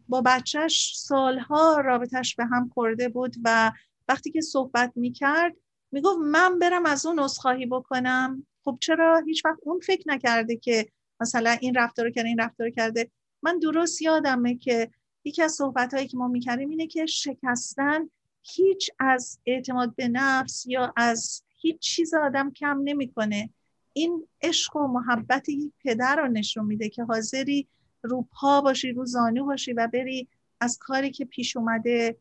با 0.08 0.20
بچهش 0.20 0.92
سالها 0.96 1.80
رابطش 1.80 2.34
به 2.34 2.44
هم 2.44 2.70
خورده 2.74 3.08
بود 3.08 3.36
و 3.44 3.72
وقتی 4.08 4.30
که 4.30 4.40
صحبت 4.40 4.92
می‌کرد 4.96 5.56
می‌گفت 5.92 6.18
من 6.18 6.58
برم 6.58 6.86
از 6.86 7.06
اون 7.06 7.18
عذرخواهی 7.18 7.66
بکنم. 7.66 8.46
خب 8.64 8.78
چرا؟ 8.80 9.22
هیچ 9.26 9.44
وقت 9.44 9.58
اون 9.62 9.80
فکر 9.80 10.02
نکرده 10.06 10.56
که 10.56 10.88
مثلا 11.24 11.56
این 11.60 11.74
رفتار 11.74 12.10
کرده 12.10 12.28
این 12.28 12.40
رفتار 12.40 12.70
کرده. 12.70 13.10
من 13.42 13.58
درست 13.58 14.02
یادمه 14.02 14.54
که 14.54 14.90
یکی 15.24 15.42
از 15.42 15.52
صحبت 15.52 15.94
هایی 15.94 16.08
که 16.08 16.16
ما 16.16 16.28
می‌کردیم 16.28 16.70
اینه 16.70 16.86
که 16.86 17.06
شکستن 17.06 18.10
هیچ 18.42 18.90
از 18.98 19.38
اعتماد 19.46 19.94
به 19.94 20.08
نفس 20.08 20.66
یا 20.66 20.92
از 20.96 21.42
هیچ 21.60 21.78
چیز 21.78 22.14
آدم 22.14 22.50
کم 22.50 22.80
نمی‌کنه. 22.84 23.50
این 23.92 24.28
عشق 24.42 24.76
و 24.76 24.86
محبت 24.86 25.48
یک 25.48 25.72
پدر 25.84 26.16
رو 26.16 26.28
نشون 26.28 26.64
میده 26.64 26.88
که 26.88 27.04
حاضری 27.04 27.68
رو 28.02 28.28
پا 28.32 28.60
باشی 28.60 28.92
رو 28.92 29.06
زانو 29.06 29.44
باشی 29.44 29.72
و 29.72 29.88
بری 29.92 30.28
از 30.60 30.78
کاری 30.80 31.10
که 31.10 31.24
پیش 31.24 31.56
اومده 31.56 32.16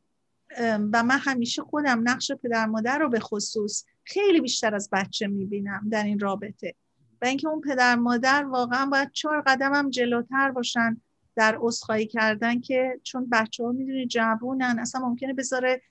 و 0.93 1.04
من 1.04 1.20
همیشه 1.20 1.62
خودم 1.62 2.01
نقش 2.10 2.32
پدر 2.32 2.66
مادر 2.66 2.99
رو 2.99 3.10
به 3.10 3.20
خصوص 3.20 3.86
خیلی 4.04 4.41
بیشتر 4.41 4.76
از 4.76 4.89
بچه 4.91 5.28
می‌بینم 5.28 5.88
در 5.91 6.04
این 6.04 6.20
رابطه. 6.20 6.76
و 7.24 7.26
اینکه 7.26 7.47
اون 7.47 7.61
پدر 7.61 7.95
مادر 7.95 8.45
واقعا 8.45 8.86
باید 8.86 9.11
چهار 9.11 9.43
قدم 9.47 9.74
هم 9.74 9.89
جلوتر 9.89 10.51
باشن 10.51 11.01
در 11.36 11.59
اصخایی 11.63 12.07
کردن 12.07 12.59
که 12.59 12.99
چون 13.03 13.30
بچه 13.32 13.63
ها 13.63 13.71
می‌دونی 13.71 14.07
جوونن 14.07 14.78
اصلا 14.80 15.01
ممکنه 15.01 15.34
بذاره 15.34 15.82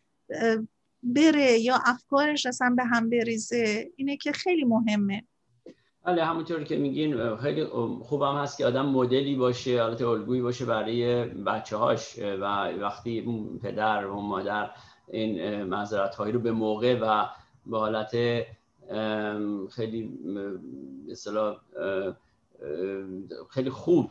بره 1.02 1.58
یا 1.58 1.78
افکارش 1.86 2.46
اصلا 2.46 2.74
به 2.76 2.84
هم 2.84 3.10
بریزه. 3.10 3.90
اینه 3.96 4.16
که 4.16 4.32
خیلی 4.32 4.64
مهمه. 4.64 5.24
بله 6.04 6.24
همونطور 6.24 6.64
که 6.64 6.76
میگین 6.76 7.36
خیلی 7.36 7.64
خوبم 8.02 8.36
هست 8.36 8.58
که 8.58 8.66
آدم 8.66 8.86
مدلی 8.86 9.36
باشه 9.36 9.82
حالت 9.82 10.02
الگویی 10.02 10.42
باشه 10.42 10.64
برای 10.64 11.24
بچه 11.24 11.76
هاش 11.76 12.18
و 12.18 12.44
وقتی 12.80 13.26
پدر 13.62 14.06
و 14.06 14.20
مادر 14.20 14.70
این 15.08 15.62
معذرت 15.64 16.20
رو 16.20 16.40
به 16.40 16.52
موقع 16.52 16.98
و 17.00 17.26
به 17.66 17.78
حالت 17.78 18.16
خیلی 19.70 20.10
مثلا 21.08 21.56
خیلی 23.50 23.70
خوب 23.70 24.10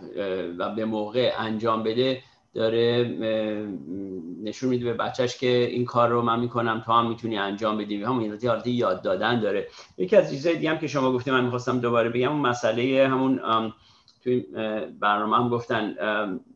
و 0.57 0.75
به 0.75 0.85
موقع 0.85 1.31
انجام 1.37 1.83
بده 1.83 2.21
داره 2.53 3.03
نشون 4.43 4.69
میده 4.69 4.85
به 4.85 4.93
بچهش 4.93 5.37
که 5.37 5.47
این 5.47 5.85
کار 5.85 6.09
رو 6.09 6.21
من 6.21 6.39
می‌کنم 6.39 6.83
تو 6.85 6.91
هم 6.91 7.09
می‌تونی 7.09 7.37
انجام 7.37 7.77
بدی. 7.77 8.03
همون 8.03 8.39
حالت 8.47 8.67
یاد 8.67 9.01
دادن 9.01 9.39
داره. 9.39 9.67
یکی 9.97 10.15
از 10.15 10.29
چیزهای 10.29 10.55
دیگه 10.55 10.69
هم 10.69 10.77
که 10.77 10.87
شما 10.87 11.13
گفتیم 11.13 11.33
من 11.33 11.43
می‌خواستم 11.43 11.79
دوباره 11.79 12.09
بگم 12.09 12.31
اون 12.31 12.41
مسئله 12.41 13.07
همون 13.07 13.39
توی 14.23 14.45
برنامه 14.99 15.37
هم 15.37 15.49
گفتن 15.49 15.95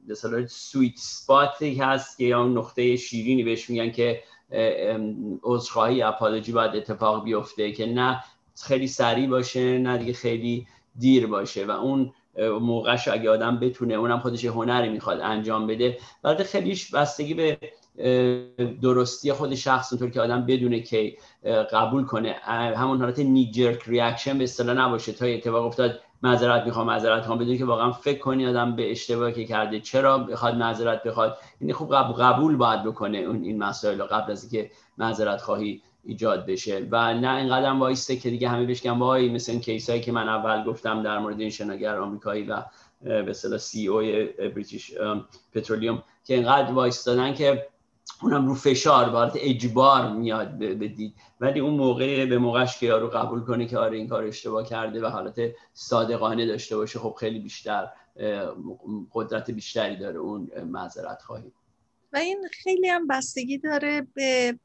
مثلا 0.08 0.48
سویت 0.48 0.94
سپاتی 0.96 1.76
هست 1.76 2.18
که 2.18 2.24
یا 2.24 2.48
نقطه 2.48 2.96
شیرینی 2.96 3.44
بهش 3.44 3.70
میگن 3.70 3.92
که 3.92 4.22
عذرخواهی 5.44 6.02
اپالوجی 6.02 6.52
باید 6.52 6.76
اتفاق 6.76 7.24
بیفته 7.24 7.72
که 7.72 7.86
نه 7.86 8.24
خیلی 8.64 8.88
سریع 8.88 9.28
باشه 9.30 9.78
نه 9.78 9.98
دیگه 9.98 10.14
خیلی 10.14 10.68
دیر 11.00 11.28
باشه 11.28 11.66
و 11.66 11.72
اون 11.72 12.14
موقعش 12.62 13.08
اگه 13.08 13.30
آدم 13.30 13.60
بتونه 13.60 13.94
اونم 13.94 14.20
خودش 14.20 14.46
هنری 14.46 14.90
می‌خواد 14.90 15.20
انجام 15.20 15.68
بده. 15.68 15.98
بعد 16.22 16.44
خیلیش 16.44 16.92
بستگی 16.92 17.34
به 17.34 17.58
درستی 18.82 19.34
خود 19.34 19.56
شخص 19.56 19.94
اونطور 19.94 20.10
که 20.10 20.22
آدم 20.22 20.46
بدونه 20.46 20.80
که 20.80 21.18
قبول 21.72 22.06
کنه. 22.06 22.36
همون 22.76 23.02
حالت 23.02 23.20
knee-jerk 23.20 23.84
reaction 23.88 24.38
به 24.38 24.44
اصطلاح 24.44 24.76
نباشه. 24.76 25.12
تا 25.12 25.26
اتفاق 25.26 25.66
افتاد 25.66 26.00
معذرت 26.24 26.66
می‌خوام 26.66 26.88
معذرت 26.88 27.20
می‌خوام. 27.20 27.40
بدونی 27.40 27.58
که 27.58 27.66
واقعا 27.66 27.92
فکر 27.92 28.20
کنی 28.20 28.46
آدم 28.46 28.76
به 28.76 28.92
اشتباهی 28.92 29.34
که 29.34 29.46
کرده 29.46 29.80
چرا 29.80 30.18
بخواد 30.18 30.56
معذرت 30.56 31.04
بخواد؟ 31.04 31.38
یعنی 31.62 31.74
خوب 31.74 31.96
قبول 31.96 32.56
باید 32.56 32.84
بکنه 32.84 33.18
اون 33.18 33.44
این 33.44 33.64
مسائل 33.64 34.04
قبل 34.04 34.32
از 34.32 34.54
اینکه 34.54 34.72
معذرت 34.98 35.42
خواهی 35.42 35.82
ایجاد 36.04 36.46
بشه. 36.46 36.88
و 36.92 37.14
نه 37.14 37.36
اینقدر 37.36 37.72
وایسته 37.72 38.16
که 38.16 38.30
دیگه 38.30 38.50
همه 38.50 38.66
بشکن 38.66 38.90
وای 38.90 39.30
مثل 39.30 39.52
این 39.52 39.62
case 39.62 39.92
که 39.92 40.12
من 40.12 40.30
اول 40.30 40.64
گفتم 40.64 41.04
در 41.04 41.20
مورد 41.20 41.40
این 41.40 41.50
شناگر 41.50 41.98
آمریکایی 41.98 42.44
و 42.44 42.64
به 43.02 43.30
اصطلاح 43.30 43.58
CEO 43.58 43.98
بریتیش 44.38 44.92
پترولیوم 45.54 46.04
که 46.26 46.34
اینقدر 46.34 46.72
وایستادن 46.72 47.34
که 47.34 47.68
اونم 48.22 48.48
رو 48.48 48.56
فشار 48.56 49.10
وارد 49.10 49.32
اجبار 49.36 50.12
میاد 50.12 50.58
بدید 50.58 51.14
ولی 51.40 51.60
اون 51.60 51.74
موقع 51.74 52.26
به 52.26 52.38
موقعش 52.38 52.80
که 52.80 52.86
یارو 52.86 53.08
قبول 53.08 53.42
کنه 53.42 53.66
که 53.66 53.78
آره 53.78 53.98
این 53.98 54.08
کار 54.08 54.24
اشتباه 54.24 54.66
کرده 54.66 55.02
و 55.02 55.06
حالت 55.06 55.40
صادقانه 55.74 56.46
داشته 56.46 56.78
باشه 56.78 57.00
خب 57.00 57.16
خیلی 57.20 57.40
بیشتر 57.40 57.90
قدرت 59.14 59.52
بیشتری 59.52 59.96
داره 59.96 60.18
اون 60.18 60.52
معذرت 60.64 61.22
خواهی. 61.22 61.52
و 62.14 62.18
این 62.18 62.44
خیلی 62.52 62.90
هم 62.90 63.08
بستگی 63.08 63.58
داره 63.58 64.08
به 64.14 64.60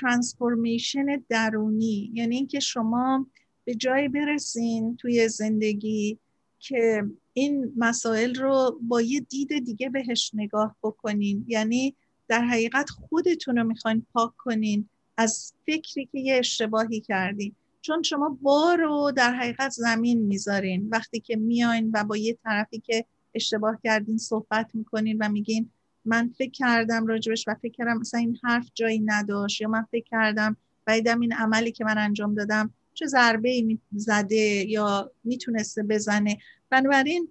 ترانسفورمیشن 0.00 1.24
درونی. 1.28 2.10
یعنی 2.14 2.36
اینکه 2.36 2.60
شما 2.60 3.26
به 3.64 3.74
جایی 3.74 4.08
برسین 4.08 4.96
توی 4.96 5.28
زندگی 5.28 6.18
که 6.58 7.04
این 7.32 7.72
مسائل 7.76 8.34
رو 8.34 8.78
با 8.82 9.00
یه 9.02 9.20
دید 9.20 9.64
دیگه 9.64 9.88
بهش 9.90 10.30
نگاه 10.34 10.76
بکنین. 10.82 11.44
یعنی 11.48 11.94
در 12.28 12.44
حقیقت 12.44 12.90
خودتون 12.90 13.58
رو 13.58 13.64
می‌خواین 13.64 14.06
پاک 14.12 14.32
کنین 14.36 14.88
از 15.16 15.52
فکری 15.66 16.06
که 16.06 16.18
یه 16.18 16.38
اشتباهی 16.38 17.00
کردین. 17.00 17.54
چون 17.80 18.02
شما 18.02 18.38
بار 18.42 18.78
رو 18.78 19.12
در 19.16 19.34
حقیقت 19.34 19.70
زمین 19.70 20.22
می‌ذارین. 20.22 20.88
وقتی 20.88 21.20
که 21.20 21.36
میاین 21.36 21.90
و 21.94 22.04
با 22.04 22.16
یه 22.16 22.38
طرفی 22.44 22.80
که 22.80 23.04
اشتباه 23.34 23.78
کردین 23.84 24.18
صحبت 24.18 24.70
می‌کنین 24.74 25.18
و 25.20 25.28
میگین 25.28 25.70
من 26.04 26.28
فکر 26.38 26.50
کردم 26.50 27.06
راجبش 27.06 27.44
و 27.48 27.54
فکر 27.54 27.72
کردم 27.72 27.98
مثلا 27.98 28.20
این 28.20 28.38
حرف 28.44 28.70
جایی 28.74 29.00
نداشت 29.00 29.60
یا 29.60 29.68
من 29.68 29.86
فکر 29.90 30.04
کردم 30.10 30.56
و 30.86 30.90
این 30.90 31.32
عملی 31.32 31.72
که 31.72 31.84
من 31.84 31.98
انجام 31.98 32.34
دادم 32.34 32.74
چه 32.94 33.06
ضربه 33.06 33.50
ای 33.50 33.78
زده 33.92 34.36
یا 34.68 35.10
می‌تونسته 35.24 35.82
بزنه. 35.82 36.38
بنابراین 36.70 37.28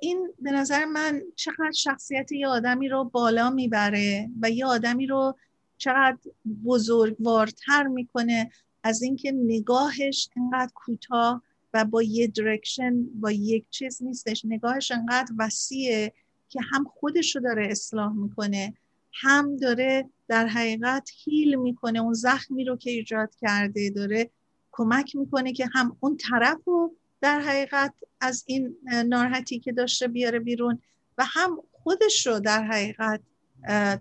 این 0.00 0.28
به 0.38 0.50
نظر 0.50 0.84
من 0.84 1.22
چقدر 1.36 1.72
شخصیت 1.74 2.32
یه 2.32 2.48
آدمی 2.48 2.88
رو 2.88 3.04
بالا 3.04 3.50
می‌بره 3.50 4.30
و 4.42 4.50
یه 4.50 4.66
آدمی 4.66 5.06
رو 5.06 5.36
چقدر 5.78 6.18
بزرگوارتر 6.64 7.86
می‌کنه 7.86 8.50
از 8.82 9.02
اینکه 9.02 9.32
نگاهش 9.32 10.28
انقدر 10.36 10.72
کوتاه 10.74 11.42
و 11.74 11.84
با 11.84 12.02
یه 12.02 12.26
درکشن 12.26 13.04
با 13.04 13.30
یک 13.30 13.64
چیز 13.70 14.02
نیستش. 14.02 14.44
نگاهش 14.44 14.92
انقدر 14.92 15.32
وسیعه 15.38 16.12
که 16.48 16.60
هم 16.72 16.84
خودش 16.84 17.36
رو 17.36 17.42
داره 17.42 17.68
اصلاح 17.70 18.12
می‌کنه 18.12 18.74
هم 19.12 19.56
داره 19.56 20.10
در 20.28 20.46
حقیقت 20.46 21.10
هیل 21.24 21.54
می‌کنه 21.54 22.00
اون 22.00 22.12
زخمی 22.12 22.64
رو 22.64 22.76
که 22.76 22.90
ایجاد 22.90 23.34
کرده 23.40 23.90
داره 23.90 24.30
کمک 24.72 25.16
می‌کنه 25.16 25.52
که 25.52 25.68
هم 25.74 25.96
اون 26.00 26.16
طرف 26.16 26.58
رو 26.64 26.94
در 27.20 27.40
حقیقت 27.40 27.94
از 28.20 28.44
این 28.46 28.76
ناراحتی 29.06 29.58
که 29.58 29.72
داشته 29.72 30.08
بیاره 30.08 30.38
بیرون 30.38 30.78
و 31.18 31.24
هم 31.26 31.62
خودش 31.72 32.26
رو 32.26 32.40
در 32.40 32.64
حقیقت 32.64 33.20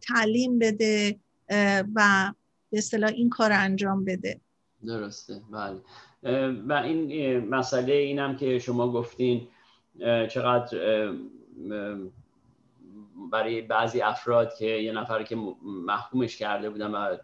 تعلیم 0.02 0.60
بده 0.60 1.20
و 1.96 2.32
به 2.72 2.78
اصطلاح 2.78 3.12
این 3.12 3.30
کار 3.30 3.52
انجام 3.52 4.06
بده. 4.06 4.40
درسته. 4.86 5.42
بله. 5.52 5.80
و 6.68 6.74
این 6.74 7.40
مسئله 7.50 7.94
اینم 7.94 8.38
که 8.38 8.60
شما 8.60 8.92
گفتین 8.92 9.48
چقدر 10.30 10.78
برای 13.32 13.62
بعضی 13.62 14.02
افراد 14.02 14.56
که 14.56 14.66
یه 14.66 14.92
نفر 14.92 15.24
که 15.24 15.38
محکومش 15.64 16.38
کرده 16.38 16.70
بودن 16.70 16.92
و 16.92 17.18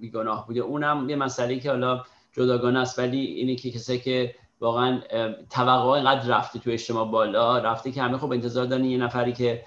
بیگناه 0.00 0.46
بوده 0.46 0.60
اونم 0.60 1.08
یه 1.08 1.16
مسئله 1.16 1.58
که 1.58 1.70
حالا 1.70 2.04
جداگانه 2.32 2.78
است 2.78 2.98
ولی 2.98 3.18
اینه 3.18 3.56
که 3.56 3.70
کسی 3.70 3.98
که 3.98 4.34
واقعا 4.60 5.00
توقع 5.50 5.90
اینقدر 5.90 6.28
رفته 6.28 6.58
تو 6.58 6.70
اجتماع 6.70 7.04
بالا 7.10 7.58
رفته 7.58 7.92
که 7.92 8.02
همه 8.02 8.18
خب 8.18 8.32
انتظار 8.32 8.66
دارن 8.66 8.84
یه 8.84 8.98
نفری 8.98 9.32
که 9.32 9.62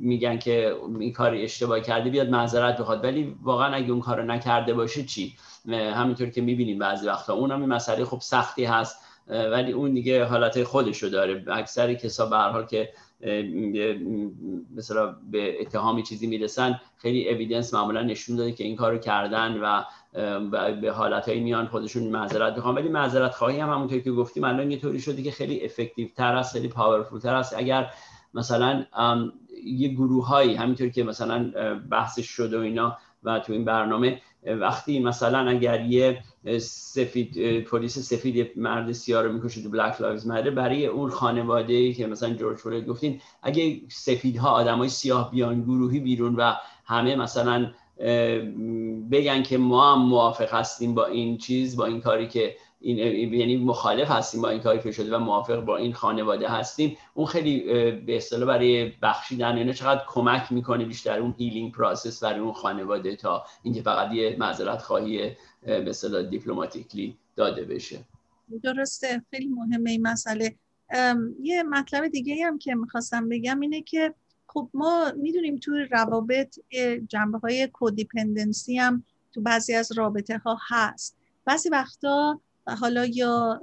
میگن 0.00 0.38
که 0.38 0.76
این 1.00 1.12
کار 1.12 1.34
اشتباه 1.34 1.80
کرده 1.80 2.10
بیاد 2.10 2.28
معذرت 2.28 2.78
بخواد. 2.80 3.04
ولی 3.04 3.36
واقعا 3.42 3.74
اگه 3.74 3.90
اون 3.90 4.00
کارو 4.00 4.22
نکرده 4.22 4.74
باشه 4.74 5.04
چی؟ 5.04 5.34
همینطور 5.68 6.30
که 6.30 6.40
می‌بینیم 6.40 6.78
بعضی 6.78 7.06
وقتا. 7.06 7.34
اونم 7.34 7.60
این 7.60 7.68
مسئله 7.68 8.04
خب 8.04 8.18
سختی 8.20 8.64
هست 8.64 8.96
ولی 9.28 9.72
اون 9.72 9.94
دیگه 9.94 10.24
حالت 10.24 10.64
خودشو 10.64 11.08
داره. 11.08 11.44
اکثر 11.52 11.94
کسا 11.94 12.26
به 12.26 12.36
هر 12.36 12.50
حال 12.50 12.66
که 12.66 12.88
مثلا 14.76 15.16
به 15.30 15.60
اتهامی 15.60 16.02
چیزی 16.02 16.26
می‌رسن. 16.26 16.80
خیلی 16.96 17.28
اویدنس 17.28 17.74
معمولا 17.74 18.02
نشون 18.02 18.36
داده 18.36 18.52
که 18.52 18.64
این 18.64 18.76
کارو 18.76 18.98
کردن 18.98 19.60
و 19.62 19.82
به 20.80 20.92
حالتهای 20.92 21.40
میان 21.40 21.66
خودشون 21.66 22.02
معذرت 22.02 22.56
می‌خوان. 22.56 22.74
ولی 22.74 22.88
معذرت 22.88 23.34
خواهی 23.34 23.60
هم 23.60 23.70
همونطور 23.70 23.98
که 23.98 24.12
گفتیم 24.12 24.44
الان 24.44 24.70
یه 24.70 24.80
طوری 24.80 25.00
شده 25.00 25.22
که 25.22 25.30
خیلی 25.30 25.64
effective 25.64 26.08
تر 26.16 26.36
است 26.36 26.52
خیلی 26.52 26.68
powerful 26.68 27.20
تر 27.20 27.34
است. 27.34 27.54
اگر 27.58 27.90
مثلا 28.34 28.84
یه 29.64 29.88
گروه 29.88 30.26
هایی 30.26 30.54
همینطور 30.54 30.88
که 30.88 31.04
مثلا 31.04 31.52
بحثش 31.90 32.26
شده 32.26 32.58
و 32.58 32.60
اینا 32.60 32.98
و 33.22 33.38
تو 33.38 33.52
این 33.52 33.64
برنامه 33.64 34.20
وقتی 34.46 35.00
مثلا 35.00 35.50
اگر 35.50 35.84
یه 35.84 36.18
سفید 36.60 37.60
پلیس 37.60 37.98
سفید 37.98 38.52
مرد 38.56 38.92
سیاه 38.92 39.22
رو 39.22 39.32
می‌کشه 39.32 39.62
تو 39.62 39.70
Black 39.70 40.00
Lives 40.00 40.26
Matter 40.26 40.47
ه 40.47 40.50
برای 40.50 40.86
اون 40.86 41.10
خانواده 41.10 41.92
که 41.92 42.06
مثلا 42.06 42.34
جورج 42.34 42.58
فلوید 42.58 42.86
گفتین 42.86 43.20
اگه 43.42 43.80
سفیدها 43.88 44.50
آدمای 44.50 44.88
سیاه 44.88 45.30
بیان 45.30 45.62
گروهی 45.62 46.00
بیرون 46.00 46.34
و 46.34 46.52
همه 46.84 47.16
مثلا 47.16 47.70
بگن 49.10 49.42
که 49.42 49.58
ما 49.58 49.94
هم 49.94 50.02
موافق 50.02 50.54
هستیم 50.54 50.94
با 50.94 51.06
این 51.06 51.38
چیز 51.38 51.76
با 51.76 51.86
این 51.86 52.00
کاری 52.00 52.28
که 52.28 52.56
این 52.80 53.34
یعنی 53.34 53.56
مخالف 53.56 54.10
هستیم 54.10 54.42
با 54.42 54.50
این 54.50 54.60
کاری 54.60 54.80
که 54.80 54.92
شده 54.92 55.16
و 55.16 55.18
موافق 55.18 55.60
با 55.60 55.76
این 55.76 55.92
خانواده 55.92 56.48
هستیم. 56.48 56.96
اون 57.14 57.26
خیلی 57.26 57.60
به 58.06 58.16
اصطلاح 58.16 58.48
برای 58.48 58.92
بخشیدن 59.02 59.56
یعنی 59.56 59.74
چقدر 59.74 60.02
کمک 60.08 60.52
می‌کنه 60.52 60.84
بیشتر 60.84 61.18
اون 61.18 61.34
healing 61.38 61.72
process 61.72 62.24
برای 62.24 62.40
اون 62.40 62.52
خانواده 62.52 63.16
تا 63.16 63.44
اینکه 63.62 63.82
فقط 63.82 64.12
یه 64.12 64.36
معذرت 64.38 64.82
خواهی 64.82 65.30
به 65.62 65.90
اصطلاح 65.90 66.22
diplomatically 66.22 67.16
داده 67.36 67.64
بشه. 67.64 67.98
درسته. 68.62 69.22
خیلی 69.30 69.48
مهمه 69.48 69.90
این 69.90 70.06
مسئله. 70.06 70.54
یه 71.42 71.62
مطلب 71.62 72.08
دیگه 72.08 72.46
هم 72.46 72.58
که 72.58 72.74
می‌خواستم 72.74 73.28
بگم 73.28 73.60
اینه 73.60 73.82
که 73.82 74.14
خب 74.46 74.70
ما 74.74 75.12
می‌دونیم 75.16 75.56
توی 75.56 75.84
روابط 75.90 76.58
جنبه 77.08 77.38
های 77.38 77.66
کودیپندنسی 77.66 78.78
هم 78.78 79.04
تو 79.32 79.40
بعضی 79.40 79.74
از 79.74 79.92
رابطه 79.92 80.38
ها 80.38 80.58
هست. 80.68 81.16
بعضی 81.44 81.68
وقتا 81.68 82.40
حالا 82.66 83.06
یا 83.06 83.60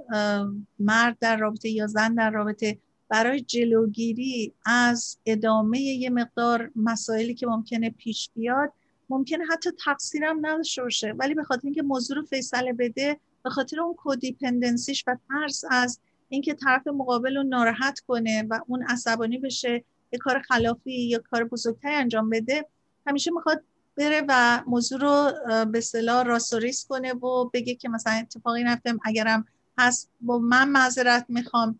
مرد 0.78 1.18
در 1.20 1.36
رابطه 1.36 1.68
یا 1.68 1.86
زن 1.86 2.14
در 2.14 2.30
رابطه 2.30 2.78
برای 3.08 3.40
جلوگیری 3.40 4.52
از 4.66 5.18
ادامه 5.26 5.80
یه 5.80 6.10
مقدار 6.10 6.70
مسائلی 6.76 7.34
که 7.34 7.46
ممکنه 7.46 7.90
پیش 7.90 8.30
بیاد 8.34 8.72
ممکنه 9.10 9.44
حتی 9.52 9.70
تقصیرم 9.84 10.46
نداشته 10.46 10.82
باشه. 10.82 11.12
ولی 11.12 11.34
به 11.34 11.42
خاطر 11.42 11.62
اینکه 11.64 11.82
موضوع 11.82 12.16
رو 12.16 12.24
فیصله 12.24 12.72
بده 12.72 13.16
به 13.44 13.50
خاطر 13.50 13.80
اون 13.80 13.94
کودیپندنسیش 13.94 15.04
و 15.06 15.16
ترس 15.28 15.64
از 15.70 16.00
اینکه 16.28 16.54
طرف 16.54 16.86
مقابل 16.86 17.36
رو 17.36 17.42
ناراحت 17.42 18.00
کنه 18.00 18.46
و 18.50 18.60
اون 18.66 18.82
عصبانی 18.82 19.38
بشه 19.38 19.84
یه 20.12 20.18
کار 20.18 20.42
خلافی 20.42 21.02
یا 21.02 21.18
کار 21.30 21.44
بزرگتری 21.44 21.94
انجام 21.94 22.30
بده 22.30 22.66
همیشه 23.06 23.30
می‌خواد 23.30 23.64
بره 23.96 24.22
و 24.28 24.62
موضوع 24.66 25.00
رو 25.00 25.32
به 25.64 25.80
صلاح 25.80 26.26
راستوریس 26.26 26.86
کنه 26.86 27.12
و 27.12 27.50
بگه 27.52 27.74
که 27.74 27.88
مثلا 27.88 28.12
اتفاقی 28.12 28.64
نفتم 28.64 28.98
اگرم 29.04 29.44
هست 29.78 30.10
با 30.20 30.38
من 30.38 30.68
معذرت 30.68 31.26
می‌خوام. 31.28 31.78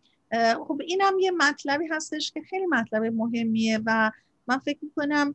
خب 0.68 0.80
اینم 0.86 1.18
یه 1.20 1.30
مطلبی 1.30 1.86
هستش 1.90 2.32
که 2.32 2.42
خیلی 2.42 2.66
مطلب 2.66 3.04
مهمیه 3.04 3.80
و 3.86 4.10
من 4.46 4.58
فکر 4.58 4.78
می‌کنم 4.82 5.34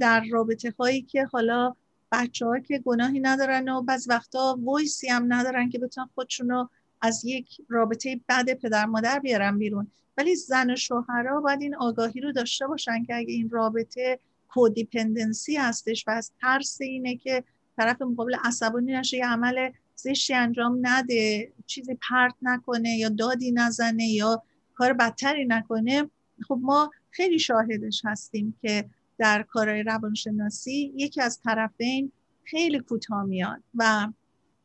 در 0.00 0.24
رابطه 0.30 0.74
هایی 0.78 1.02
که 1.02 1.24
حالا 1.24 1.74
بچه 2.12 2.46
ها 2.46 2.58
که 2.58 2.78
گناهی 2.78 3.20
ندارن 3.20 3.68
و 3.68 3.82
بعض 3.82 4.08
وقتا 4.08 4.58
ویسی 4.76 5.08
هم 5.08 5.32
ندارن 5.32 5.70
که 5.70 5.78
بتونن 5.78 6.08
خودشون 6.14 6.50
رو 6.50 6.70
از 7.00 7.24
یک 7.24 7.60
رابطه 7.68 8.20
بد 8.28 8.54
پدر 8.54 8.86
مادر 8.86 9.18
بیارن 9.18 9.58
بیرون. 9.58 9.90
ولی 10.16 10.36
زن 10.36 10.70
و 10.70 10.76
شوهرها 10.76 11.40
باید 11.40 11.62
این 11.62 11.74
آگاهی 11.74 12.20
رو 12.20 12.32
داشته 12.32 12.66
باشن 12.66 13.04
که 13.04 13.16
اگه 13.16 13.32
این 13.32 13.50
رابطه 13.50 14.18
کودیپندنسی 14.54 15.56
هستش 15.56 16.04
و 16.08 16.10
از 16.10 16.32
ترس 16.40 16.80
اینه 16.80 17.16
که 17.16 17.44
طرف 17.76 18.02
مقابل 18.02 18.36
عصبانی 18.44 18.92
نشه 18.92 19.16
یه 19.16 19.26
عمل 19.26 19.70
زشتی 19.94 20.34
انجام 20.34 20.78
نده 20.82 21.52
چیزی 21.66 21.98
پرت 22.10 22.34
نکنه 22.42 22.88
یا 22.88 23.08
دادی 23.08 23.52
نزنه 23.52 24.04
یا 24.04 24.42
کار 24.74 24.92
بدتری 24.92 25.44
نکنه. 25.44 26.10
خب 26.48 26.58
ما 26.62 26.90
خیلی 27.10 27.38
شاهدش 27.38 28.02
هستیم 28.04 28.54
که 28.62 28.84
در 29.18 29.42
کارهای 29.42 29.82
روانشناسی 29.82 30.92
یکی 30.96 31.20
از 31.20 31.40
طرفین 31.40 32.12
خیلی 32.44 32.78
کوتاه 32.78 33.24
میاد 33.24 33.62
و 33.74 34.08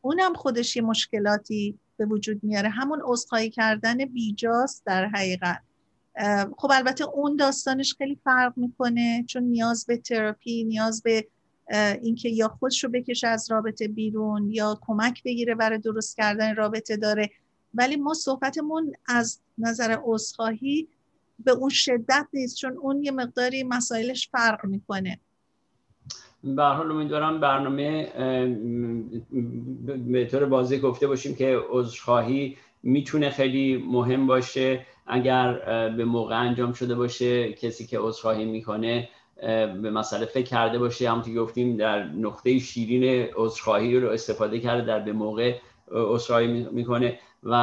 اونم 0.01 0.33
خودش 0.33 0.75
یه 0.75 0.81
مشکلاتی 0.81 1.79
به 1.97 2.05
وجود 2.05 2.43
میاره. 2.43 2.69
همون 2.69 3.01
عذرخواهی 3.03 3.49
کردن 3.49 4.05
بیجاست 4.05 4.85
در 4.85 5.05
حقیقت. 5.05 5.61
خب 6.57 6.69
البته 6.73 7.03
اون 7.03 7.35
داستانش 7.35 7.95
خیلی 7.97 8.19
فرق 8.23 8.53
می‌کنه 8.55 9.23
چون 9.27 9.43
نیاز 9.43 9.85
به 9.85 9.97
تراپی 9.97 10.63
نیاز 10.63 11.03
به 11.03 11.27
اینکه 12.01 12.29
یا 12.29 12.47
خودش 12.47 12.83
رو 12.83 12.89
بکشه 12.89 13.27
از 13.27 13.51
رابطه 13.51 13.87
بیرون 13.87 14.49
یا 14.51 14.79
کمک 14.81 15.23
بگیره 15.23 15.55
برای 15.55 15.77
درست 15.77 16.17
کردن 16.17 16.55
رابطه 16.55 16.97
داره. 16.97 17.29
ولی 17.73 17.95
ما 17.95 18.13
صحبتمون 18.13 18.93
از 19.07 19.39
نظر 19.57 19.97
عذرخواهی 20.03 20.87
به 21.45 21.51
اون 21.51 21.69
شدت 21.69 22.27
نیست 22.33 22.55
چون 22.55 22.77
اون 22.77 23.03
یه 23.03 23.11
مقداری 23.11 23.63
مسائلش 23.63 24.29
فرق 24.29 24.65
می‌کنه. 24.65 25.19
به 26.43 26.63
حال 26.63 26.91
امیدوارم 26.91 27.39
برنامه 27.39 28.11
به 30.07 30.25
طور 30.25 30.43
واضح 30.43 30.77
گفته 30.77 31.07
باشیم 31.07 31.35
که 31.35 31.59
عذرخواهی 31.69 32.57
می‌تونه 32.83 33.29
خیلی 33.29 33.77
مهم 33.77 34.27
باشه. 34.27 34.85
اگر 35.07 35.53
به 35.89 36.05
موقع 36.05 36.39
انجام 36.39 36.73
شده 36.73 36.95
باشه 36.95 37.53
کسی 37.53 37.87
که 37.87 37.99
عذرخواهی 37.99 38.45
می‌کنه 38.45 39.09
به 39.81 39.91
مسئله 39.91 40.25
فکر 40.25 40.45
کرده 40.45 40.79
باشه 40.79 41.09
همونطور 41.09 41.33
که 41.33 41.39
گفتیم 41.39 41.77
در 41.77 42.03
نقطه 42.03 42.59
شیرین 42.59 43.27
عذرخواهی 43.35 43.99
رو 43.99 44.09
استفاده 44.09 44.59
کرده 44.59 44.85
در 44.85 44.99
به 44.99 45.13
موقع 45.13 45.55
عذرخواهی 45.91 46.47
می‌کنه 46.47 47.19
و 47.43 47.55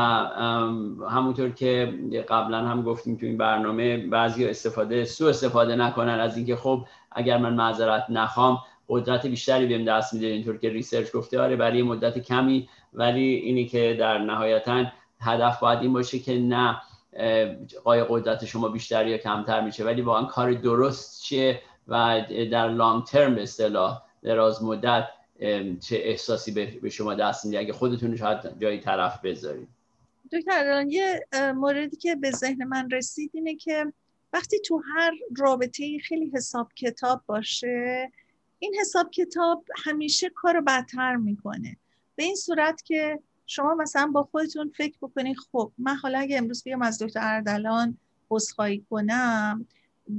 همونطور 1.11 1.51
که 1.51 1.95
قبلا 2.28 2.59
هم 2.59 2.82
گفتیم 2.82 3.16
تو 3.16 3.26
این 3.26 3.36
برنامه 3.36 3.97
بعضی 3.97 4.45
استفاده 4.47 5.05
سو 5.05 5.26
استفاده 5.26 5.76
نکنن 5.76 6.20
از 6.20 6.36
اینکه 6.36 6.57
خب 6.57 6.84
اگر 7.12 7.38
من 7.38 7.55
معذرت 7.55 8.05
نخوام 8.09 8.59
قدرت 8.88 9.26
بیشتری 9.26 9.66
بهم 9.66 9.84
دست 9.84 10.14
میده 10.14 10.26
اینطور 10.26 10.59
که 10.59 10.68
ریسرچ 10.68 11.12
گفته 11.12 11.40
آره 11.40 11.57
برای 11.57 11.82
مدت 11.82 12.18
کمی 12.18 12.68
ولی 12.92 13.34
اینی 13.34 13.66
که 13.66 13.97
در 14.01 14.18
نهایتا 14.18 14.84
هدف 15.20 15.61
باید 15.61 15.78
این 15.78 15.92
باشه 15.92 16.18
که 16.18 16.38
نه 16.38 16.80
قای 17.85 18.05
قدرت 18.09 18.45
شما 18.45 18.69
بیشتر 18.69 19.07
یا 19.07 19.19
کمتر 19.19 19.61
میشه؟ 19.61 19.85
ولی 19.85 20.03
واقعا 20.03 20.25
کار 20.25 20.53
درست 20.53 21.23
چیه 21.23 21.62
و 21.89 22.25
در 22.53 22.69
لانگ 22.69 23.05
ترم 23.05 23.35
به 23.35 23.43
اصطلاح 23.43 24.03
دراز 24.23 24.62
مدت 24.62 25.05
چه 25.81 25.97
احساسی 25.97 26.79
به 26.83 26.91
شما 26.91 27.15
دست 27.15 27.45
میده؟ 27.45 27.59
اگه 27.59 27.73
خودتون 27.73 28.17
شاید 28.17 28.61
جایی 28.61 28.81
طرف 28.81 29.25
بذارید. 29.25 29.69
دکتر 30.33 30.85
یه 30.89 31.27
موردی 31.55 31.97
که 31.97 32.15
به 32.15 32.31
ذهن 32.31 32.65
من 32.65 32.91
رسید 32.91 33.31
اینه 33.35 33.55
که 33.55 33.93
وقتی 34.33 34.59
تو 34.59 34.83
هر 34.95 35.12
رابطه 35.37 35.99
خیلی 35.99 36.31
حساب 36.35 36.73
کتاب 36.77 37.23
باشه 37.27 38.11
این 38.59 38.75
حساب 38.81 39.11
کتاب 39.11 39.65
همیشه 39.85 40.31
کار 40.31 40.61
بدتر 40.61 41.17
می‌کنه. 41.17 41.77
به 42.17 42.25
این 42.25 42.37
صورت 42.37 42.83
که 42.83 43.19
شما 43.47 43.74
مثلا 43.74 44.07
با 44.07 44.22
خودتون 44.22 44.72
فکر 44.76 44.99
بکنید 45.03 45.36
خب 45.53 45.72
من 45.78 45.95
حالا 45.95 46.18
اگه 46.18 46.38
امروز 46.38 46.62
بیام 46.64 46.82
از 46.82 47.03
دکتر 47.03 47.20
اردلان 47.22 47.99
عذرخواهی 48.30 48.84
کنم 48.90 49.66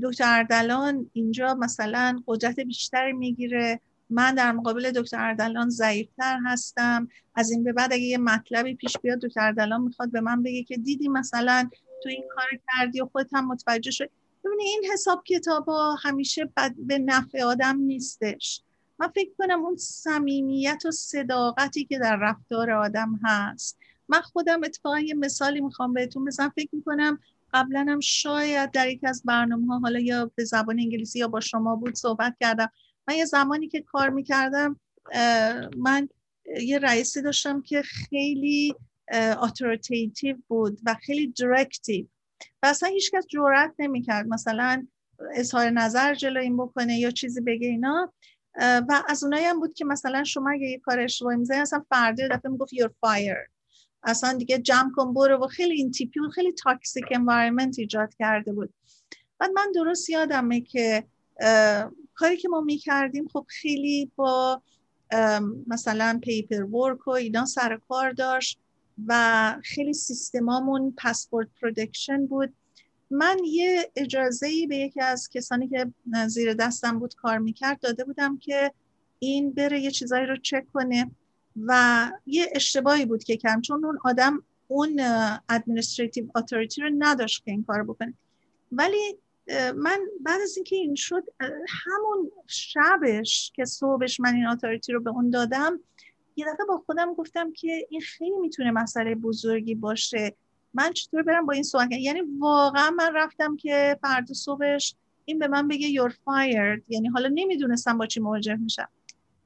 دکتر 0.03 0.37
اردلان 0.37 1.09
اینجا 1.13 1.53
مثلا 1.53 2.23
قدرت 2.27 2.59
بیشتری 2.59 3.13
می‌گیره. 3.13 3.79
من 4.09 4.35
در 4.35 4.51
مقابل 4.51 4.91
دکتر 4.91 5.19
اردلان 5.19 5.69
ضعیفتر 5.69 6.39
هستم. 6.45 7.07
از 7.35 7.51
این 7.51 7.63
به 7.63 7.73
بعد 7.73 7.93
اگه 7.93 8.03
یه 8.03 8.17
مطلبی 8.17 8.75
پیش 8.75 8.97
بیاد 8.97 9.19
دکتر 9.19 9.41
اردلان 9.41 9.81
می‌خواد 9.81 10.11
به 10.11 10.21
من 10.21 10.43
بگه 10.43 10.63
که 10.63 10.77
دیدی 10.77 11.07
مثلا 11.07 11.69
تو 12.03 12.09
این 12.09 12.23
کار 12.35 12.59
کردی 12.71 13.01
و 13.01 13.05
خودت 13.05 13.33
هم 13.33 13.47
متوجه 13.47 13.91
شد 13.91 14.09
ببینی 14.45 14.63
این 14.63 14.83
حساب 14.93 15.23
کتاب 15.23 15.65
ها 15.65 15.95
همیشه 15.95 16.49
به 16.77 16.99
نفع 16.99 17.43
آدم 17.43 17.77
نیستش. 17.77 18.61
من 18.99 19.07
فکر 19.07 19.29
کنم 19.37 19.65
اون 19.65 19.75
صمیمیت 19.75 20.83
و 20.85 20.91
صداقتی 20.91 21.85
که 21.85 21.99
در 21.99 22.17
رفتار 22.21 22.71
آدم 22.71 23.19
هست. 23.23 23.77
من 24.07 24.21
خودم 24.21 24.63
اتفاقا 24.63 24.99
یه 24.99 25.13
مثالی 25.13 25.61
می‌خوام 25.61 25.93
بهتون 25.93 26.25
بزنم. 26.25 26.49
فکر 26.55 26.69
می‌کنم 26.71 27.19
قبلا 27.53 27.85
هم 27.89 27.99
شاید 27.99 28.71
در 28.71 28.89
یک 28.89 28.99
از 29.03 29.23
برنامه 29.25 29.67
ها 29.67 29.79
حالا 29.79 29.99
یا 29.99 30.31
به 30.35 30.43
زبان 30.43 30.79
انگلیسی 30.79 31.19
یا 31.19 31.27
با 31.27 31.39
شما 31.39 31.75
بود 31.75 31.95
صحبت 31.95 32.35
کردم. 32.39 32.71
من 33.07 33.15
یه 33.15 33.25
زمانی 33.25 33.67
که 33.67 33.81
کار 33.81 34.09
می‌کردم 34.09 34.79
من 35.77 36.09
یه 36.61 36.79
رئیسی 36.79 37.21
داشتم 37.21 37.61
که 37.61 37.81
خیلی 37.81 38.75
authoritative 39.41 40.37
بود 40.47 40.79
و 40.85 40.93
خیلی 40.93 41.27
directive 41.27 42.05
و 42.63 42.67
اصلا 42.67 42.89
هیچکس 42.89 43.25
جرأت 43.27 43.73
نمی‌کرد 43.79 44.27
مثلا 44.27 44.87
اظهار 45.35 45.69
نظر 45.69 46.15
جلو 46.15 46.39
این 46.39 46.57
بکنه 46.57 46.99
یا 46.99 47.11
چیزی 47.11 47.41
بگه 47.41 47.67
اینا. 47.67 48.13
و 48.61 49.03
از 49.07 49.23
اونایی 49.23 49.45
هم 49.45 49.59
بود 49.59 49.73
که 49.73 49.85
مثلا 49.85 50.23
شما 50.23 50.51
اگه 50.51 50.67
یه 50.67 50.79
کار 50.79 50.99
اشتباهی 50.99 51.37
می‌زنی 51.37 51.57
اصلا 51.57 51.85
فردا 51.89 52.27
دفعه 52.27 52.51
می‌گفت 52.51 52.73
you're 52.75 52.89
fired. 53.05 53.49
اصلا 54.03 54.33
دیگه 54.33 54.59
جمع 54.59 54.91
کن 54.95 55.13
برو. 55.13 55.43
و 55.43 55.47
خیلی 55.47 55.73
این 55.73 55.91
تیپی 55.91 56.19
و 56.19 56.29
خیلی 56.29 56.51
toxic 56.51 57.05
environment 57.11 57.79
ایجاد 57.79 58.13
کرده 58.19 58.53
بود. 58.53 58.73
بعد 59.39 59.51
من 59.51 59.71
درست 59.75 60.09
یادمه 60.09 60.61
که 60.61 61.03
کاری 62.13 62.37
که 62.37 62.49
ما 62.49 62.61
می‌کردیم 62.61 63.27
خب 63.27 63.45
خیلی 63.49 64.11
با 64.15 64.61
مثلا 65.67 66.19
paperwork 66.23 67.07
و 67.07 67.11
اینا 67.11 67.45
سر 67.45 67.79
کار 67.89 68.11
داشت 68.11 68.59
و 69.07 69.55
خیلی 69.63 69.93
سیستمامون 69.93 70.93
password 70.97 71.47
protection 71.61 72.27
بود. 72.27 72.53
من 73.17 73.37
یه 73.45 73.91
اجازه 73.95 74.47
ای 74.47 74.67
به 74.67 74.77
یکی 74.77 75.01
از 75.01 75.29
کسانی 75.29 75.67
که 75.67 75.91
زیر 76.27 76.53
دستم 76.53 76.99
بود 76.99 77.15
کار 77.15 77.37
می‌کرد 77.37 77.79
داده 77.79 78.03
بودم 78.03 78.37
که 78.37 78.71
این 79.19 79.51
بره 79.51 79.79
یه 79.79 79.91
چیزایی 79.91 80.25
رو 80.25 80.37
چک 80.37 80.65
کنه 80.73 81.11
و 81.65 82.11
یه 82.25 82.51
اشتباهی 82.55 83.05
بود 83.05 83.23
که 83.23 83.37
کم 83.37 83.61
چون 83.61 83.85
اون 83.85 83.99
آدم 84.03 84.43
اون 84.67 85.01
administrative 85.49 86.25
authority 86.35 86.81
رو 86.81 86.89
نداشت 86.97 87.45
که 87.45 87.51
این 87.51 87.63
کار 87.63 87.83
بکنه. 87.83 88.13
ولی 88.71 89.17
من 89.75 89.99
بعد 90.21 90.41
از 90.41 90.57
اینکه 90.57 90.75
این 90.75 90.95
شد 90.95 91.23
همون 91.69 92.31
شبش 92.47 93.51
که 93.55 93.65
صبحش 93.65 94.19
من 94.19 94.35
این 94.35 94.47
اتوریتی 94.47 94.93
رو 94.93 95.01
به 95.01 95.09
اون 95.09 95.29
دادم 95.29 95.79
یه 96.35 96.45
دفعه 96.45 96.65
با 96.67 96.77
خودم 96.77 97.13
گفتم 97.13 97.53
که 97.53 97.87
این 97.89 98.01
خیلی 98.01 98.37
می‌تونه 98.37 98.71
مسئله 98.71 99.15
بزرگی 99.15 99.75
باشه. 99.75 100.35
من 100.75 100.93
چطور 100.93 101.23
برم 101.23 101.45
با 101.45 101.53
این 101.53 101.63
صحبت 101.63 101.91
یعنی 101.91 102.21
واقعا 102.39 102.89
من 102.89 103.11
رفتم 103.13 103.55
که 103.55 103.99
فردا 104.01 104.33
صبحش 104.33 104.95
این 105.25 105.39
به 105.39 105.47
من 105.47 105.67
بگه 105.67 105.87
you're 105.89 106.13
fired. 106.13 106.81
یعنی 106.87 107.07
حالا 107.07 107.29
نمی‌دونستم 107.33 107.97
با 107.97 108.05
چی 108.05 108.19
مواجه 108.19 108.55
میشم. 108.55 108.89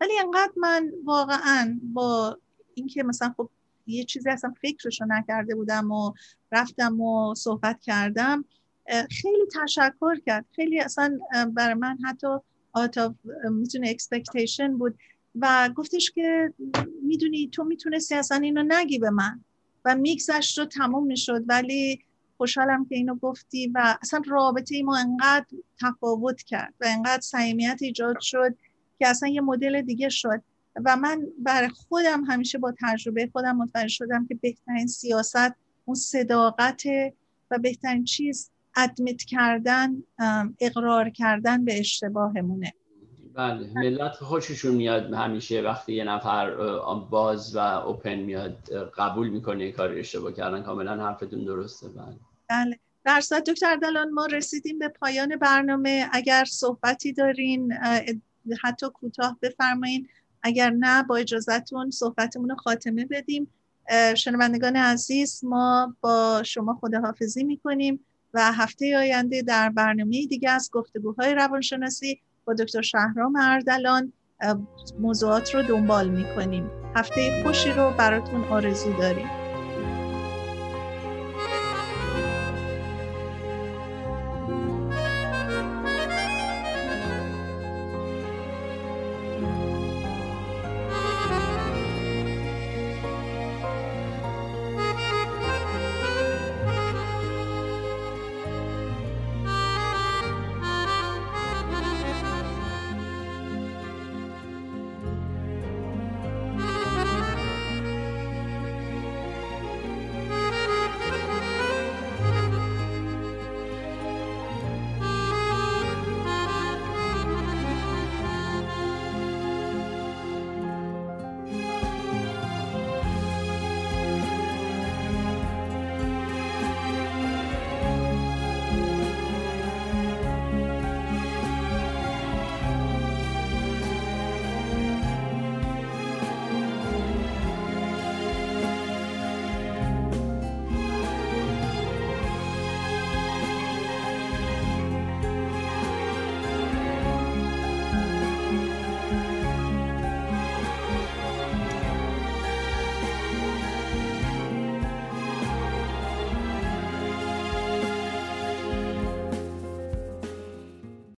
ولی 0.02 0.20
انقدر 0.20 0.52
من 0.58 0.92
واقعا 1.04 1.80
با 1.84 2.38
اینکه 2.74 3.04
مثلا 3.04 3.34
خب 3.38 3.50
یه 3.88 4.04
چیزی 4.04 4.30
اصلا 4.30 4.54
فکرشو 4.62 5.06
نکرده 5.06 5.56
بودم 5.56 5.92
و 5.92 6.14
رفتم 6.52 7.02
و 7.02 7.36
صحبت 7.36 7.82
کردم 7.82 8.46
خیلی 9.12 9.46
تشکر 9.64 10.20
کرد. 10.26 10.46
خیلی 10.56 10.80
اصلا 10.80 11.20
برای 11.54 11.74
من 11.74 11.98
حتی 12.06 12.28
آت 12.74 12.98
می‌تونه 13.52 13.90
اکسپکتیشن 13.90 14.78
بود. 14.78 14.98
و 15.36 15.70
گفتش 15.76 16.12
که 16.12 16.54
می‌دونی 17.04 17.50
تو 17.50 17.64
می‌تونستی 17.64 18.16
اصلا 18.16 18.38
اینو 18.38 18.64
نگی 18.68 19.00
به 19.00 19.10
من. 19.10 19.44
و 19.86 19.96
میکسش 19.96 20.58
رو 20.58 20.66
تموم 20.66 21.08
می‌شد. 21.08 21.44
ولی 21.48 22.00
خوشحالم 22.38 22.86
که 22.86 22.96
اینو 22.96 23.16
گفتی 23.16 23.72
و 23.76 23.98
اصلا 24.02 24.22
رابطه 24.28 24.84
ما 24.84 24.98
انقدر 24.98 25.46
تفاوت 25.82 26.42
کرد 26.42 26.74
و 26.82 26.86
انقدر 26.88 27.22
صمیمیت 27.22 27.78
ایجاد 27.82 28.20
شد 28.20 28.56
که 29.00 29.08
اصلا 29.08 29.30
یه 29.30 29.42
مدل 29.42 29.82
دیگه 29.82 30.10
شد. 30.10 30.44
و 30.86 30.96
من 30.96 31.22
برای 31.40 31.70
خودم 31.70 32.24
همیشه 32.24 32.58
با 32.58 32.74
تجربه 32.82 33.30
خودم 33.32 33.58
متوجه 33.58 33.88
شدم 33.88 34.28
که 34.28 34.36
بهترین 34.36 34.88
سیاست 34.88 35.52
اون 35.86 35.96
صداقت 35.96 36.84
و 37.52 37.60
بهترین 37.60 38.04
چیز 38.04 38.52
ادمیت 38.76 39.24
کردن 39.24 40.04
اقرار 40.60 41.10
کردن 41.10 41.66
به 41.66 41.80
اشتباهمونه. 41.80 42.74
بله 43.40 43.70
ملت 43.76 44.16
خوششون 44.16 44.76
میاد 44.76 45.14
همیشه 45.14 45.62
وقتی 45.62 45.94
یه 45.94 46.04
نفر 46.04 46.56
باز 47.10 47.56
و 47.56 47.60
اوپن 47.60 48.16
میاد 48.16 48.58
قبول 48.98 49.30
می‌کنه 49.30 49.72
کار 49.72 49.92
اشتباه 49.92 50.34
کردن 50.34 50.64
کاملا 50.64 51.06
حرفتون 51.06 51.46
درسته 51.46 51.88
بله. 51.88 52.20
بله. 52.50 52.80
در 53.06 53.22
دکتر 53.48 53.76
دلان 53.76 54.10
ما 54.10 54.26
رسیدیم 54.26 54.80
به 54.80 54.88
پایان 54.88 55.36
برنامه. 55.36 56.10
اگر 56.12 56.46
صحبتی 56.46 57.14
دارین 57.14 57.74
حتی 58.64 58.88
کوتاه 58.94 59.38
بفرمایین. 59.42 60.08
اگر 60.44 60.70
نه 60.70 61.04
با 61.04 61.16
اجازهتون 61.16 61.92
صحبتمون 61.92 62.50
رو 62.50 62.56
خاتمه 62.56 63.06
بدیم. 63.06 63.54
شنوندگان 64.18 64.76
عزیز 64.76 65.44
ما 65.44 65.96
با 66.02 66.44
شما 66.46 66.80
خداحافظی 66.82 67.44
می‌کنیم 67.44 68.06
و 68.34 68.52
هفته 68.52 68.98
آینده 68.98 69.42
در 69.42 69.70
برنامه 69.70 70.26
دیگه 70.26 70.50
از 70.50 70.70
گفتگوهای 70.74 71.34
روانشناسی 71.34 72.22
با 72.46 72.54
دکتر 72.54 72.82
شهرام 72.82 73.36
اردلان 73.36 74.14
موضوعات 75.00 75.56
رو 75.56 75.62
دنبال 75.62 76.10
می‌کنیم. 76.10 76.72
هفته 76.96 77.44
خوشی 77.44 77.72
رو 77.72 77.92
براتون 77.98 78.44
آرزو 78.44 78.94
داریم. 78.94 79.28